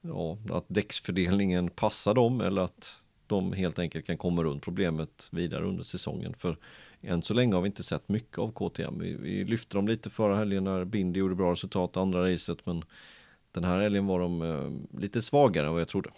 ja, 0.00 0.38
att 0.50 0.64
däcksfördelningen 0.68 1.70
passar 1.70 2.14
dem 2.14 2.40
eller 2.40 2.62
att 2.62 3.02
de 3.26 3.52
helt 3.52 3.78
enkelt 3.78 4.06
kan 4.06 4.16
komma 4.16 4.42
runt 4.42 4.62
problemet 4.62 5.28
vidare 5.32 5.64
under 5.64 5.84
säsongen. 5.84 6.34
För 6.34 6.56
än 7.00 7.22
så 7.22 7.34
länge 7.34 7.54
har 7.54 7.62
vi 7.62 7.66
inte 7.66 7.82
sett 7.82 8.08
mycket 8.08 8.38
av 8.38 8.52
KTM. 8.52 8.98
Vi, 8.98 9.14
vi 9.14 9.44
lyfte 9.44 9.76
dem 9.76 9.88
lite 9.88 10.10
förra 10.10 10.36
helgen 10.36 10.64
när 10.64 10.84
Bindi 10.84 11.20
gjorde 11.20 11.34
bra 11.34 11.52
resultat 11.52 11.96
andra 11.96 12.32
racet, 12.32 12.66
men 12.66 12.84
den 13.52 13.64
här 13.64 13.80
helgen 13.80 14.06
var 14.06 14.20
de 14.20 14.42
eh, 14.42 15.00
lite 15.00 15.22
svagare 15.22 15.66
än 15.66 15.72
vad 15.72 15.80
jag 15.80 15.88
trodde. 15.88 16.10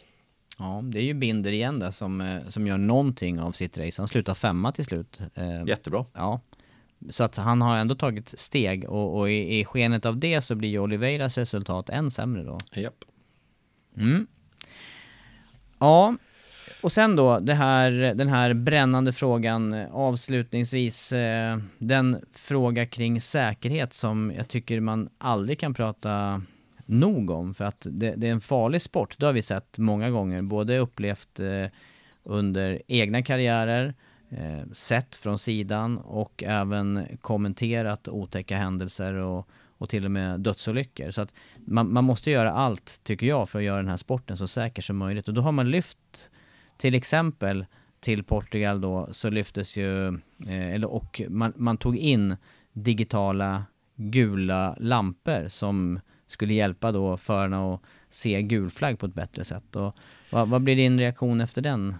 Ja, 0.59 0.81
det 0.85 0.99
är 0.99 1.03
ju 1.03 1.15
Binder 1.15 1.53
igen 1.53 1.79
där 1.79 1.91
som, 1.91 2.21
eh, 2.21 2.49
som 2.49 2.67
gör 2.67 2.79
någonting 2.79 3.41
av 3.41 3.53
sitt 3.53 3.79
race. 3.79 4.03
Han 4.03 4.09
slutar 4.09 4.35
femma 4.35 4.73
till 4.73 4.85
slut. 4.85 5.21
Eh, 5.35 5.65
Jättebra. 5.67 6.05
Ja. 6.13 6.41
Så 7.11 7.25
att 7.25 7.37
han 7.37 7.63
har 7.63 7.77
ändå 7.77 7.95
tagit 7.95 8.39
steg 8.39 8.89
och, 8.89 9.19
och 9.19 9.31
i, 9.31 9.61
i 9.61 9.65
skenet 9.65 10.07
av 10.07 10.19
det 10.19 10.41
så 10.41 10.55
blir 10.55 10.69
ju 10.69 10.79
Oliveiras 10.79 11.39
resultat 11.39 11.89
än 11.89 12.11
sämre 12.11 12.43
då. 12.43 12.59
Japp. 12.75 13.05
Mm. 13.97 14.27
Ja, 15.79 16.17
och 16.83 16.93
sen 16.93 17.17
då, 17.17 17.39
det 17.39 17.55
här, 17.55 17.91
den 17.91 18.29
här 18.29 18.55
brännande 18.55 19.13
frågan 19.13 19.73
avslutningsvis. 19.93 21.13
Den 21.79 22.25
fråga 22.33 22.87
kring 22.87 23.21
säkerhet 23.21 23.93
som 23.93 24.33
jag 24.37 24.49
tycker 24.49 24.81
man 24.81 25.09
aldrig 25.19 25.59
kan 25.59 25.75
prata 25.75 26.43
nog 26.93 27.31
om. 27.31 27.55
För 27.55 27.65
att 27.65 27.87
det, 27.91 28.15
det 28.17 28.29
är 28.29 28.33
en 28.33 28.41
farlig 28.41 28.83
sport. 28.83 29.19
Det 29.19 29.27
har 29.27 29.33
vi 29.33 29.43
sett 29.43 29.79
många 29.79 30.11
gånger. 30.11 30.43
Både 30.43 30.79
upplevt 30.79 31.41
eh, 31.41 31.67
under 32.23 32.83
egna 32.87 33.23
karriärer, 33.23 33.95
eh, 34.31 34.73
sett 34.73 35.17
från 35.17 35.39
sidan 35.39 35.99
och 35.99 36.43
även 36.47 37.07
kommenterat 37.21 38.09
otäcka 38.09 38.57
händelser 38.57 39.15
och, 39.15 39.49
och 39.79 39.89
till 39.89 40.05
och 40.05 40.11
med 40.11 40.41
dödsolyckor. 40.41 41.11
Så 41.11 41.23
att 41.23 41.35
man, 41.57 41.93
man 41.93 42.05
måste 42.05 42.31
göra 42.31 42.53
allt, 42.53 43.01
tycker 43.03 43.27
jag, 43.27 43.49
för 43.49 43.59
att 43.59 43.65
göra 43.65 43.77
den 43.77 43.89
här 43.89 43.97
sporten 43.97 44.37
så 44.37 44.49
säker 44.49 44.83
som 44.83 44.97
möjligt. 44.97 45.29
Och 45.29 45.35
då 45.35 45.41
har 45.41 45.53
man 45.53 45.71
lyft 45.71 46.31
till 46.77 46.95
exempel 46.95 47.67
till 48.01 48.25
Portugal 48.25 48.81
då 48.81 49.09
så 49.11 49.31
lyftes 49.31 49.77
ju, 49.77 50.09
eh, 50.49 50.75
eller 50.75 50.93
och 50.93 51.23
man, 51.29 51.53
man 51.57 51.77
tog 51.77 51.97
in 51.97 52.37
digitala 52.73 53.65
gula 53.97 54.77
lampor 54.79 55.49
som 55.49 56.01
skulle 56.33 56.55
hjälpa 56.55 56.93
då 56.93 57.17
förarna 57.17 57.75
att 57.75 57.81
se 58.11 58.43
gul 58.43 58.71
flagg 58.71 58.99
på 58.99 59.07
ett 59.07 59.15
bättre 59.15 59.45
sätt. 59.45 59.77
Och 59.77 59.97
vad, 60.31 60.49
vad 60.49 60.63
blir 60.63 60.77
din 60.77 60.99
reaktion 60.99 61.41
efter 61.41 61.63
den? 61.63 61.95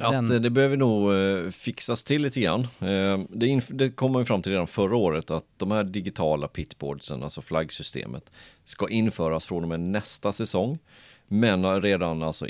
Att 0.00 0.12
den... 0.12 0.42
det 0.42 0.50
behöver 0.50 0.76
nog 0.76 1.12
eh, 1.12 1.50
fixas 1.50 2.04
till 2.04 2.22
lite 2.22 2.40
grann. 2.40 2.60
Eh, 2.60 3.20
det, 3.28 3.60
det 3.68 3.90
kom 3.90 4.12
man 4.12 4.22
ju 4.22 4.26
fram 4.26 4.42
till 4.42 4.52
redan 4.52 4.66
förra 4.66 4.96
året 4.96 5.30
att 5.30 5.44
de 5.56 5.70
här 5.70 5.84
digitala 5.84 6.48
pitboardsen, 6.48 7.22
alltså 7.22 7.42
flaggsystemet, 7.42 8.30
ska 8.64 8.88
införas 8.88 9.46
från 9.46 9.62
och 9.62 9.68
med 9.68 9.80
nästa 9.80 10.32
säsong. 10.32 10.78
Men 11.26 11.64
har 11.64 11.80
redan 11.80 12.22
alltså 12.22 12.46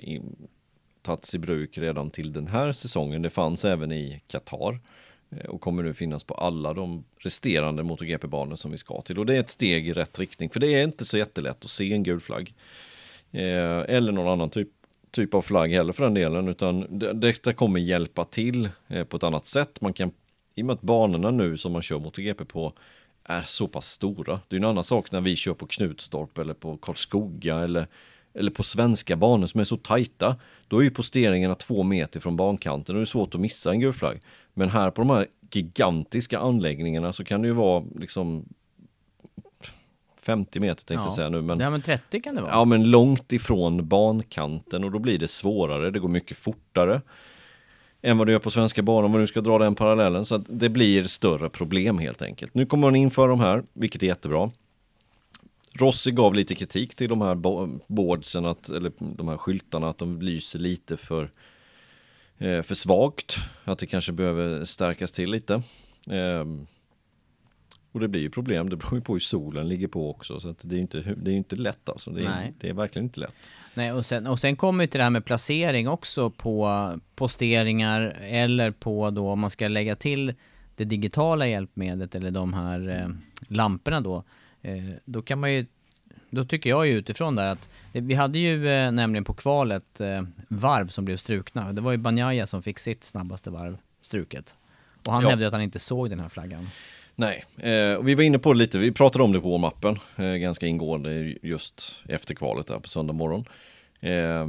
tagits 1.02 1.34
i 1.34 1.38
bruk 1.38 1.78
redan 1.78 2.10
till 2.10 2.32
den 2.32 2.46
här 2.46 2.72
säsongen. 2.72 3.22
Det 3.22 3.30
fanns 3.30 3.64
även 3.64 3.92
i 3.92 4.22
Qatar 4.26 4.72
eh, 4.72 4.78
Eh, 5.40 5.50
och 5.50 5.60
kommer 5.60 5.82
nu 5.82 5.94
finnas 5.94 6.24
på 6.24 6.34
alla 6.34 6.74
de 6.74 7.04
resterande 7.18 7.82
MotoGP-banor 7.82 8.56
som 8.56 8.70
vi 8.70 8.78
ska 8.78 9.00
till. 9.00 9.18
Och 9.18 9.26
det 9.26 9.34
är 9.34 9.40
ett 9.40 9.48
steg 9.48 9.88
i 9.88 9.92
rätt 9.92 10.18
riktning, 10.18 10.50
för 10.50 10.60
det 10.60 10.74
är 10.74 10.84
inte 10.84 11.04
så 11.04 11.18
jättelätt 11.18 11.64
att 11.64 11.70
se 11.70 11.92
en 11.92 12.02
gul 12.02 12.20
flagg. 12.20 12.54
Eh, 13.32 13.80
eller 13.88 14.12
någon 14.12 14.32
annan 14.32 14.50
typ, 14.50 14.68
typ 15.10 15.34
av 15.34 15.42
flagg 15.42 15.72
heller 15.72 15.92
för 15.92 16.04
den 16.04 16.14
delen, 16.14 16.48
utan 16.48 16.98
det, 16.98 17.12
detta 17.12 17.52
kommer 17.52 17.80
hjälpa 17.80 18.24
till 18.24 18.68
eh, 18.88 19.04
på 19.04 19.16
ett 19.16 19.22
annat 19.22 19.46
sätt. 19.46 19.80
Man 19.80 19.92
kan, 19.92 20.10
i 20.54 20.62
och 20.62 20.66
med 20.66 20.74
att 20.74 20.82
banorna 20.82 21.30
nu 21.30 21.56
som 21.56 21.72
man 21.72 21.82
kör 21.82 21.98
MotoGP 21.98 22.44
på 22.44 22.72
är 23.24 23.42
så 23.42 23.68
pass 23.68 23.90
stora. 23.90 24.40
Det 24.48 24.56
är 24.56 24.60
en 24.60 24.64
annan 24.64 24.84
sak 24.84 25.12
när 25.12 25.20
vi 25.20 25.36
kör 25.36 25.54
på 25.54 25.66
Knutstorp 25.66 26.38
eller 26.38 26.54
på 26.54 26.76
Karlskoga 26.76 27.58
eller 27.58 27.86
eller 28.34 28.50
på 28.50 28.62
svenska 28.62 29.16
banor 29.16 29.46
som 29.46 29.60
är 29.60 29.64
så 29.64 29.76
tajta, 29.76 30.36
då 30.68 30.78
är 30.78 30.82
ju 30.82 30.90
posteringarna 30.90 31.54
två 31.54 31.82
meter 31.82 32.20
från 32.20 32.36
bankanten 32.36 32.94
och 32.94 33.00
det 33.00 33.04
är 33.04 33.06
svårt 33.06 33.34
att 33.34 33.40
missa 33.40 33.70
en 33.70 33.80
gul 33.80 33.92
flagg. 33.92 34.20
Men 34.54 34.68
här 34.68 34.90
på 34.90 35.02
de 35.02 35.10
här 35.10 35.26
gigantiska 35.50 36.38
anläggningarna 36.38 37.12
så 37.12 37.24
kan 37.24 37.42
det 37.42 37.48
ju 37.48 37.54
vara 37.54 37.84
liksom 37.94 38.44
50 40.24 40.60
meter 40.60 40.84
tänkte 40.84 40.94
ja. 40.94 41.04
jag 41.04 41.12
säga 41.12 41.28
nu. 41.28 41.42
Men, 41.42 41.60
ja 41.60 41.70
men 41.70 41.82
30 41.82 42.20
kan 42.20 42.34
det 42.34 42.40
vara. 42.40 42.52
Ja 42.52 42.64
men 42.64 42.90
långt 42.90 43.32
ifrån 43.32 43.88
bankanten 43.88 44.84
och 44.84 44.90
då 44.90 44.98
blir 44.98 45.18
det 45.18 45.28
svårare, 45.28 45.90
det 45.90 45.98
går 45.98 46.08
mycket 46.08 46.36
fortare 46.36 47.00
än 48.02 48.18
vad 48.18 48.26
det 48.26 48.32
gör 48.32 48.38
på 48.38 48.50
svenska 48.50 48.82
banor 48.82 49.04
om 49.04 49.10
man 49.10 49.20
nu 49.20 49.26
ska 49.26 49.40
dra 49.40 49.58
den 49.58 49.74
parallellen. 49.74 50.24
Så 50.24 50.34
att 50.34 50.42
det 50.48 50.68
blir 50.68 51.04
större 51.04 51.48
problem 51.48 51.98
helt 51.98 52.22
enkelt. 52.22 52.54
Nu 52.54 52.66
kommer 52.66 52.86
man 52.86 52.96
införa 52.96 53.26
de 53.26 53.40
här, 53.40 53.62
vilket 53.72 54.02
är 54.02 54.06
jättebra. 54.06 54.50
Rossi 55.72 56.10
gav 56.10 56.34
lite 56.34 56.54
kritik 56.54 56.94
till 56.94 57.08
de 57.08 57.20
här 57.20 57.34
boardsen, 57.86 58.44
att, 58.44 58.68
eller 58.68 58.92
de 58.98 59.28
här 59.28 59.36
skyltarna, 59.36 59.88
att 59.88 59.98
de 59.98 60.22
lyser 60.22 60.58
lite 60.58 60.96
för, 60.96 61.30
för 62.38 62.74
svagt. 62.74 63.36
Att 63.64 63.78
det 63.78 63.86
kanske 63.86 64.12
behöver 64.12 64.64
stärkas 64.64 65.12
till 65.12 65.30
lite. 65.30 65.54
Eh, 66.10 66.44
och 67.92 68.00
det 68.00 68.08
blir 68.08 68.20
ju 68.20 68.30
problem, 68.30 68.70
det 68.70 68.76
beror 68.76 68.94
ju 68.94 69.00
på 69.00 69.12
hur 69.12 69.20
solen 69.20 69.68
ligger 69.68 69.88
på 69.88 70.10
också. 70.10 70.40
Så 70.40 70.54
det 70.60 70.74
är 70.74 70.76
ju 70.76 70.82
inte, 70.82 71.00
det 71.16 71.30
är 71.30 71.34
inte 71.34 71.56
lätt 71.56 71.88
alltså. 71.88 72.10
Det 72.10 72.28
är, 72.28 72.52
det 72.60 72.68
är 72.68 72.74
verkligen 72.74 73.06
inte 73.06 73.20
lätt. 73.20 73.34
Nej, 73.74 73.92
och 73.92 74.06
sen, 74.06 74.26
och 74.26 74.40
sen 74.40 74.56
kommer 74.56 74.84
ju 74.84 74.88
till 74.88 74.98
det 74.98 75.04
här 75.04 75.10
med 75.10 75.24
placering 75.24 75.88
också 75.88 76.30
på 76.30 76.90
posteringar 77.14 78.16
eller 78.22 78.70
på 78.70 79.10
då 79.10 79.30
om 79.30 79.40
man 79.40 79.50
ska 79.50 79.68
lägga 79.68 79.96
till 79.96 80.34
det 80.76 80.84
digitala 80.84 81.46
hjälpmedlet 81.46 82.14
eller 82.14 82.30
de 82.30 82.54
här 82.54 82.88
eh, 82.88 83.08
lamporna 83.48 84.00
då 84.00 84.24
Eh, 84.64 84.94
då 85.04 85.22
kan 85.22 85.40
man 85.40 85.52
ju 85.52 85.66
då 86.34 86.44
tycker 86.44 86.70
jag 86.70 86.86
ju 86.86 86.92
utifrån 86.92 87.36
där 87.36 87.46
att 87.52 87.70
vi 87.92 88.14
hade 88.14 88.38
ju 88.38 88.68
eh, 88.68 88.92
nämligen 88.92 89.24
på 89.24 89.34
kvalet 89.34 90.00
eh, 90.00 90.22
varv 90.48 90.88
som 90.88 91.04
blev 91.04 91.16
strukna. 91.16 91.72
Det 91.72 91.80
var 91.80 91.92
ju 91.92 91.98
Banjaya 91.98 92.46
som 92.46 92.62
fick 92.62 92.78
sitt 92.78 93.04
snabbaste 93.04 93.50
varv 93.50 93.78
struket. 94.00 94.56
Och 95.06 95.12
han 95.12 95.22
ja. 95.22 95.28
hävdade 95.28 95.46
att 95.46 95.52
han 95.52 95.62
inte 95.62 95.78
såg 95.78 96.10
den 96.10 96.20
här 96.20 96.28
flaggan. 96.28 96.68
Nej, 97.14 97.44
eh, 97.56 97.94
och 97.94 98.08
vi 98.08 98.14
var 98.14 98.22
inne 98.22 98.38
på 98.38 98.52
det 98.52 98.58
lite, 98.58 98.78
vi 98.78 98.92
pratade 98.92 99.24
om 99.24 99.32
det 99.32 99.40
på 99.40 99.58
mappen 99.58 99.98
eh, 100.16 100.24
ganska 100.24 100.66
ingående 100.66 101.34
just 101.42 102.02
efter 102.08 102.34
kvalet 102.34 102.66
där 102.66 102.78
på 102.78 102.88
söndag 102.88 103.12
morgon. 103.12 103.44
Eh, 104.00 104.46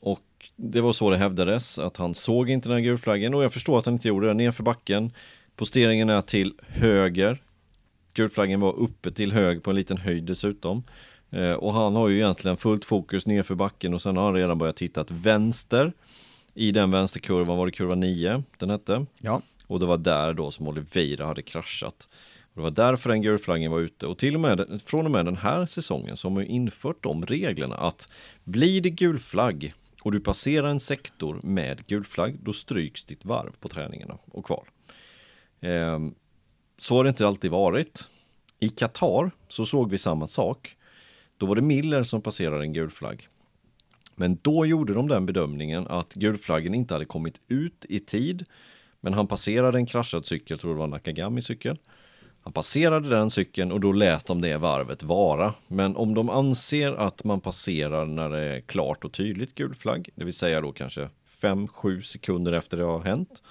och 0.00 0.20
det 0.56 0.80
var 0.80 0.92
så 0.92 1.10
det 1.10 1.16
hävdades, 1.16 1.78
att 1.78 1.96
han 1.96 2.14
såg 2.14 2.50
inte 2.50 2.68
den 2.68 2.76
här 2.76 2.84
gulflaggen 2.84 3.34
och 3.34 3.44
jag 3.44 3.52
förstår 3.52 3.78
att 3.78 3.84
han 3.84 3.94
inte 3.94 4.08
gjorde 4.08 4.26
det, 4.26 4.34
nerför 4.34 4.62
backen. 4.62 5.12
Posteringen 5.56 6.10
är 6.10 6.20
till 6.20 6.54
höger 6.68 7.38
Gulflaggen 8.14 8.60
var 8.60 8.72
uppe 8.72 9.10
till 9.10 9.32
hög 9.32 9.62
på 9.62 9.70
en 9.70 9.76
liten 9.76 9.96
höjd 9.96 10.24
dessutom. 10.24 10.82
Eh, 11.30 11.52
och 11.52 11.74
han 11.74 11.94
har 11.94 12.08
ju 12.08 12.16
egentligen 12.16 12.56
fullt 12.56 12.84
fokus 12.84 13.26
nerför 13.26 13.54
backen 13.54 13.94
och 13.94 14.02
sen 14.02 14.16
har 14.16 14.24
han 14.24 14.34
redan 14.34 14.58
börjat 14.58 14.76
titta 14.76 15.04
vänster. 15.08 15.92
I 16.54 16.72
den 16.72 16.90
vänsterkurvan 16.90 17.58
var 17.58 17.66
det 17.66 17.72
kurva 17.72 17.94
9 17.94 18.42
den 18.58 18.70
hette. 18.70 19.06
Ja. 19.18 19.42
Och 19.66 19.80
det 19.80 19.86
var 19.86 19.96
där 19.96 20.34
då 20.34 20.50
som 20.50 20.68
Oliveira 20.68 21.26
hade 21.26 21.42
kraschat. 21.42 22.08
Och 22.42 22.56
det 22.56 22.62
var 22.62 22.70
därför 22.70 23.10
den 23.10 23.22
gulflaggen 23.22 23.70
var 23.70 23.80
ute. 23.80 24.06
Och 24.06 24.18
till 24.18 24.34
och 24.34 24.40
med 24.40 24.80
från 24.84 25.04
och 25.04 25.10
med 25.10 25.24
den 25.24 25.36
här 25.36 25.66
säsongen 25.66 26.16
så 26.16 26.28
har 26.28 26.34
man 26.34 26.42
ju 26.42 26.48
infört 26.48 27.02
de 27.02 27.26
reglerna 27.26 27.76
att 27.76 28.08
blir 28.44 28.80
det 28.80 28.90
gul 28.90 29.18
flagg 29.18 29.74
och 30.02 30.12
du 30.12 30.20
passerar 30.20 30.68
en 30.68 30.80
sektor 30.80 31.40
med 31.42 31.86
gul 31.86 32.04
flagg, 32.04 32.38
då 32.42 32.52
stryks 32.52 33.04
ditt 33.04 33.24
varv 33.24 33.52
på 33.60 33.68
träningarna 33.68 34.18
och 34.30 34.44
kval. 34.44 34.66
Ehm, 35.60 36.14
så 36.78 36.96
har 36.96 37.04
det 37.04 37.08
inte 37.08 37.26
alltid 37.26 37.50
varit. 37.50 38.08
I 38.60 38.68
Qatar 38.68 39.30
så 39.48 39.66
såg 39.66 39.90
vi 39.90 39.98
samma 39.98 40.26
sak. 40.26 40.76
Då 41.40 41.46
var 41.46 41.56
det 41.56 41.62
Miller 41.62 42.02
som 42.02 42.22
passerade 42.22 42.64
en 42.64 42.72
gul 42.72 42.90
flagg. 42.90 43.28
Men 44.14 44.38
då 44.42 44.66
gjorde 44.66 44.94
de 44.94 45.08
den 45.08 45.26
bedömningen 45.26 45.86
att 45.86 46.14
gulflaggen 46.14 46.74
inte 46.74 46.94
hade 46.94 47.04
kommit 47.04 47.40
ut 47.48 47.86
i 47.88 48.00
tid. 48.00 48.44
Men 49.00 49.14
han 49.14 49.26
passerade 49.26 49.78
en 49.78 49.86
kraschad 49.86 50.26
cykel, 50.26 50.58
tror 50.58 50.72
det 50.72 50.78
var 50.78 50.84
en 50.84 50.90
Nakagami-cykel. 50.90 51.78
Han 52.42 52.52
passerade 52.52 53.08
den 53.08 53.30
cykeln 53.30 53.72
och 53.72 53.80
då 53.80 53.92
lät 53.92 54.26
de 54.26 54.40
det 54.40 54.56
varvet 54.56 55.02
vara. 55.02 55.54
Men 55.66 55.96
om 55.96 56.14
de 56.14 56.30
anser 56.30 56.92
att 56.92 57.24
man 57.24 57.40
passerar 57.40 58.06
när 58.06 58.28
det 58.28 58.40
är 58.40 58.60
klart 58.60 59.04
och 59.04 59.12
tydligt 59.12 59.54
gul 59.54 59.74
flagg, 59.74 60.08
det 60.14 60.24
vill 60.24 60.34
säga 60.34 60.60
då 60.60 60.72
kanske 60.72 61.08
5-7 61.40 62.00
sekunder 62.00 62.52
efter 62.52 62.76
det 62.76 62.84
har 62.84 63.00
hänt, 63.00 63.42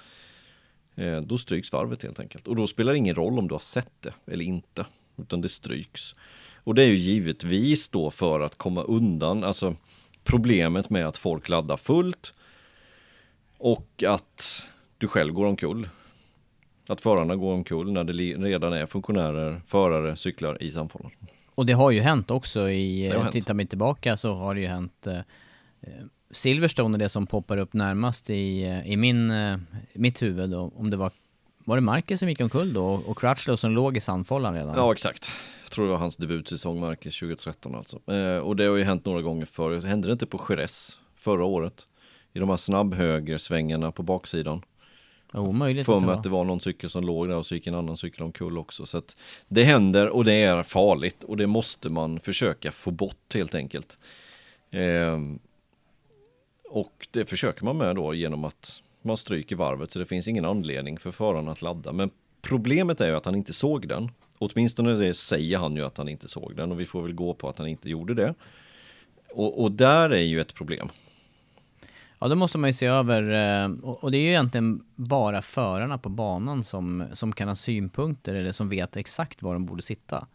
eh, 0.94 1.20
då 1.20 1.38
stryks 1.38 1.72
varvet 1.72 2.02
helt 2.02 2.20
enkelt. 2.20 2.48
Och 2.48 2.56
då 2.56 2.66
spelar 2.66 2.92
det 2.92 2.98
ingen 2.98 3.14
roll 3.14 3.38
om 3.38 3.48
du 3.48 3.54
har 3.54 3.58
sett 3.58 4.02
det 4.02 4.14
eller 4.32 4.44
inte, 4.44 4.86
utan 5.16 5.40
det 5.40 5.48
stryks. 5.48 6.14
Och 6.64 6.74
det 6.74 6.82
är 6.82 6.86
ju 6.86 6.96
givetvis 6.96 7.88
då 7.88 8.10
för 8.10 8.40
att 8.40 8.58
komma 8.58 8.82
undan, 8.82 9.44
alltså 9.44 9.76
problemet 10.24 10.90
med 10.90 11.06
att 11.06 11.16
folk 11.16 11.48
laddar 11.48 11.76
fullt 11.76 12.34
och 13.58 14.04
att 14.06 14.62
du 14.98 15.08
själv 15.08 15.32
går 15.32 15.46
omkull. 15.46 15.88
Att 16.86 17.00
förarna 17.00 17.36
går 17.36 17.52
omkull 17.52 17.92
när 17.92 18.04
det 18.04 18.12
redan 18.12 18.72
är 18.72 18.86
funktionärer, 18.86 19.60
förare, 19.66 20.16
cyklar 20.16 20.62
i 20.62 20.70
samfällan. 20.70 21.10
Och 21.54 21.66
det 21.66 21.72
har 21.72 21.90
ju 21.90 22.00
hänt 22.00 22.30
också 22.30 22.70
i, 22.70 23.12
tittar 23.32 23.54
vi 23.54 23.66
tillbaka 23.66 24.16
så 24.16 24.34
har 24.34 24.54
det 24.54 24.60
ju 24.60 24.66
hänt 24.66 25.06
eh, 25.06 25.20
Silverstone 26.30 26.96
är 26.96 26.98
det 26.98 27.08
som 27.08 27.26
poppar 27.26 27.58
upp 27.58 27.72
närmast 27.72 28.30
i, 28.30 28.62
i 28.84 28.96
min, 28.96 29.30
eh, 29.30 29.58
mitt 29.92 30.22
huvud 30.22 30.50
då, 30.50 30.72
om 30.76 30.90
det 30.90 30.96
var 30.96 31.12
var 31.64 31.76
det 31.76 31.80
Marcus 31.80 32.20
som 32.20 32.28
gick 32.28 32.40
omkull 32.40 32.72
då 32.72 32.84
och 32.84 33.18
Crutchlow 33.18 33.56
som 33.56 33.70
låg 33.70 33.96
i 33.96 34.00
sandfållan 34.00 34.54
redan? 34.54 34.74
Ja 34.76 34.92
exakt. 34.92 35.30
Jag 35.70 35.74
tror 35.74 35.84
det 35.84 35.90
var 35.90 35.98
hans 35.98 36.16
debutsäsong 36.16 36.80
Marcus 36.80 37.18
2013 37.18 37.74
alltså. 37.74 38.12
Eh, 38.12 38.38
och 38.38 38.56
det 38.56 38.64
har 38.64 38.76
ju 38.76 38.84
hänt 38.84 39.04
några 39.04 39.22
gånger 39.22 39.46
förr. 39.46 39.80
Hände 39.80 40.08
det 40.08 40.12
inte 40.12 40.26
på 40.26 40.40
Jerez 40.48 40.98
förra 41.16 41.44
året? 41.44 41.88
I 42.32 42.38
de 42.38 42.48
här 42.48 42.56
snabbhögersvängarna 42.56 43.92
på 43.92 44.02
baksidan. 44.02 44.62
Omöjligt 45.32 45.86
För 45.86 46.00
mig 46.00 46.14
att 46.14 46.22
det 46.22 46.28
var 46.28 46.44
någon 46.44 46.60
cykel 46.60 46.90
som 46.90 47.04
låg 47.04 47.28
där 47.28 47.36
och 47.36 47.46
så 47.46 47.54
gick 47.54 47.66
en 47.66 47.74
annan 47.74 47.96
cykel 47.96 48.22
omkull 48.22 48.58
också. 48.58 48.86
Så 48.86 48.98
att 48.98 49.16
det 49.48 49.64
händer 49.64 50.08
och 50.08 50.24
det 50.24 50.32
är 50.32 50.62
farligt 50.62 51.24
och 51.24 51.36
det 51.36 51.46
måste 51.46 51.88
man 51.88 52.20
försöka 52.20 52.72
få 52.72 52.90
bort 52.90 53.34
helt 53.34 53.54
enkelt. 53.54 53.98
Eh, 54.70 55.18
och 56.70 57.08
det 57.10 57.24
försöker 57.24 57.64
man 57.64 57.76
med 57.76 57.96
då 57.96 58.14
genom 58.14 58.44
att 58.44 58.82
man 59.02 59.16
stryker 59.16 59.56
varvet 59.56 59.90
så 59.90 59.98
det 59.98 60.06
finns 60.06 60.28
ingen 60.28 60.44
anledning 60.44 60.98
för 60.98 61.10
föraren 61.10 61.48
att 61.48 61.62
ladda. 61.62 61.92
Men 61.92 62.10
problemet 62.42 63.00
är 63.00 63.08
ju 63.08 63.16
att 63.16 63.24
han 63.24 63.34
inte 63.34 63.52
såg 63.52 63.88
den. 63.88 64.10
Åtminstone 64.42 64.92
det 64.92 65.14
säger 65.14 65.58
han 65.58 65.76
ju 65.76 65.84
att 65.84 65.98
han 65.98 66.08
inte 66.08 66.28
såg 66.28 66.56
den 66.56 66.72
och 66.72 66.80
vi 66.80 66.86
får 66.86 67.02
väl 67.02 67.12
gå 67.12 67.34
på 67.34 67.48
att 67.48 67.58
han 67.58 67.68
inte 67.68 67.90
gjorde 67.90 68.14
det. 68.14 68.34
Och, 69.34 69.62
och 69.62 69.72
där 69.72 70.10
är 70.10 70.22
ju 70.22 70.40
ett 70.40 70.54
problem. 70.54 70.88
Ja, 72.18 72.28
då 72.28 72.36
måste 72.36 72.58
man 72.58 72.68
ju 72.68 72.74
se 72.74 72.86
över, 72.86 73.22
eh, 73.62 73.70
och 73.82 74.04
och 74.04 74.10
det 74.10 74.18
är 74.18 74.22
ju 74.22 74.28
egentligen 74.28 74.84
bara 74.96 75.42
förarna 75.42 75.98
på 75.98 76.08
banan 76.08 76.64
som, 76.64 77.04
som 77.12 77.32
kan 77.32 77.48
ha 77.48 77.54
synpunkter 77.54 78.34
eller 78.34 78.52
som 78.52 78.68
vet 78.68 78.96
exakt 78.96 79.42
var 79.42 79.52
de 79.52 79.66
borde 79.66 79.82
sitta. 79.82 80.26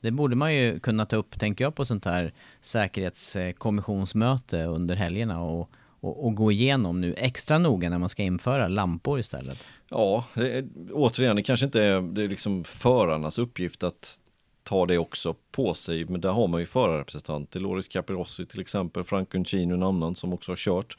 Det 0.00 0.10
borde 0.10 0.36
man 0.36 0.54
ju 0.54 0.80
kunna 0.80 1.06
ta 1.06 1.16
upp, 1.16 1.38
tänker 1.38 1.64
jag, 1.64 1.74
på 1.74 1.84
sånt 1.84 2.04
här 2.04 2.32
säkerhetskommissionsmöte 2.60 4.62
under 4.62 4.94
helgerna 4.94 5.40
och, 5.40 5.70
och, 6.02 6.26
och 6.26 6.34
gå 6.34 6.52
igenom 6.52 7.00
nu 7.00 7.14
extra 7.14 7.58
noga 7.58 7.90
när 7.90 7.98
man 7.98 8.08
ska 8.08 8.22
införa 8.22 8.68
lampor 8.68 9.18
istället. 9.18 9.68
Ja, 9.88 10.24
det 10.34 10.58
är, 10.58 10.68
återigen, 10.92 11.36
det 11.36 11.42
kanske 11.42 11.66
inte 11.66 11.82
är, 11.82 12.00
det 12.00 12.22
är 12.22 12.28
liksom 12.28 12.64
förarnas 12.64 13.38
uppgift 13.38 13.82
att 13.82 14.18
ta 14.62 14.86
det 14.86 14.98
också 14.98 15.34
på 15.52 15.74
sig, 15.74 16.04
men 16.04 16.20
där 16.20 16.32
har 16.32 16.48
man 16.48 16.60
ju 16.60 16.66
förarrepresentanter, 16.66 17.60
Loris 17.60 17.88
Capirossi 17.88 18.46
till 18.46 18.60
exempel, 18.60 19.04
Frank 19.04 19.34
Uncino 19.34 19.74
en 19.74 19.82
annan 19.82 20.14
som 20.14 20.32
också 20.32 20.52
har 20.52 20.56
kört. 20.56 20.96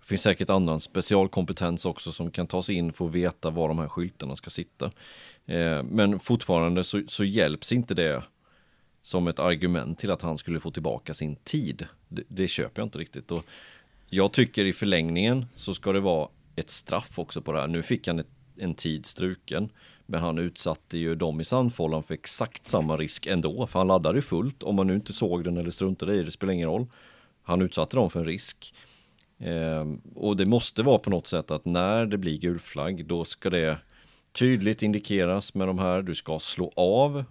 Det 0.00 0.06
finns 0.06 0.22
säkert 0.22 0.50
annan 0.50 0.80
specialkompetens 0.80 1.86
också 1.86 2.12
som 2.12 2.30
kan 2.30 2.46
tas 2.46 2.70
in 2.70 2.92
för 2.92 3.04
att 3.04 3.12
veta 3.12 3.50
var 3.50 3.68
de 3.68 3.78
här 3.78 3.88
skyltarna 3.88 4.36
ska 4.36 4.50
sitta. 4.50 4.90
Eh, 5.46 5.82
men 5.82 6.20
fortfarande 6.20 6.84
så, 6.84 7.02
så 7.08 7.24
hjälps 7.24 7.72
inte 7.72 7.94
det 7.94 8.22
som 9.02 9.28
ett 9.28 9.38
argument 9.38 9.98
till 9.98 10.10
att 10.10 10.22
han 10.22 10.38
skulle 10.38 10.60
få 10.60 10.70
tillbaka 10.70 11.14
sin 11.14 11.36
tid. 11.36 11.86
Det, 12.08 12.22
det 12.28 12.48
köper 12.48 12.80
jag 12.80 12.86
inte 12.86 12.98
riktigt. 12.98 13.30
Och 13.30 13.44
jag 14.08 14.32
tycker 14.32 14.64
i 14.64 14.72
förlängningen 14.72 15.46
så 15.56 15.74
ska 15.74 15.92
det 15.92 16.00
vara 16.00 16.28
ett 16.56 16.70
straff 16.70 17.18
också 17.18 17.42
på 17.42 17.52
det 17.52 17.60
här. 17.60 17.66
Nu 17.66 17.82
fick 17.82 18.06
han 18.06 18.18
ett, 18.18 18.30
en 18.56 18.74
tid 18.74 19.06
struken. 19.06 19.70
Men 20.06 20.20
han 20.20 20.38
utsatte 20.38 20.98
ju 20.98 21.14
dem 21.14 21.40
i 21.40 21.44
Sandfållan 21.44 22.02
för 22.02 22.14
exakt 22.14 22.66
samma 22.66 22.96
risk 22.96 23.26
ändå. 23.26 23.66
För 23.66 23.78
han 23.78 23.88
laddade 23.88 24.18
ju 24.18 24.22
fullt. 24.22 24.62
Om 24.62 24.76
man 24.76 24.86
nu 24.86 24.94
inte 24.94 25.12
såg 25.12 25.44
den 25.44 25.56
eller 25.56 25.70
struntade 25.70 26.14
i 26.14 26.18
det, 26.18 26.24
det 26.24 26.30
spelar 26.30 26.52
ingen 26.52 26.68
roll. 26.68 26.86
Han 27.42 27.62
utsatte 27.62 27.96
dem 27.96 28.10
för 28.10 28.20
en 28.20 28.26
risk. 28.26 28.74
Eh, 29.38 29.84
och 30.14 30.36
det 30.36 30.46
måste 30.46 30.82
vara 30.82 30.98
på 30.98 31.10
något 31.10 31.26
sätt 31.26 31.50
att 31.50 31.64
när 31.64 32.06
det 32.06 32.18
blir 32.18 32.38
gul 32.38 32.58
flagg, 32.58 33.06
då 33.06 33.24
ska 33.24 33.50
det 33.50 33.78
tydligt 34.32 34.82
indikeras 34.82 35.54
med 35.54 35.68
de 35.68 35.78
här. 35.78 36.02
Du 36.02 36.14
ska 36.14 36.38
slå 36.38 36.72
av 36.76 37.24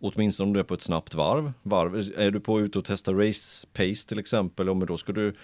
Åtminstone 0.00 0.48
om 0.48 0.52
du 0.52 0.60
är 0.60 0.64
på 0.64 0.74
ett 0.74 0.82
snabbt 0.82 1.14
varv. 1.14 1.52
varv. 1.62 2.12
Är 2.16 2.30
du 2.30 2.40
på 2.40 2.60
ute 2.60 2.78
och 2.78 2.84
testar 2.84 3.14
race 3.14 3.66
pace 3.72 4.08
till 4.08 4.18
exempel, 4.18 4.74
men 4.74 4.86
då 4.86 4.96
ska 4.96 5.12
du 5.12 5.34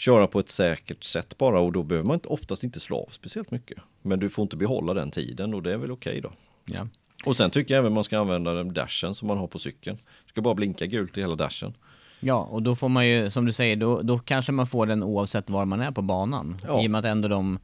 köra 0.00 0.26
på 0.26 0.40
ett 0.40 0.48
säkert 0.48 1.04
sätt 1.04 1.38
bara 1.38 1.60
och 1.60 1.72
då 1.72 1.82
behöver 1.82 2.08
man 2.08 2.20
oftast 2.24 2.64
inte 2.64 2.80
slå 2.80 2.96
av 2.96 3.08
speciellt 3.10 3.50
mycket. 3.50 3.78
Men 4.02 4.20
du 4.20 4.28
får 4.28 4.42
inte 4.42 4.56
behålla 4.56 4.94
den 4.94 5.10
tiden 5.10 5.54
och 5.54 5.62
det 5.62 5.72
är 5.72 5.76
väl 5.76 5.90
okej 5.90 6.10
okay 6.10 6.20
då. 6.20 6.32
Ja. 6.74 6.86
Och 7.26 7.36
sen 7.36 7.50
tycker 7.50 7.74
jag 7.74 7.78
även 7.78 7.92
man 7.92 8.04
ska 8.04 8.18
använda 8.18 8.54
den 8.54 8.74
dashen 8.74 9.14
som 9.14 9.28
man 9.28 9.38
har 9.38 9.46
på 9.46 9.58
cykeln. 9.58 9.98
ska 10.26 10.40
bara 10.40 10.54
blinka 10.54 10.86
gult 10.86 11.18
i 11.18 11.20
hela 11.20 11.34
dashen. 11.34 11.74
Ja, 12.20 12.44
och 12.44 12.62
då 12.62 12.76
får 12.76 12.88
man 12.88 13.08
ju, 13.08 13.30
som 13.30 13.46
du 13.46 13.52
säger, 13.52 13.76
då, 13.76 14.02
då 14.02 14.18
kanske 14.18 14.52
man 14.52 14.66
får 14.66 14.86
den 14.86 15.02
oavsett 15.02 15.50
var 15.50 15.64
man 15.64 15.80
är 15.80 15.90
på 15.90 16.02
banan. 16.02 16.56
Ja. 16.66 16.82
I 16.82 16.86
och 16.86 16.90
med 16.90 16.98
att 16.98 17.04
ändå 17.04 17.28
de 17.28 17.58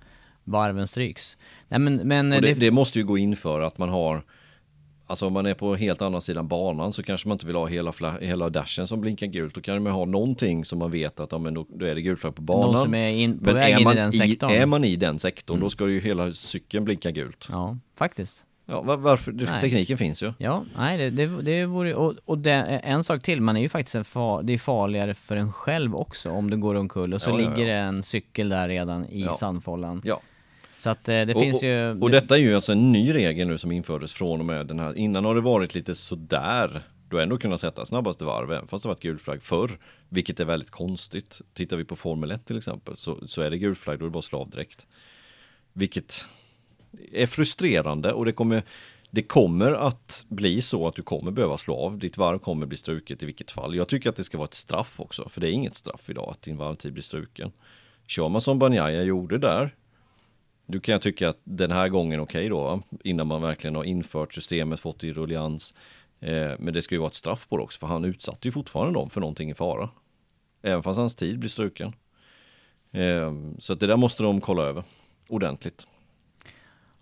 varven 0.45 0.89
stryks. 0.89 1.39
Nej, 1.69 1.81
men, 1.81 1.97
men 1.97 2.31
det, 2.31 2.41
det... 2.41 2.55
det 2.55 2.71
måste 2.71 2.99
ju 2.99 3.05
gå 3.05 3.19
in 3.19 3.37
för 3.37 3.61
att 3.61 3.79
man 3.79 3.89
har 3.89 4.23
Alltså 5.09 5.27
om 5.27 5.33
man 5.33 5.47
är 5.47 5.55
på 5.55 5.75
helt 5.75 6.03
andra 6.03 6.21
sidan 6.21 6.49
banan 6.49 6.93
så 6.93 7.03
kanske 7.03 7.29
man 7.29 7.35
inte 7.35 7.47
vill 7.47 7.57
ha 7.57 7.67
hela, 7.67 7.93
hela 8.21 8.51
dashen 8.51 8.87
som 8.87 9.01
blinkar 9.01 9.27
gult. 9.27 9.55
Då 9.55 9.61
kan 9.61 9.83
man 9.83 9.93
ha 9.93 10.05
någonting 10.05 10.65
som 10.65 10.79
man 10.79 10.91
vet 10.91 11.21
att 11.21 11.33
ja, 11.33 11.39
men 11.39 11.55
då, 11.55 11.67
då 11.69 11.87
är 11.87 11.95
det 11.95 12.03
gult 12.03 12.21
flagg 12.21 12.35
på 12.35 12.43
banan. 12.43 12.73
Någon 12.73 12.83
som 12.83 12.95
är 12.95 13.09
in, 13.09 13.39
på 13.39 13.45
men 13.45 13.55
väg 13.55 13.81
in 13.81 13.91
i 13.91 13.95
den 13.95 14.13
sektorn. 14.13 14.51
Är 14.51 14.67
man 14.67 14.85
i 14.85 14.97
den 14.97 15.19
sektorn 15.19 15.57
mm. 15.57 15.65
då 15.65 15.71
ska 15.71 15.89
ju 15.89 16.01
hela 16.01 16.33
cykeln 16.33 16.85
blinka 16.85 17.11
gult. 17.11 17.49
Ja, 17.51 17.79
faktiskt. 17.95 18.47
Ja, 18.69 18.83
var, 18.83 18.97
varför? 18.97 19.33
Nej. 19.33 19.61
Tekniken 19.61 19.99
finns 19.99 20.23
ju. 20.23 20.33
Ja, 20.39 20.65
nej 20.77 20.99
det, 20.99 21.11
det, 21.11 21.43
det 21.43 21.67
vore, 21.67 21.95
och, 21.95 22.15
och 22.25 22.39
det, 22.39 22.53
en 22.53 23.05
sak 23.05 23.23
till, 23.23 23.41
man 23.41 23.57
är 23.57 23.61
ju 23.61 23.69
faktiskt 23.69 23.95
en 23.95 24.05
far, 24.05 24.43
det 24.43 24.55
är 24.55 24.59
farligare 24.59 25.15
för 25.15 25.37
en 25.37 25.53
själv 25.53 25.97
också 25.97 26.31
om 26.31 26.51
du 26.51 26.57
går 26.57 26.75
omkull 26.75 27.15
och 27.15 27.23
så 27.23 27.31
ja, 27.31 27.37
ligger 27.37 27.51
ja, 27.51 27.59
ja. 27.59 27.67
det 27.67 27.73
en 27.73 28.03
cykel 28.03 28.49
där 28.49 28.69
redan 28.69 29.07
i 29.07 29.29
sandfållan. 29.39 30.03
Ja. 30.05 30.21
Så 30.79 30.91
att 30.91 31.09
eh, 31.09 31.13
det 31.13 31.35
och, 31.35 31.43
finns 31.43 31.63
ju... 31.63 31.91
Och, 31.91 32.03
och 32.03 32.11
detta 32.11 32.35
är 32.35 32.41
ju 32.41 32.55
alltså 32.55 32.73
en 32.73 32.93
ny 32.93 33.15
regel 33.15 33.49
nu 33.49 33.59
som 33.59 33.73
infördes 33.73 34.13
från 34.13 34.41
och 34.41 34.47
med 34.47 34.67
den 34.67 34.81
här. 34.81 34.99
Innan 34.99 35.25
har 35.25 35.35
det 35.35 35.41
varit 35.41 35.75
lite 35.75 35.95
sådär. 35.95 36.83
Du 37.09 37.17
har 37.17 37.23
ändå 37.23 37.39
kunnat 37.39 37.61
sätta 37.61 37.87
snabbaste 37.87 38.25
varv, 38.25 38.53
även 38.53 38.69
fast 38.69 38.83
det 38.83 38.89
varit 38.89 39.01
gul 39.01 39.19
flagg 39.19 39.43
förr. 39.43 39.79
Vilket 40.09 40.41
är 40.41 40.45
väldigt 40.45 40.71
konstigt. 40.71 41.41
Tittar 41.55 41.77
vi 41.77 41.85
på 41.85 41.97
Formel 41.97 42.31
1 42.31 42.47
till 42.47 42.57
exempel 42.57 42.97
så, 42.97 43.29
så 43.29 43.43
är 43.43 43.51
det 43.51 43.59
gul 43.59 43.75
flagg, 43.75 43.99
då 43.99 44.05
är 44.05 44.09
det 44.09 44.13
bara 44.13 44.23
slavdräkt. 44.23 44.87
Vilket 45.73 46.27
är 47.13 47.27
frustrerande 47.27 48.13
och 48.13 48.25
det 48.25 48.33
kommer 48.33 48.63
det 49.11 49.23
kommer 49.23 49.73
att 49.73 50.25
bli 50.29 50.63
så 50.63 50.89
att 50.89 50.95
du 50.95 51.03
kommer 51.03 51.31
behöva 51.31 51.59
slå 51.59 51.77
av. 51.77 51.99
Ditt 51.99 52.17
varv 52.17 52.39
kommer 52.39 52.67
bli 52.67 52.77
struket 52.77 53.23
i 53.23 53.27
vilket 53.27 53.51
fall. 53.51 53.75
Jag 53.75 53.89
tycker 53.89 54.11
att 54.11 54.17
det 54.17 54.25
ska 54.25 54.39
vara 54.39 54.45
ett 54.45 54.55
straff 54.55 55.01
också, 55.01 55.29
för 55.29 55.41
det 55.41 55.49
är 55.49 55.53
inget 55.53 55.75
straff 55.75 56.11
idag 56.11 56.31
att 56.31 56.43
din 56.43 56.57
varvtid 56.57 56.93
blir 56.93 57.03
struken. 57.03 57.53
Kör 58.07 58.29
man 58.29 58.41
som 58.41 58.59
Banjaya 58.59 59.03
gjorde 59.03 59.39
där, 59.39 59.75
du 60.67 60.81
kan 60.81 60.93
jag 60.93 61.03
tycka 61.03 61.29
att 61.29 61.41
den 61.45 61.71
här 61.71 61.89
gången 61.89 62.21
okej 62.21 62.39
okay 62.39 62.49
då, 62.49 62.83
innan 63.05 63.27
man 63.27 63.43
verkligen 63.43 63.75
har 63.75 63.85
infört 63.85 64.35
systemet, 64.35 64.81
fått 64.81 65.01
det 65.01 65.07
i 65.07 65.13
ruljans. 65.13 65.75
Eh, 66.21 66.53
men 66.59 66.75
det 66.75 66.83
ska 66.83 66.95
ju 66.95 66.99
vara 66.99 67.09
ett 67.09 67.15
straff 67.15 67.49
på 67.49 67.57
det 67.57 67.63
också, 67.63 67.79
för 67.79 67.87
han 67.87 68.05
utsatte 68.05 68.49
ju 68.49 68.53
fortfarande 68.53 68.95
dem 68.95 69.11
för 69.11 69.21
någonting 69.21 69.51
i 69.51 69.55
fara. 69.55 69.91
Även 70.63 70.83
fast 70.83 70.99
hans 70.99 71.15
tid 71.15 71.39
blir 71.39 71.51
struken. 71.51 71.93
Eh, 72.93 73.33
så 73.59 73.73
att 73.73 73.81
det 73.81 73.87
där 73.87 73.97
måste 73.97 74.23
de 74.23 74.41
kolla 74.41 74.63
över 74.63 74.85
ordentligt. 75.29 75.87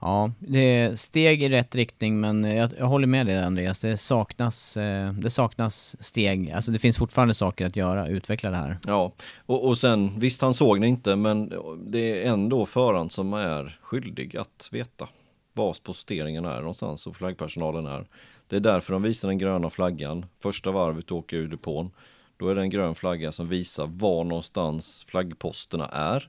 Ja, 0.04 0.30
det 0.38 0.58
är 0.58 0.96
steg 0.96 1.42
i 1.42 1.48
rätt 1.48 1.74
riktning 1.74 2.20
men 2.20 2.44
jag, 2.44 2.70
jag 2.78 2.86
håller 2.86 3.06
med 3.06 3.26
dig 3.26 3.38
Andreas. 3.38 3.78
Det 3.78 3.96
saknas, 3.96 4.76
eh, 4.76 5.12
det 5.12 5.30
saknas 5.30 5.96
steg. 6.00 6.50
Alltså 6.50 6.70
det 6.70 6.78
finns 6.78 6.98
fortfarande 6.98 7.34
saker 7.34 7.66
att 7.66 7.76
göra, 7.76 8.08
utveckla 8.08 8.50
det 8.50 8.56
här. 8.56 8.78
Ja, 8.86 9.12
och, 9.46 9.68
och 9.68 9.78
sen 9.78 10.18
visst 10.18 10.42
han 10.42 10.54
såg 10.54 10.80
det 10.80 10.86
inte 10.86 11.16
men 11.16 11.52
det 11.86 12.24
är 12.24 12.32
ändå 12.32 12.66
föraren 12.66 13.10
som 13.10 13.32
är 13.32 13.78
skyldig 13.82 14.36
att 14.36 14.68
veta 14.72 15.08
var 15.52 15.76
posteringen 15.82 16.44
är 16.44 16.58
någonstans 16.58 17.06
och 17.06 17.16
flaggpersonalen 17.16 17.86
är. 17.86 18.06
Det 18.48 18.56
är 18.56 18.60
därför 18.60 18.92
de 18.92 19.02
visar 19.02 19.28
den 19.28 19.38
gröna 19.38 19.70
flaggan. 19.70 20.26
Första 20.40 20.70
varvet 20.70 21.12
åker 21.12 21.36
ur 21.36 21.48
depån. 21.48 21.90
Då 22.36 22.48
är 22.48 22.54
det 22.54 22.60
en 22.60 22.70
grön 22.70 22.94
flagga 22.94 23.32
som 23.32 23.48
visar 23.48 23.86
var 23.86 24.24
någonstans 24.24 25.04
flaggposterna 25.08 25.88
är. 25.88 26.28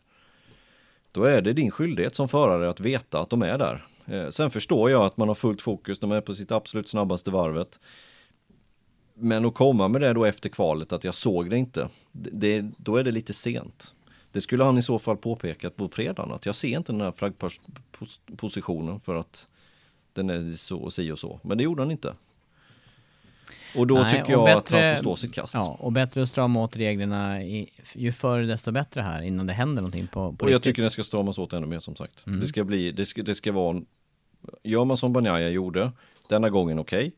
Då 1.16 1.24
är 1.24 1.41
det 1.41 1.53
din 1.53 1.72
skyldighet 1.72 2.16
som 2.16 2.30
förare 2.30 2.70
att 2.70 2.80
veta 2.80 3.20
att 3.20 3.30
de 3.30 3.41
är 3.41 3.57
där. 3.57 3.88
Eh, 4.05 4.30
sen 4.30 4.51
förstår 4.51 4.91
jag 4.91 5.05
att 5.05 5.18
man 5.18 5.28
har 5.28 5.36
fullt 5.36 5.61
fokus, 5.61 5.99
de 5.99 6.11
är 6.11 6.22
på 6.22 6.36
sitt 6.36 6.51
absolut 6.51 6.89
snabbaste 6.89 7.32
varvet. 7.32 7.80
Men 9.13 9.45
att 9.45 9.53
komma 9.53 9.88
med 9.88 10.01
det 10.01 10.13
då 10.13 10.26
efter 10.26 10.49
kvalet 10.49 10.93
att 10.93 11.03
jag 11.03 11.16
såg 11.16 11.49
det 11.49 11.57
inte, 11.57 11.89
det, 12.11 12.61
då 12.78 12.95
är 12.95 13.03
det 13.03 13.11
lite 13.11 13.34
sent. 13.34 13.93
Det 14.32 14.41
skulle 14.41 14.63
han 14.63 14.78
i 14.78 14.82
så 14.82 14.99
fall 14.99 15.18
påpekat 15.18 15.76
på 15.76 15.89
fredagen, 15.89 16.32
att 16.32 16.45
jag 16.45 16.55
ser 16.55 16.78
inte 16.78 16.91
den 16.91 17.01
här 17.01 17.11
flaggpositionen 17.11 18.99
för 18.99 19.16
att 19.16 19.47
den 20.13 20.30
är 20.30 20.55
så 20.57 20.78
och 20.78 20.93
si 20.93 21.11
och 21.11 21.20
så. 21.20 21.39
Men 21.43 21.57
det 21.57 21.63
gjorde 21.63 21.82
han 21.82 21.91
inte. 21.91 22.13
Och 23.75 23.87
då 23.87 23.95
Nej, 23.95 24.11
tycker 24.11 24.31
jag 24.31 24.45
bättre, 24.45 24.77
att 24.77 24.83
han 24.83 24.95
får 24.95 25.01
stå 25.01 25.15
sitt 25.15 25.33
kast. 25.33 25.53
Ja, 25.53 25.77
och 25.79 25.91
bättre 25.91 26.23
att 26.23 26.29
strama 26.29 26.63
åt 26.63 26.77
reglerna 26.77 27.43
i, 27.43 27.69
ju 27.93 28.11
förr 28.11 28.41
desto 28.41 28.71
bättre 28.71 29.01
här 29.01 29.21
innan 29.21 29.47
det 29.47 29.53
händer 29.53 29.81
någonting 29.81 30.07
på, 30.07 30.33
på 30.33 30.45
Och 30.45 30.51
jag 30.51 30.63
tycker 30.63 30.83
det 30.83 30.89
ska 30.89 31.03
stramas 31.03 31.37
åt 31.37 31.53
ännu 31.53 31.65
mer 31.65 31.79
som 31.79 31.95
sagt. 31.95 32.27
Mm. 32.27 32.39
Det 32.39 32.47
ska 32.47 32.63
bli, 32.63 32.91
det 32.91 33.05
ska, 33.05 33.23
det 33.23 33.35
ska 33.35 33.51
vara, 33.51 33.81
gör 34.63 34.85
man 34.85 34.97
som 34.97 35.13
Banjaya 35.13 35.49
gjorde, 35.49 35.91
denna 36.29 36.49
gången 36.49 36.79
okej. 36.79 37.11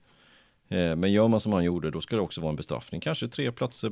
Okay. 0.70 0.80
Eh, 0.80 0.96
men 0.96 1.12
gör 1.12 1.28
man 1.28 1.40
som 1.40 1.54
han 1.54 1.64
gjorde, 1.64 1.92
då 1.92 2.02
ska 2.02 2.16
det 2.16 2.22
också 2.22 2.42
vara 2.42 2.50
en 2.50 2.56
bestraffning. 2.56 3.02
Kanske 3.02 3.28
tre 3.28 3.52
platser 3.52 3.92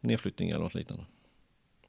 nedflyttning 0.00 0.50
eller 0.50 0.62
något 0.62 0.74
liknande. 0.74 1.04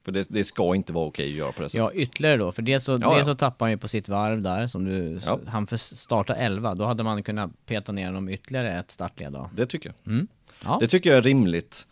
För 0.06 0.12
det, 0.12 0.28
det, 0.30 0.44
ska 0.44 0.76
inte 0.76 0.94
vara 0.94 1.06
okej 1.06 1.30
att 1.30 1.38
göra 1.38 1.52
på 1.52 1.62
det 1.62 1.70
sättet. 1.70 1.96
Ja, 1.96 2.04
ytterligare 2.04 2.38
då. 2.38 2.52
För 2.52 2.62
det 2.62 2.80
så, 2.80 2.98
ja, 3.02 3.18
det 3.18 3.26
så 3.26 3.36
tappar 3.36 3.66
han 3.66 3.72
ju 3.72 3.78
på 3.78 3.88
sitt 3.88 4.10
varv 4.10 4.42
där, 4.42 4.68
som 4.68 4.86
du, 4.86 5.20
ja. 5.26 5.40
han 5.48 5.68
för 5.68 5.78
starta 5.78 6.36
11. 6.36 6.76
Då 6.76 6.86
hade 6.86 7.04
man 7.04 7.24
kunnat 7.24 7.66
peta 7.66 7.92
ner 7.92 8.06
honom 8.06 8.30
ytterligare 8.30 8.80
ett 8.80 8.92
startled 8.92 9.34
då. 9.34 9.50
Det 9.56 9.66
tycker 9.66 9.90
jag. 9.90 10.14
Mm. 10.14 10.28
Ja. 10.64 10.78
Det 10.80 10.88
tycker 10.88 11.10
jag 11.10 11.18
är 11.18 11.22
rimligt 11.22 11.88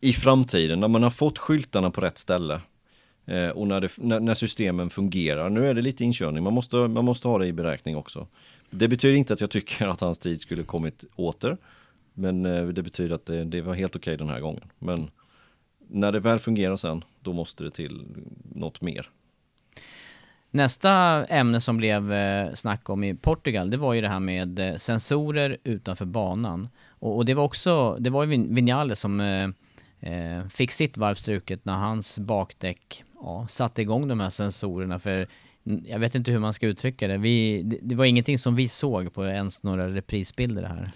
i 0.00 0.12
framtiden, 0.12 0.80
när 0.80 0.88
man 0.88 1.02
har 1.02 1.10
fått 1.10 1.38
skyltarna 1.38 1.90
på 1.90 2.00
rätt 2.00 2.18
ställe. 2.18 2.60
Eh, 3.26 3.48
och 3.48 3.66
när, 3.66 3.80
det, 3.80 3.90
när, 3.96 4.20
när, 4.20 4.34
systemen 4.34 4.90
fungerar. 4.90 5.50
Nu 5.50 5.66
är 5.70 5.74
det 5.74 5.82
lite 5.82 6.04
inkörning, 6.04 6.42
man 6.42 6.52
måste, 6.52 6.76
man 6.76 7.04
måste 7.04 7.28
ha 7.28 7.38
det 7.38 7.46
i 7.46 7.52
beräkning 7.52 7.96
också. 7.96 8.26
Det 8.70 8.88
betyder 8.88 9.16
inte 9.16 9.32
att 9.32 9.40
jag 9.40 9.50
tycker 9.50 9.86
att 9.86 10.00
hans 10.00 10.18
tid 10.18 10.40
skulle 10.40 10.62
kommit 10.62 11.04
åter. 11.16 11.56
Men 12.14 12.46
eh, 12.46 12.66
det 12.66 12.82
betyder 12.82 13.14
att 13.14 13.26
det, 13.26 13.44
det 13.44 13.60
var 13.60 13.74
helt 13.74 13.96
okej 13.96 14.14
okay 14.14 14.26
den 14.26 14.34
här 14.34 14.40
gången. 14.40 14.64
Men 14.78 15.10
när 15.88 16.12
det 16.12 16.20
väl 16.20 16.38
fungerar 16.38 16.76
sen, 16.76 17.04
då 17.22 17.32
måste 17.32 17.64
det 17.64 17.70
till 17.70 18.04
något 18.54 18.80
mer. 18.80 19.10
Nästa 20.50 21.24
ämne 21.24 21.60
som 21.60 21.76
blev 21.76 22.12
eh, 22.12 22.54
snack 22.54 22.90
om 22.90 23.04
i 23.04 23.14
Portugal, 23.14 23.70
det 23.70 23.76
var 23.76 23.94
ju 23.94 24.00
det 24.00 24.08
här 24.08 24.20
med 24.20 24.58
eh, 24.58 24.76
sensorer 24.76 25.56
utanför 25.64 26.04
banan. 26.04 26.68
Och, 26.88 27.16
och 27.16 27.24
det 27.24 27.34
var 27.34 27.44
också, 27.44 27.96
det 28.00 28.10
var 28.10 28.24
ju 28.24 28.54
Vinales 28.54 29.00
som 29.00 29.20
eh, 29.20 29.48
eh 30.00 30.48
fick 30.48 30.70
sitt 30.70 30.96
varv 30.96 31.14
struket 31.14 31.64
när 31.64 31.74
hans 31.74 32.18
bakdäck 32.18 33.04
ja, 33.22 33.46
satte 33.48 33.82
igång 33.82 34.08
de 34.08 34.20
här 34.20 34.30
sensorerna. 34.30 34.98
För 34.98 35.28
jag 35.86 35.98
vet 35.98 36.14
inte 36.14 36.30
hur 36.30 36.38
man 36.38 36.54
ska 36.54 36.66
uttrycka 36.66 37.08
det. 37.08 37.18
Vi, 37.18 37.62
det, 37.62 37.78
det 37.82 37.94
var 37.94 38.04
ingenting 38.04 38.38
som 38.38 38.54
vi 38.54 38.68
såg 38.68 39.12
på 39.14 39.26
ens 39.26 39.62
några 39.62 39.88
reprisbilder 39.88 40.62
det 40.62 40.68
här. 40.68 40.90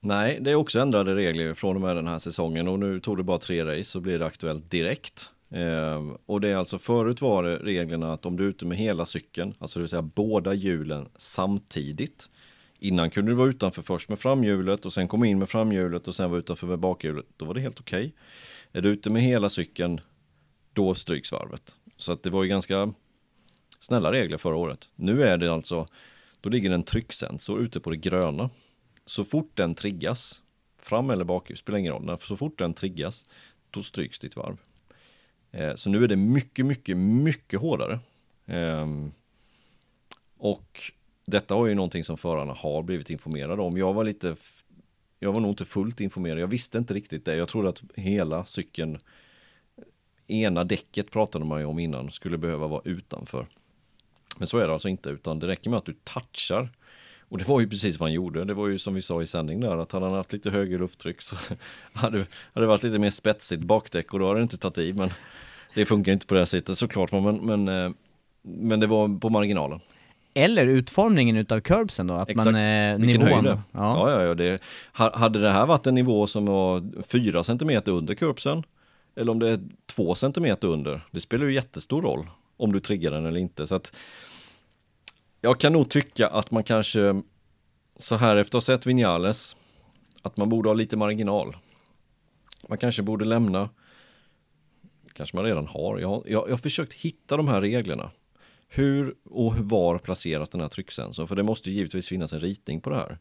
Nej, 0.00 0.38
det 0.40 0.50
är 0.50 0.54
också 0.54 0.80
ändrade 0.80 1.14
regler 1.14 1.54
från 1.54 1.76
och 1.76 1.82
med 1.82 1.96
den 1.96 2.06
här 2.06 2.18
säsongen 2.18 2.68
och 2.68 2.78
nu 2.78 3.00
tog 3.00 3.16
det 3.16 3.22
bara 3.22 3.38
tre 3.38 3.64
race 3.64 3.84
så 3.84 4.00
blir 4.00 4.18
det 4.18 4.26
aktuellt 4.26 4.70
direkt. 4.70 5.30
Eh, 5.50 6.02
och 6.26 6.40
det 6.40 6.48
är 6.48 6.56
alltså 6.56 6.78
förut 6.78 7.20
var 7.20 7.42
det 7.42 7.56
reglerna 7.56 8.12
att 8.12 8.26
om 8.26 8.36
du 8.36 8.44
är 8.44 8.48
ute 8.48 8.66
med 8.66 8.78
hela 8.78 9.06
cykeln, 9.06 9.54
alltså 9.58 9.78
det 9.78 9.82
vill 9.82 9.90
säga 9.90 10.02
båda 10.02 10.54
hjulen 10.54 11.08
samtidigt. 11.16 12.30
Innan 12.78 13.10
kunde 13.10 13.30
du 13.30 13.34
vara 13.34 13.48
utanför 13.48 13.82
först 13.82 14.08
med 14.08 14.18
framhjulet 14.18 14.84
och 14.84 14.92
sen 14.92 15.08
komma 15.08 15.26
in 15.26 15.38
med 15.38 15.48
framhjulet 15.48 16.08
och 16.08 16.14
sen 16.14 16.30
vara 16.30 16.38
utanför 16.38 16.66
med 16.66 16.78
bakhjulet. 16.78 17.26
Då 17.36 17.44
var 17.44 17.54
det 17.54 17.60
helt 17.60 17.80
okej. 17.80 18.14
Är 18.72 18.82
du 18.82 18.88
ute 18.88 19.10
med 19.10 19.22
hela 19.22 19.48
cykeln, 19.48 20.00
då 20.72 20.94
stryks 20.94 21.32
varvet. 21.32 21.76
Så 21.96 22.12
att 22.12 22.22
det 22.22 22.30
var 22.30 22.42
ju 22.42 22.48
ganska 22.48 22.92
snälla 23.80 24.12
regler 24.12 24.38
förra 24.38 24.56
året. 24.56 24.88
Nu 24.94 25.22
är 25.22 25.38
det 25.38 25.52
alltså, 25.52 25.88
då 26.40 26.48
ligger 26.48 26.70
en 26.70 26.82
trycksensor 26.82 27.60
ute 27.60 27.80
på 27.80 27.90
det 27.90 27.96
gröna. 27.96 28.50
Så 29.06 29.24
fort 29.24 29.50
den 29.54 29.74
triggas, 29.74 30.42
fram 30.78 31.10
eller 31.10 31.24
bakhjul, 31.24 31.56
spelar 31.56 31.78
ingen 31.78 31.92
roll, 31.92 32.18
så 32.20 32.36
fort 32.36 32.58
den 32.58 32.74
triggas, 32.74 33.24
då 33.70 33.82
stryks 33.82 34.18
ditt 34.18 34.36
varv. 34.36 34.58
Eh, 35.50 35.74
så 35.74 35.90
nu 35.90 36.04
är 36.04 36.08
det 36.08 36.16
mycket, 36.16 36.66
mycket, 36.66 36.96
mycket 36.96 37.60
hårdare. 37.60 38.00
Ehm, 38.46 39.12
och 40.38 40.80
detta 41.26 41.54
var 41.54 41.66
ju 41.66 41.74
någonting 41.74 42.04
som 42.04 42.16
förarna 42.16 42.52
har 42.52 42.82
blivit 42.82 43.10
informerade 43.10 43.62
om. 43.62 43.76
Jag 43.76 43.92
var 43.92 44.04
lite, 44.04 44.36
jag 45.18 45.32
var 45.32 45.40
nog 45.40 45.50
inte 45.50 45.64
fullt 45.64 46.00
informerad. 46.00 46.38
Jag 46.38 46.46
visste 46.46 46.78
inte 46.78 46.94
riktigt 46.94 47.24
det. 47.24 47.36
Jag 47.36 47.48
trodde 47.48 47.68
att 47.68 47.82
hela 47.94 48.44
cykeln, 48.44 48.98
ena 50.26 50.64
däcket 50.64 51.10
pratade 51.10 51.44
man 51.44 51.60
ju 51.60 51.66
om 51.66 51.78
innan, 51.78 52.10
skulle 52.10 52.38
behöva 52.38 52.66
vara 52.66 52.82
utanför. 52.84 53.46
Men 54.36 54.46
så 54.46 54.58
är 54.58 54.66
det 54.66 54.72
alltså 54.72 54.88
inte, 54.88 55.08
utan 55.08 55.38
det 55.38 55.46
räcker 55.46 55.70
med 55.70 55.78
att 55.78 55.84
du 55.84 55.96
touchar. 56.04 56.70
Och 57.28 57.38
det 57.38 57.48
var 57.48 57.60
ju 57.60 57.68
precis 57.68 57.98
vad 58.00 58.08
han 58.08 58.14
gjorde. 58.14 58.44
Det 58.44 58.54
var 58.54 58.68
ju 58.68 58.78
som 58.78 58.94
vi 58.94 59.02
sa 59.02 59.22
i 59.22 59.26
sändning 59.26 59.60
där, 59.60 59.76
att 59.76 59.92
han 59.92 60.02
hade 60.02 60.16
haft 60.16 60.32
lite 60.32 60.50
högre 60.50 60.78
lufttryck 60.78 61.22
så 61.22 61.36
hade 61.92 62.26
det 62.54 62.66
varit 62.66 62.82
lite 62.82 62.98
mer 62.98 63.10
spetsigt 63.10 63.62
bakdäck 63.62 64.12
och 64.12 64.18
då 64.18 64.26
har 64.26 64.34
det 64.34 64.42
inte 64.42 64.56
tagit 64.58 64.78
i. 64.78 64.92
Men 64.92 65.10
det 65.74 65.84
funkar 65.86 66.12
inte 66.12 66.26
på 66.26 66.34
det 66.34 66.40
här 66.40 66.44
sättet 66.46 66.78
såklart, 66.78 67.12
men, 67.12 67.36
men, 67.36 67.68
eh, 67.68 67.90
men 68.42 68.80
det 68.80 68.86
var 68.86 69.18
på 69.20 69.28
marginalen. 69.28 69.80
Eller 70.34 70.66
utformningen 70.66 71.36
utav 71.36 71.60
curbsen 71.60 72.06
då, 72.06 72.14
att 72.14 72.30
Exakt. 72.30 72.44
man, 72.44 72.54
eh, 72.54 72.96
Vilken 72.98 73.20
nivån. 73.26 73.44
det. 73.44 73.50
Ja. 73.50 73.60
Ja, 73.72 74.10
ja, 74.10 74.22
ja. 74.24 74.34
Det, 74.34 74.62
ha- 74.92 75.16
hade 75.18 75.38
det 75.40 75.50
här 75.50 75.66
varit 75.66 75.86
en 75.86 75.94
nivå 75.94 76.26
som 76.26 76.46
var 76.46 77.02
4 77.02 77.44
cm 77.44 77.82
under 77.86 78.14
curbsen, 78.14 78.62
eller 79.16 79.32
om 79.32 79.38
det 79.38 79.48
är 79.48 79.60
2 79.86 80.14
cm 80.14 80.56
under, 80.60 81.00
det 81.10 81.20
spelar 81.20 81.46
ju 81.46 81.54
jättestor 81.54 82.02
roll 82.02 82.26
om 82.56 82.72
du 82.72 82.80
triggar 82.80 83.10
den 83.10 83.26
eller 83.26 83.40
inte. 83.40 83.66
Så 83.66 83.74
att 83.74 83.96
jag 85.46 85.60
kan 85.60 85.72
nog 85.72 85.90
tycka 85.90 86.26
att 86.28 86.50
man 86.50 86.64
kanske, 86.64 87.22
så 87.96 88.16
här 88.16 88.36
efter 88.36 88.50
att 88.58 88.64
ha 88.64 88.74
sett 88.74 88.86
Vinales, 88.86 89.56
att 90.22 90.36
man 90.36 90.48
borde 90.48 90.68
ha 90.68 90.74
lite 90.74 90.96
marginal. 90.96 91.56
Man 92.68 92.78
kanske 92.78 93.02
borde 93.02 93.24
lämna, 93.24 93.70
kanske 95.12 95.36
man 95.36 95.44
redan 95.44 95.66
har, 95.66 95.98
jag, 95.98 96.08
har- 96.08 96.22
jag, 96.26 96.44
jag 96.46 96.52
har 96.52 96.58
försökt 96.58 96.92
hitta 96.92 97.36
de 97.36 97.48
här 97.48 97.60
reglerna. 97.60 98.10
Hur 98.68 99.14
och 99.24 99.54
var 99.56 99.98
placeras 99.98 100.48
den 100.48 100.60
här 100.60 100.68
trycksensorn? 100.68 101.28
För 101.28 101.36
det 101.36 101.42
måste 101.42 101.70
ju 101.70 101.76
givetvis 101.76 102.08
finnas 102.08 102.32
en 102.32 102.40
ritning 102.40 102.80
på 102.80 102.90
det 102.90 102.96
här. 102.96 103.18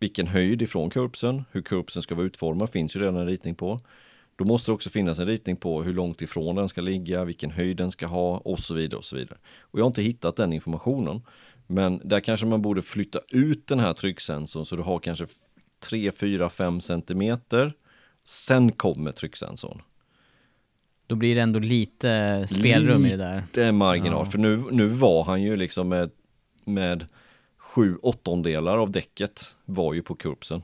Vilken 0.00 0.26
höjd 0.26 0.62
ifrån 0.62 0.90
kurbsen, 0.90 1.44
hur 1.52 1.62
kurbsen 1.62 2.02
ska 2.02 2.14
vara 2.14 2.26
utformad 2.26 2.70
finns 2.70 2.96
ju 2.96 3.00
redan 3.00 3.16
en 3.16 3.26
ritning 3.26 3.54
på. 3.54 3.80
Då 4.42 4.46
måste 4.48 4.70
det 4.70 4.74
också 4.74 4.90
finnas 4.90 5.18
en 5.18 5.26
ritning 5.26 5.56
på 5.56 5.82
hur 5.82 5.92
långt 5.94 6.22
ifrån 6.22 6.56
den 6.56 6.68
ska 6.68 6.80
ligga, 6.80 7.24
vilken 7.24 7.50
höjd 7.50 7.76
den 7.76 7.90
ska 7.90 8.06
ha 8.06 8.36
och 8.36 8.58
så 8.58 8.74
vidare. 8.74 8.98
Och 8.98 9.04
så 9.04 9.16
vidare. 9.16 9.38
Och 9.60 9.78
jag 9.78 9.84
har 9.84 9.88
inte 9.90 10.02
hittat 10.02 10.36
den 10.36 10.52
informationen. 10.52 11.22
Men 11.66 12.00
där 12.04 12.20
kanske 12.20 12.46
man 12.46 12.62
borde 12.62 12.82
flytta 12.82 13.18
ut 13.28 13.66
den 13.66 13.80
här 13.80 13.92
trycksensorn 13.92 14.66
så 14.66 14.76
du 14.76 14.82
har 14.82 14.98
kanske 14.98 15.26
3, 15.88 16.12
4, 16.12 16.50
5 16.50 16.80
centimeter. 16.80 17.72
Sen 18.24 18.72
kommer 18.72 19.12
trycksensorn. 19.12 19.82
Då 21.06 21.14
blir 21.16 21.34
det 21.34 21.40
ändå 21.40 21.58
lite 21.60 22.44
spelrum 22.48 23.06
i 23.06 23.10
det 23.10 23.16
där. 23.16 23.44
Det 23.52 23.62
är 23.62 23.72
marginal, 23.72 24.24
Ja. 24.26 24.30
för 24.30 24.38
nu, 24.38 24.64
nu 24.70 24.86
var 24.86 25.24
han 25.24 25.42
ju 25.42 25.56
liksom 25.56 25.88
med, 25.88 26.10
med 26.64 27.06
sju 27.72 27.96
åttondelar 28.02 28.78
av 28.78 28.90
däcket 28.90 29.56
var 29.64 29.94
ju 29.94 30.02
på 30.02 30.14
kurbsen. 30.14 30.62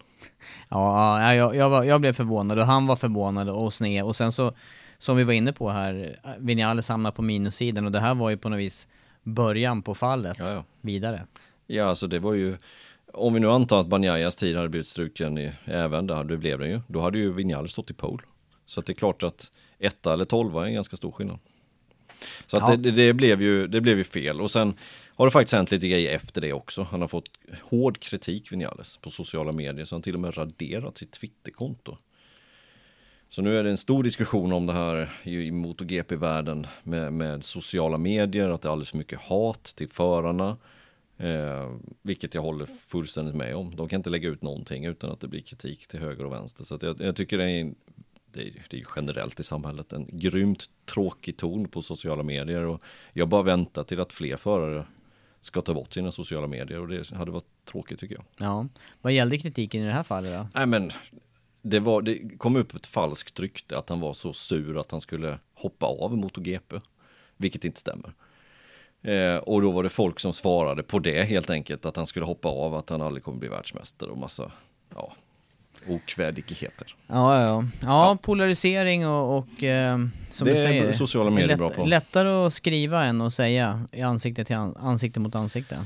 Ja, 0.69 1.21
ja 1.23 1.35
jag, 1.35 1.57
jag, 1.57 1.71
var, 1.71 1.85
jag 1.85 2.01
blev 2.01 2.13
förvånad 2.13 2.59
och 2.59 2.67
han 2.67 2.87
var 2.87 2.97
förvånad 2.97 3.49
och 3.49 3.75
sned 3.75 4.05
och 4.05 4.17
sen 4.17 4.33
så, 4.33 4.53
som 4.99 5.17
vi 5.17 5.25
var 5.25 5.33
inne 5.33 5.53
på 5.53 5.71
här, 5.71 6.21
Vinales 6.39 6.89
hamnade 6.89 7.17
på 7.17 7.23
minussidan 7.23 7.85
och 7.87 7.93
det 7.93 8.01
här 8.01 8.15
var 8.15 8.31
ju 8.31 8.37
på 8.37 8.49
något 8.49 8.59
vis 8.59 8.89
början 9.23 9.83
på 9.83 9.95
fallet 9.95 10.37
Ja, 10.39 10.53
ja. 10.53 10.65
vidare. 10.81 11.27
Ja, 11.67 11.85
alltså 11.85 12.07
det 12.07 12.19
var 12.19 12.35
ju, 12.35 12.57
om 13.13 13.35
vi 13.35 13.41
nu 13.41 13.51
antar 13.51 13.81
att 13.81 13.87
Banjayas 13.87 14.37
tid 14.37 14.57
hade 14.57 14.69
blivit 14.69 14.87
struken 14.87 15.39
i, 15.39 15.53
även 15.65 16.07
där, 16.07 16.25
det 16.25 16.37
blev 16.37 16.59
den 16.59 16.71
ju, 16.71 16.81
då 16.87 17.01
hade 17.01 17.19
ju 17.19 17.33
Vinales 17.33 17.71
stått 17.73 17.91
i 17.91 17.95
pole. 17.95 18.23
Så 18.67 18.81
att 18.81 18.87
det 18.87 18.93
är 18.93 18.95
klart 18.95 19.23
att 19.23 19.51
etta 19.79 20.13
eller 20.13 20.25
tolva 20.25 20.63
är 20.63 20.67
en 20.67 20.75
ganska 20.75 20.97
stor 20.97 21.13
skillnad. 21.13 21.39
Så 22.47 22.57
att 22.57 22.63
Ja. 22.71 22.77
det, 22.77 22.91
det, 22.91 23.07
det, 23.07 23.13
blev 23.13 23.43
ju, 23.43 23.67
det 23.67 23.81
blev 23.81 23.99
ju 23.99 24.05
fel 24.05 24.41
och 24.41 24.51
sen 24.51 24.75
har 25.19 25.27
det 25.27 25.31
faktiskt 25.31 25.55
hänt 25.55 25.71
lite 25.71 25.89
grejer 25.89 26.17
efter 26.17 26.41
det 26.41 26.53
också. 26.53 26.83
Han 26.83 27.01
har 27.01 27.09
fått 27.09 27.31
hård 27.63 28.01
kritik 28.01 28.53
Vinales 28.53 28.97
på 28.97 29.11
sociala 29.11 29.53
medier 29.53 29.85
så 29.85 29.95
han 29.95 30.03
till 30.03 30.15
och 30.15 30.21
med 30.21 30.39
raderat 30.39 30.99
sitt 30.99 31.13
Twitterkonto. 31.13 31.97
Så 33.29 33.43
nu 33.43 33.59
är 33.59 33.65
det 33.65 33.71
en 33.71 33.77
stor 33.77 34.03
diskussion 34.03 34.53
om 34.53 34.67
det 34.67 34.73
här 34.73 35.13
i, 35.23 35.51
MotoGP-världen 35.51 36.67
med, 36.83 37.13
med 37.13 37.45
sociala 37.45 37.99
medier, 37.99 38.49
att 38.49 38.63
det 38.63 38.69
är 38.69 38.73
alldeles 38.73 38.91
för 38.91 38.99
mycket 38.99 39.21
hat 39.21 39.65
till 39.65 39.89
förarna. 39.89 40.57
Eh, 41.17 41.73
vilket 42.03 42.35
jag 42.35 42.43
håller 42.43 42.67
fullständigt 42.67 43.35
med 43.35 43.57
om. 43.57 43.77
De 43.77 43.89
kan 43.89 43.97
inte 43.97 44.11
lägga 44.11 44.29
ut 44.29 44.43
någonting 44.43 44.85
utan 44.85 45.11
att 45.11 45.21
det 45.21 45.29
blir 45.29 45.41
kritik 45.41 45.87
till 45.87 46.01
höger 46.01 46.25
och 46.25 46.33
vänster. 46.33 46.65
Så 46.65 46.75
att 46.75 46.83
jag, 46.83 47.01
jag 47.01 47.17
tycker 47.17 47.39
det 47.39 47.45
är, 47.45 47.61
en- 47.61 47.75
det, 48.33 48.43
är, 48.43 48.67
det 48.71 48.77
är 48.81 48.85
generellt 48.97 49.41
i 49.41 49.43
samhället 49.43 49.93
en 49.93 50.09
grymt 50.13 50.65
tråkig 50.87 51.37
ton 51.37 51.69
på 51.69 51.83
sociala 51.83 52.23
medier. 52.23 52.63
Och 52.63 52.83
jag 53.13 53.29
bara 53.29 53.43
väntar 53.43 53.85
till 53.85 54.01
att 54.01 54.13
fler 54.13 54.37
förare 54.37 54.85
ska 55.41 55.61
ta 55.61 55.75
bort 55.75 55.93
sina 55.93 56.13
sociala 56.13 56.47
medier 56.47 56.81
och 56.81 56.89
det 56.89 57.11
hade 57.11 57.31
varit 57.31 57.65
tråkigt 57.65 58.01
tycker 58.01 58.15
jag. 58.15 58.25
Ja. 58.37 58.67
Vad 59.03 59.13
gällde 59.13 59.39
kritiken 59.39 59.83
i 59.83 59.87
det 59.87 59.93
här 59.93 60.03
fallet 60.03 60.33
då? 60.33 60.49
Nej 60.55 60.67
men 60.67 60.91
det, 61.63 61.81
var, 61.81 62.03
det 62.03 62.39
kom 62.39 62.57
upp 62.57 62.75
ett 62.75 62.87
falskt 62.87 63.41
rykte 63.41 63.79
att 63.79 63.89
han 63.89 64.01
var 64.01 64.15
så 64.15 64.33
sur 64.33 64.81
att 64.81 64.91
han 64.91 65.01
skulle 65.01 65.39
hoppa 65.55 65.87
av 65.87 66.17
MotoGP. 66.17 66.81
Vilket 67.37 67.65
inte 67.65 67.81
stämmer. 67.81 68.13
Eh, 69.03 69.37
och 69.37 69.63
då 69.63 69.71
var 69.71 69.83
det 69.83 69.89
folk 69.89 70.21
som 70.21 70.33
svarade 70.33 70.83
på 70.83 70.99
det 70.99 71.23
helt 71.23 71.51
enkelt. 71.51 71.87
Att 71.87 71.97
han 71.97 72.07
skulle 72.07 72.27
hoppa 72.27 72.49
av, 72.49 72.75
att 72.75 72.91
han 72.91 73.03
aldrig 73.03 73.25
kommer 73.25 73.39
bli 73.39 73.49
världsmästare 73.49 74.11
och 74.11 74.19
massa 74.19 74.53
ja, 74.95 75.13
okvädigheter. 75.87 76.95
Ja, 77.07 77.43
ja, 77.43 77.65
ja. 77.83 78.19
polarisering 78.23 79.07
och, 79.07 79.39
och 79.39 79.63
eh, 79.63 79.99
som 80.31 80.49
Det 80.49 80.55
du 80.55 80.59
är 80.61 80.63
säger. 80.67 80.93
sociala 80.93 81.31
är 81.31 81.35
medier 81.35 81.49
lätt, 81.49 81.59
bra 81.59 81.69
på. 81.69 81.85
Lättare 81.85 82.29
att 82.29 82.53
skriva 82.53 83.05
än 83.05 83.21
att 83.21 83.35
säga 83.35 83.87
i 83.93 84.03
ansikte 84.03 84.45
till 84.45 84.57
an, 84.57 84.77
ansikte 84.77 85.21
mot 85.21 85.35
ansikte. 85.35 85.85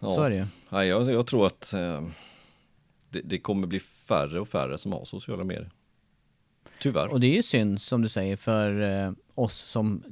Ja. 0.00 0.12
Så 0.12 0.22
är 0.22 0.30
det 0.30 0.36
ju. 0.36 0.46
Nej, 0.68 0.88
jag, 0.88 1.12
jag 1.12 1.26
tror 1.26 1.46
att 1.46 1.72
eh, 1.72 2.02
det, 3.10 3.20
det 3.24 3.38
kommer 3.38 3.66
bli 3.66 3.80
färre 3.80 4.40
och 4.40 4.48
färre 4.48 4.78
som 4.78 4.92
har 4.92 5.04
sociala 5.04 5.44
medier. 5.44 5.70
Tyvärr. 6.80 7.08
Och 7.08 7.20
det 7.20 7.26
är 7.26 7.34
ju 7.36 7.42
synd 7.42 7.80
som 7.80 8.02
du 8.02 8.08
säger 8.08 8.36
för 8.36 8.80
eh, 9.06 9.12
oss 9.34 9.56
som 9.58 10.02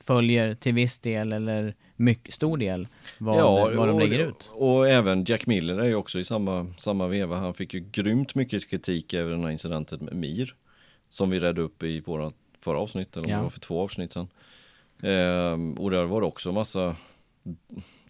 följer 0.00 0.54
till 0.54 0.74
viss 0.74 0.98
del 0.98 1.32
eller 1.32 1.74
mycket 1.96 2.34
stor 2.34 2.56
del 2.56 2.88
vad, 3.18 3.74
vad 3.74 3.88
de 3.88 3.98
lägger 3.98 4.18
ut. 4.18 4.50
Och 4.52 4.88
även 4.88 5.24
Jack 5.24 5.46
Miller 5.46 5.78
är 5.78 5.84
ju 5.84 5.94
också 5.94 6.18
i 6.18 6.24
samma, 6.24 6.66
samma 6.76 7.06
veva. 7.06 7.36
Han 7.36 7.54
fick 7.54 7.74
ju 7.74 7.80
grymt 7.80 8.34
mycket 8.34 8.70
kritik 8.70 9.14
över 9.14 9.30
den 9.30 9.42
här 9.44 9.50
incidentet 9.50 10.00
med 10.00 10.14
Mir. 10.16 10.54
Som 11.08 11.30
vi 11.30 11.40
redde 11.40 11.60
upp 11.62 11.82
i 11.82 12.00
våra 12.00 12.32
förra 12.60 12.78
avsnitt, 12.78 13.16
eller 13.16 13.24
om 13.26 13.30
Ja. 13.30 13.36
det 13.36 13.42
var 13.42 13.50
för 13.50 13.60
två 13.60 13.82
avsnitt 13.82 14.12
sedan. 14.12 14.28
Ehm, 15.02 15.72
och 15.72 15.90
där 15.90 16.04
var 16.04 16.20
det 16.20 16.26
också 16.26 16.52
massa 16.52 16.96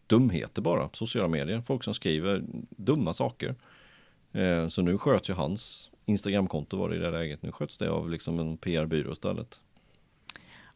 dumheter 0.07 0.63
bara, 0.63 0.89
sociala 0.93 1.29
medier. 1.29 1.61
Folk 1.67 1.85
som 1.85 1.95
skriver 1.95 2.43
dumma 2.71 3.13
saker. 3.13 3.55
Ehm, 4.33 4.71
så 4.71 4.83
nu 4.83 4.99
sköts 4.99 5.31
ju 5.31 5.35
hans 5.35 5.91
Instagramkonto 6.05 6.77
var 6.77 6.89
det 6.89 6.97
i 6.97 6.99
det 6.99 7.11
läget. 7.11 7.43
Nu 7.43 7.53
sköts 7.53 7.79
det 7.79 7.91
av 7.91 8.11
liksom 8.11 8.39
en 8.39 8.57
PR-byrå 8.57 9.13
istället. 9.13 9.61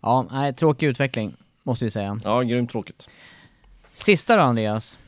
Ja, 0.01 0.27
nej, 0.31 0.55
tråkig 0.55 0.87
utveckling 0.87 1.37
måste 1.71 1.85
vi 1.85 1.91
säga. 1.91 2.21
Ja, 2.25 2.43
grymt 2.43 2.71
tråkigt. 2.71 3.09
Sista 3.93 4.37
då 4.37 4.43
Andreas, 4.43 4.99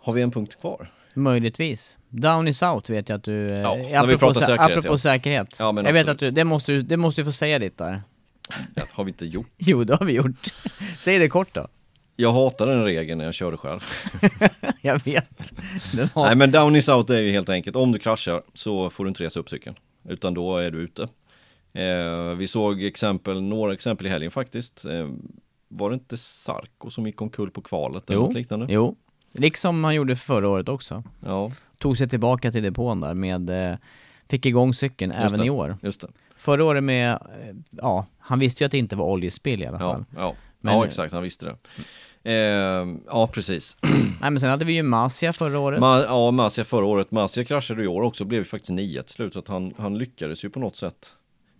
Har 0.00 0.12
vi 0.12 0.22
en 0.22 0.30
punkt 0.30 0.60
kvar? 0.60 0.90
möjligtvis. 1.14 1.98
Down 2.08 2.48
is 2.48 2.62
out 2.62 2.90
vet 2.90 3.08
jag 3.08 3.16
att 3.16 3.24
du, 3.24 3.50
eh, 3.50 3.60
Ja, 3.60 3.74
när 3.74 4.06
vi 4.06 4.16
pratar 4.18 4.40
sä- 4.40 4.44
säkerhet, 4.46 4.70
apropå 4.70 4.94
ja. 4.94 4.98
säkerhet. 4.98 5.56
Ja, 5.58 5.72
men 5.72 5.84
jag 5.84 5.92
vet 5.92 6.08
att 6.08 6.18
du, 6.18 6.30
det 6.30 6.44
måste 6.44 6.72
du, 6.72 6.82
det 6.82 6.96
måste 6.96 7.20
du 7.20 7.24
få 7.24 7.32
säga 7.32 7.58
ditt 7.58 7.78
där. 7.78 8.02
Det 8.74 8.90
har 8.92 9.04
vi 9.04 9.10
inte 9.10 9.26
gjort. 9.26 9.46
Jo, 9.58 9.84
det 9.84 9.94
har 9.96 10.06
vi 10.06 10.12
gjort. 10.12 10.46
Säg 10.98 11.18
det 11.18 11.28
kort 11.28 11.54
då. 11.54 11.68
Jag 12.16 12.32
hatar 12.32 12.66
den 12.66 12.84
regeln 12.84 13.18
när 13.18 13.24
jag 13.24 13.34
körde 13.34 13.56
själv. 13.56 13.80
jag 14.82 15.04
vet. 15.04 15.52
Har... 16.14 16.26
Nej 16.26 16.36
men 16.36 16.50
down 16.50 16.76
is 16.76 16.88
out 16.88 17.10
är 17.10 17.18
ju 17.20 17.32
helt 17.32 17.48
enkelt, 17.48 17.76
om 17.76 17.92
du 17.92 17.98
kraschar 17.98 18.42
så 18.54 18.90
får 18.90 19.04
du 19.04 19.08
inte 19.08 19.24
resa 19.24 19.40
upp 19.40 19.50
cykeln. 19.50 19.76
Utan 20.08 20.34
då 20.34 20.56
är 20.56 20.70
du 20.70 20.78
ute. 20.78 21.02
Eh, 21.74 22.34
vi 22.36 22.48
såg 22.48 22.82
exempel, 22.82 23.42
några 23.42 23.72
exempel 23.72 24.06
i 24.06 24.10
helgen 24.10 24.30
faktiskt. 24.30 24.84
Eh, 24.84 25.08
var 25.72 25.90
det 25.90 25.94
inte 25.94 26.16
Sarko 26.16 26.90
som 26.90 27.06
gick 27.06 27.22
omkull 27.22 27.50
på 27.50 27.60
kvalet 27.62 28.10
eller 28.10 28.20
Jo, 28.20 28.26
något 28.26 28.34
liknande? 28.34 28.66
jo. 28.68 28.96
Liksom 29.32 29.84
han 29.84 29.94
gjorde 29.94 30.16
förra 30.16 30.48
året 30.48 30.68
också. 30.68 31.02
Ja, 31.24 31.50
Tog 31.78 31.98
sig 31.98 32.08
tillbaka 32.08 32.52
till 32.52 32.62
depån 32.62 33.00
där 33.00 33.14
med, 33.14 33.70
eh, 33.72 33.78
fick 34.28 34.46
igång 34.46 34.74
cykeln 34.74 35.12
Just 35.12 35.24
även 35.26 35.40
det. 35.40 35.46
i 35.46 35.50
år. 35.50 35.76
just 35.82 36.00
det. 36.00 36.08
Förra 36.36 36.64
året 36.64 36.84
med, 36.84 37.12
eh, 37.12 37.54
ja, 37.70 38.06
han 38.18 38.38
visste 38.38 38.64
ju 38.64 38.66
att 38.66 38.72
det 38.72 38.78
inte 38.78 38.96
var 38.96 39.06
oljespill 39.06 39.62
i 39.62 39.66
alla 39.66 39.78
fall. 39.78 40.04
Ja, 40.10 40.20
ja. 40.20 40.34
Men- 40.60 40.74
ja 40.74 40.86
exakt, 40.86 41.12
han 41.14 41.22
visste 41.22 41.46
det. 41.46 41.56
Eh, 42.24 42.86
ja, 43.06 43.26
precis. 43.26 43.76
Nej 44.20 44.30
men 44.30 44.40
sen 44.40 44.50
hade 44.50 44.64
vi 44.64 44.72
ju 44.72 44.82
Masia 44.82 45.32
förra 45.32 45.58
året. 45.58 45.80
Ma 45.80 46.00
ja, 46.02 46.30
Masia 46.30 46.64
förra 46.64 46.84
året. 46.84 47.10
Masia 47.10 47.44
kraschade 47.44 47.82
i 47.82 47.86
år 47.86 48.02
också, 48.02 48.24
blev 48.24 48.40
ju 48.40 48.44
faktiskt 48.44 48.70
nia 48.70 49.02
till 49.02 49.14
slut. 49.14 49.32
Så 49.32 49.38
att 49.38 49.48
han, 49.48 49.74
han 49.78 49.98
lyckades 49.98 50.44
ju 50.44 50.50
på 50.50 50.60
något 50.60 50.76
sätt 50.76 51.12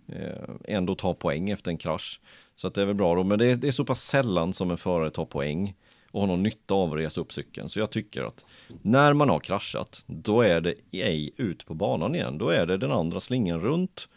eh, 0.07 0.49
ändå 0.67 0.95
ta 0.95 1.13
poäng 1.13 1.49
efter 1.49 1.71
en 1.71 1.77
krasch. 1.77 2.19
Så 2.55 2.67
att 2.67 2.73
det 2.73 2.81
är 2.81 2.85
väl 2.85 2.95
bra 2.95 3.15
då. 3.15 3.23
Men 3.23 3.39
det 3.39 3.45
är, 3.45 3.55
det 3.55 3.67
är 3.67 3.71
så 3.71 3.85
pass 3.85 4.01
sällan 4.03 4.53
som 4.53 4.71
en 4.71 4.77
förare 4.77 5.09
tar 5.11 5.25
poäng 5.25 5.75
och 6.11 6.19
har 6.21 6.27
någon 6.27 6.43
nytta 6.43 6.73
av 6.73 6.93
att 6.93 6.99
resa 6.99 7.21
upp 7.21 7.33
cykeln. 7.33 7.69
Så 7.69 7.79
jag 7.79 7.89
tycker 7.89 8.23
att 8.23 8.45
när 8.81 9.13
man 9.13 9.29
har 9.29 9.39
kraschat, 9.39 10.03
då 10.07 10.41
är 10.41 10.61
det 10.61 10.73
ej 10.91 11.31
ut 11.37 11.65
på 11.65 11.73
banan 11.73 12.15
igen. 12.15 12.37
Då 12.37 12.49
är 12.49 12.65
det 12.65 12.77
den 12.77 12.91
andra 12.91 13.19
slingan 13.19 13.59
runt. 13.61 14.07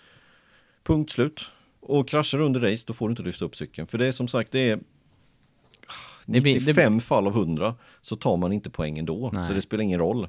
Punkt 0.85 1.11
slut. 1.13 1.41
Och 1.81 2.09
kraschar 2.09 2.41
under 2.41 2.61
race, 2.61 2.85
då 2.87 2.93
får 2.95 3.09
du 3.09 3.13
inte 3.13 3.23
lyfta 3.23 3.45
upp 3.45 3.57
cykeln. 3.57 3.87
För 3.87 3.99
det 3.99 4.07
är 4.07 4.13
som 4.13 4.29
sagt, 4.29 4.53
det 4.53 4.71
är 4.71 4.79
Det 6.27 6.41
blir- 6.41 6.55
det- 6.55 6.61
95 6.61 7.01
fall 7.01 7.27
av 7.27 7.33
100 7.33 7.75
så 8.03 8.17
tar 8.17 8.37
man 8.37 8.53
inte 8.53 8.71
poäng 8.71 8.99
ändå. 8.99 9.31
Nej. 9.33 9.47
Så 9.49 9.53
det 9.53 9.63
spelar 9.63 9.83
ingen 9.85 9.99
roll. 10.01 10.29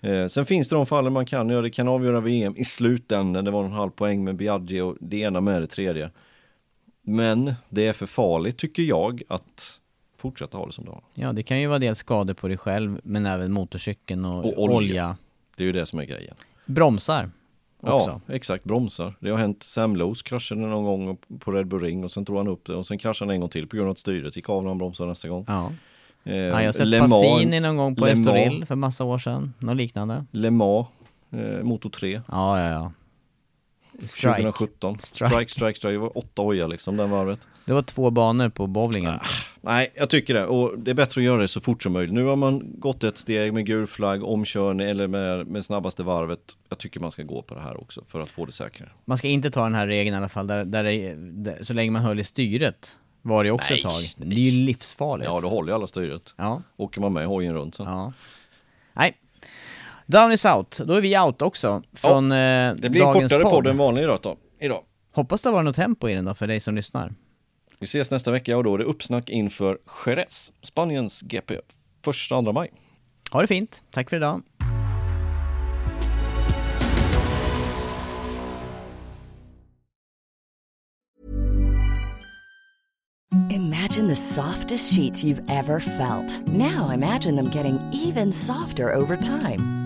Eh, 0.00 0.26
sen 0.26 0.46
finns 0.46 0.68
det 0.68 0.76
de 0.76 0.86
fallen 0.86 1.12
man 1.12 1.26
kan 1.26 1.48
göra, 1.48 1.62
det 1.62 1.70
kan 1.70 1.88
avgöra 1.88 2.20
VM 2.20 2.54
i 2.56 2.64
slutändan. 2.64 3.44
Det 3.44 3.50
var 3.50 3.64
en 3.64 3.72
halv 3.72 3.90
poäng 3.90 4.24
med 4.24 4.36
Biaggi 4.36 4.80
och 4.80 4.96
det 5.00 5.16
ena 5.16 5.40
med 5.40 5.62
det 5.62 5.66
tredje. 5.66 6.10
Men 7.08 7.54
det 7.68 7.86
är 7.86 7.92
för 7.92 8.06
farligt 8.06 8.56
tycker 8.56 8.82
jag 8.82 9.22
att 9.28 9.80
fortsätta 10.18 10.58
ha 10.58 10.66
det 10.66 10.72
som 10.72 10.84
det 10.84 10.90
har. 10.90 11.02
Ja, 11.14 11.32
det 11.32 11.42
kan 11.42 11.60
ju 11.60 11.66
vara 11.66 11.78
dels 11.78 11.98
skador 11.98 12.34
på 12.34 12.48
dig 12.48 12.56
själv, 12.56 13.00
men 13.04 13.26
även 13.26 13.52
motorcykeln 13.52 14.24
och, 14.24 14.44
Och 14.44 14.62
olja. 14.62 14.76
olja. 14.76 15.16
Det 15.56 15.62
är 15.62 15.66
ju 15.66 15.72
det 15.72 15.86
som 15.86 15.98
är 15.98 16.04
grejen. 16.04 16.34
Bromsar 16.66 17.30
också. 17.80 18.20
Ja, 18.26 18.34
exakt, 18.34 18.64
bromsar. 18.64 19.14
Det 19.20 19.30
har 19.30 19.38
hänt 19.38 19.62
Sam 19.62 19.96
Lowe's 19.96 20.24
kraschade 20.24 20.60
någon 20.60 20.84
gång 21.06 21.16
på 21.38 21.52
Red 21.52 21.66
Bull 21.66 21.80
Ring 21.80 22.04
och 22.04 22.10
sen 22.10 22.24
tog 22.24 22.36
han 22.36 22.48
upp 22.48 22.66
det 22.66 22.74
och 22.74 22.86
sen 22.86 22.98
kraschade 22.98 23.28
han 23.28 23.34
en 23.34 23.40
gång 23.40 23.50
till 23.50 23.66
på 23.68 23.76
grund 23.76 23.86
av 23.88 23.92
att 23.92 23.98
styret 23.98 24.36
gick 24.36 24.48
av 24.48 24.62
när 24.62 24.68
han 24.68 24.78
bromsade 24.78 25.08
nästa 25.08 25.28
gång. 25.28 25.44
Ja. 25.48 25.72
Eh, 26.24 26.36
Ja, 26.36 26.60
jag 26.60 26.68
har 26.68 26.72
sett 26.72 26.86
Le 26.86 27.00
Mans- 27.00 27.10
Passini 27.10 27.60
någon 27.60 27.76
gång 27.76 27.96
på 27.96 28.06
Estoril 28.06 28.66
för 28.66 28.74
massa 28.74 29.04
år 29.04 29.18
sedan. 29.18 29.52
Något 29.58 29.76
liknande. 29.76 30.24
Le 30.30 30.50
Mans, 30.50 30.86
eh, 31.30 31.62
Moto 31.62 31.90
3, 31.90 32.20
Ja, 32.30 32.60
ja, 32.60 32.70
ja. 32.70 32.92
Strike. 34.02 34.36
2017. 34.36 34.98
Strike. 34.98 35.28
Strike. 35.30 35.50
strike, 35.50 35.76
strike, 35.76 35.92
Det 35.92 35.98
var 35.98 36.18
åtta 36.18 36.42
ojar 36.42 36.68
liksom 36.68 36.96
den 36.96 37.10
varvet. 37.10 37.40
Det 37.64 37.72
var 37.72 37.82
två 37.82 38.10
banor 38.10 38.48
på 38.48 38.66
bowlingen. 38.66 39.18
Nej, 39.60 39.92
jag 39.94 40.10
tycker 40.10 40.34
det. 40.34 40.46
Och 40.46 40.78
det 40.78 40.90
är 40.90 40.94
bättre 40.94 41.20
att 41.20 41.24
göra 41.24 41.40
det 41.42 41.48
så 41.48 41.60
fort 41.60 41.82
som 41.82 41.92
möjligt. 41.92 42.14
Nu 42.14 42.24
har 42.24 42.36
man 42.36 42.62
gått 42.80 43.04
ett 43.04 43.16
steg 43.16 43.54
med 43.54 43.66
gul 43.66 43.86
flagg, 43.86 44.24
omkörning 44.24 44.88
eller 44.88 45.06
med, 45.06 45.46
med 45.46 45.64
snabbaste 45.64 46.02
varvet. 46.02 46.56
Jag 46.68 46.78
tycker 46.78 47.00
man 47.00 47.10
ska 47.10 47.22
gå 47.22 47.42
på 47.42 47.54
det 47.54 47.60
här 47.60 47.80
också 47.80 48.04
för 48.08 48.20
att 48.20 48.30
få 48.30 48.44
det 48.44 48.52
säkrare. 48.52 48.90
Man 49.04 49.18
ska 49.18 49.28
inte 49.28 49.50
ta 49.50 49.62
den 49.62 49.74
här 49.74 49.86
regeln 49.86 50.14
i 50.14 50.18
alla 50.18 50.28
fall, 50.28 50.46
där, 50.46 50.64
där, 50.64 50.84
det, 50.84 51.14
där 51.16 51.64
så 51.64 51.72
länge 51.72 51.90
man 51.90 52.02
höll 52.02 52.20
i 52.20 52.24
styret 52.24 52.96
var 53.22 53.44
det 53.44 53.50
också 53.50 53.70
Nej, 53.70 53.78
ett 53.78 53.86
tag. 53.86 54.26
Det 54.28 54.36
är 54.36 54.40
ju 54.40 54.64
livsfarligt. 54.64 55.26
Ja, 55.30 55.40
då 55.42 55.48
håller 55.48 55.68
ju 55.68 55.74
alla 55.74 55.86
styret. 55.86 56.34
Ja, 56.36 56.62
Åker 56.76 57.00
man 57.00 57.12
med 57.12 57.26
hojen 57.26 57.54
runt 57.54 57.74
så. 57.74 57.82
ja. 57.82 58.12
Nej. 58.92 59.16
Down 60.06 60.32
is 60.32 60.44
out. 60.44 60.80
Då 60.84 60.94
är 60.94 61.00
vi 61.00 61.18
out 61.18 61.42
också 61.42 61.82
från 61.92 62.32
eh, 62.32 62.36
Det 62.76 62.90
blir 62.90 63.00
en 63.00 63.06
dagens 63.06 63.32
kortare 63.32 63.42
podd. 63.44 63.52
podd 63.52 63.66
än 63.66 63.76
vanlig 63.78 64.02
idag 64.02 64.18
då. 64.22 64.36
Idag. 64.60 64.82
Hoppas 65.14 65.42
det 65.42 65.50
var 65.50 65.62
något 65.62 65.76
tempo 65.76 66.08
i 66.08 66.14
den 66.14 66.24
då 66.24 66.34
för 66.34 66.46
dig 66.46 66.60
som 66.60 66.74
lyssnar. 66.74 67.14
Vi 67.78 67.84
ses 67.84 68.10
nästa 68.10 68.30
vecka 68.30 68.56
och 68.56 68.64
då 68.64 68.74
är 68.74 68.78
det 68.78 68.84
uppsnack 68.84 69.28
inför 69.30 69.78
Jerez, 70.06 70.52
Spaniens 70.62 71.22
GP, 71.22 71.58
första 72.04 72.36
andra 72.36 72.52
maj. 72.52 72.70
Ha 73.32 73.40
det 73.40 73.46
fint. 73.46 73.82
Tack 73.90 74.10
för 74.10 74.16
idag. 74.16 74.42
Imagine 83.50 84.08
the 84.08 84.16
softest 84.16 84.94
sheets 84.94 85.24
you've 85.24 85.42
ever 85.50 85.80
felt. 85.80 86.46
Now 86.48 86.90
imagine 86.90 87.36
them 87.36 87.50
getting 87.50 87.78
even 87.92 88.32
softer 88.32 88.94
over 88.94 89.16
time. 89.16 89.85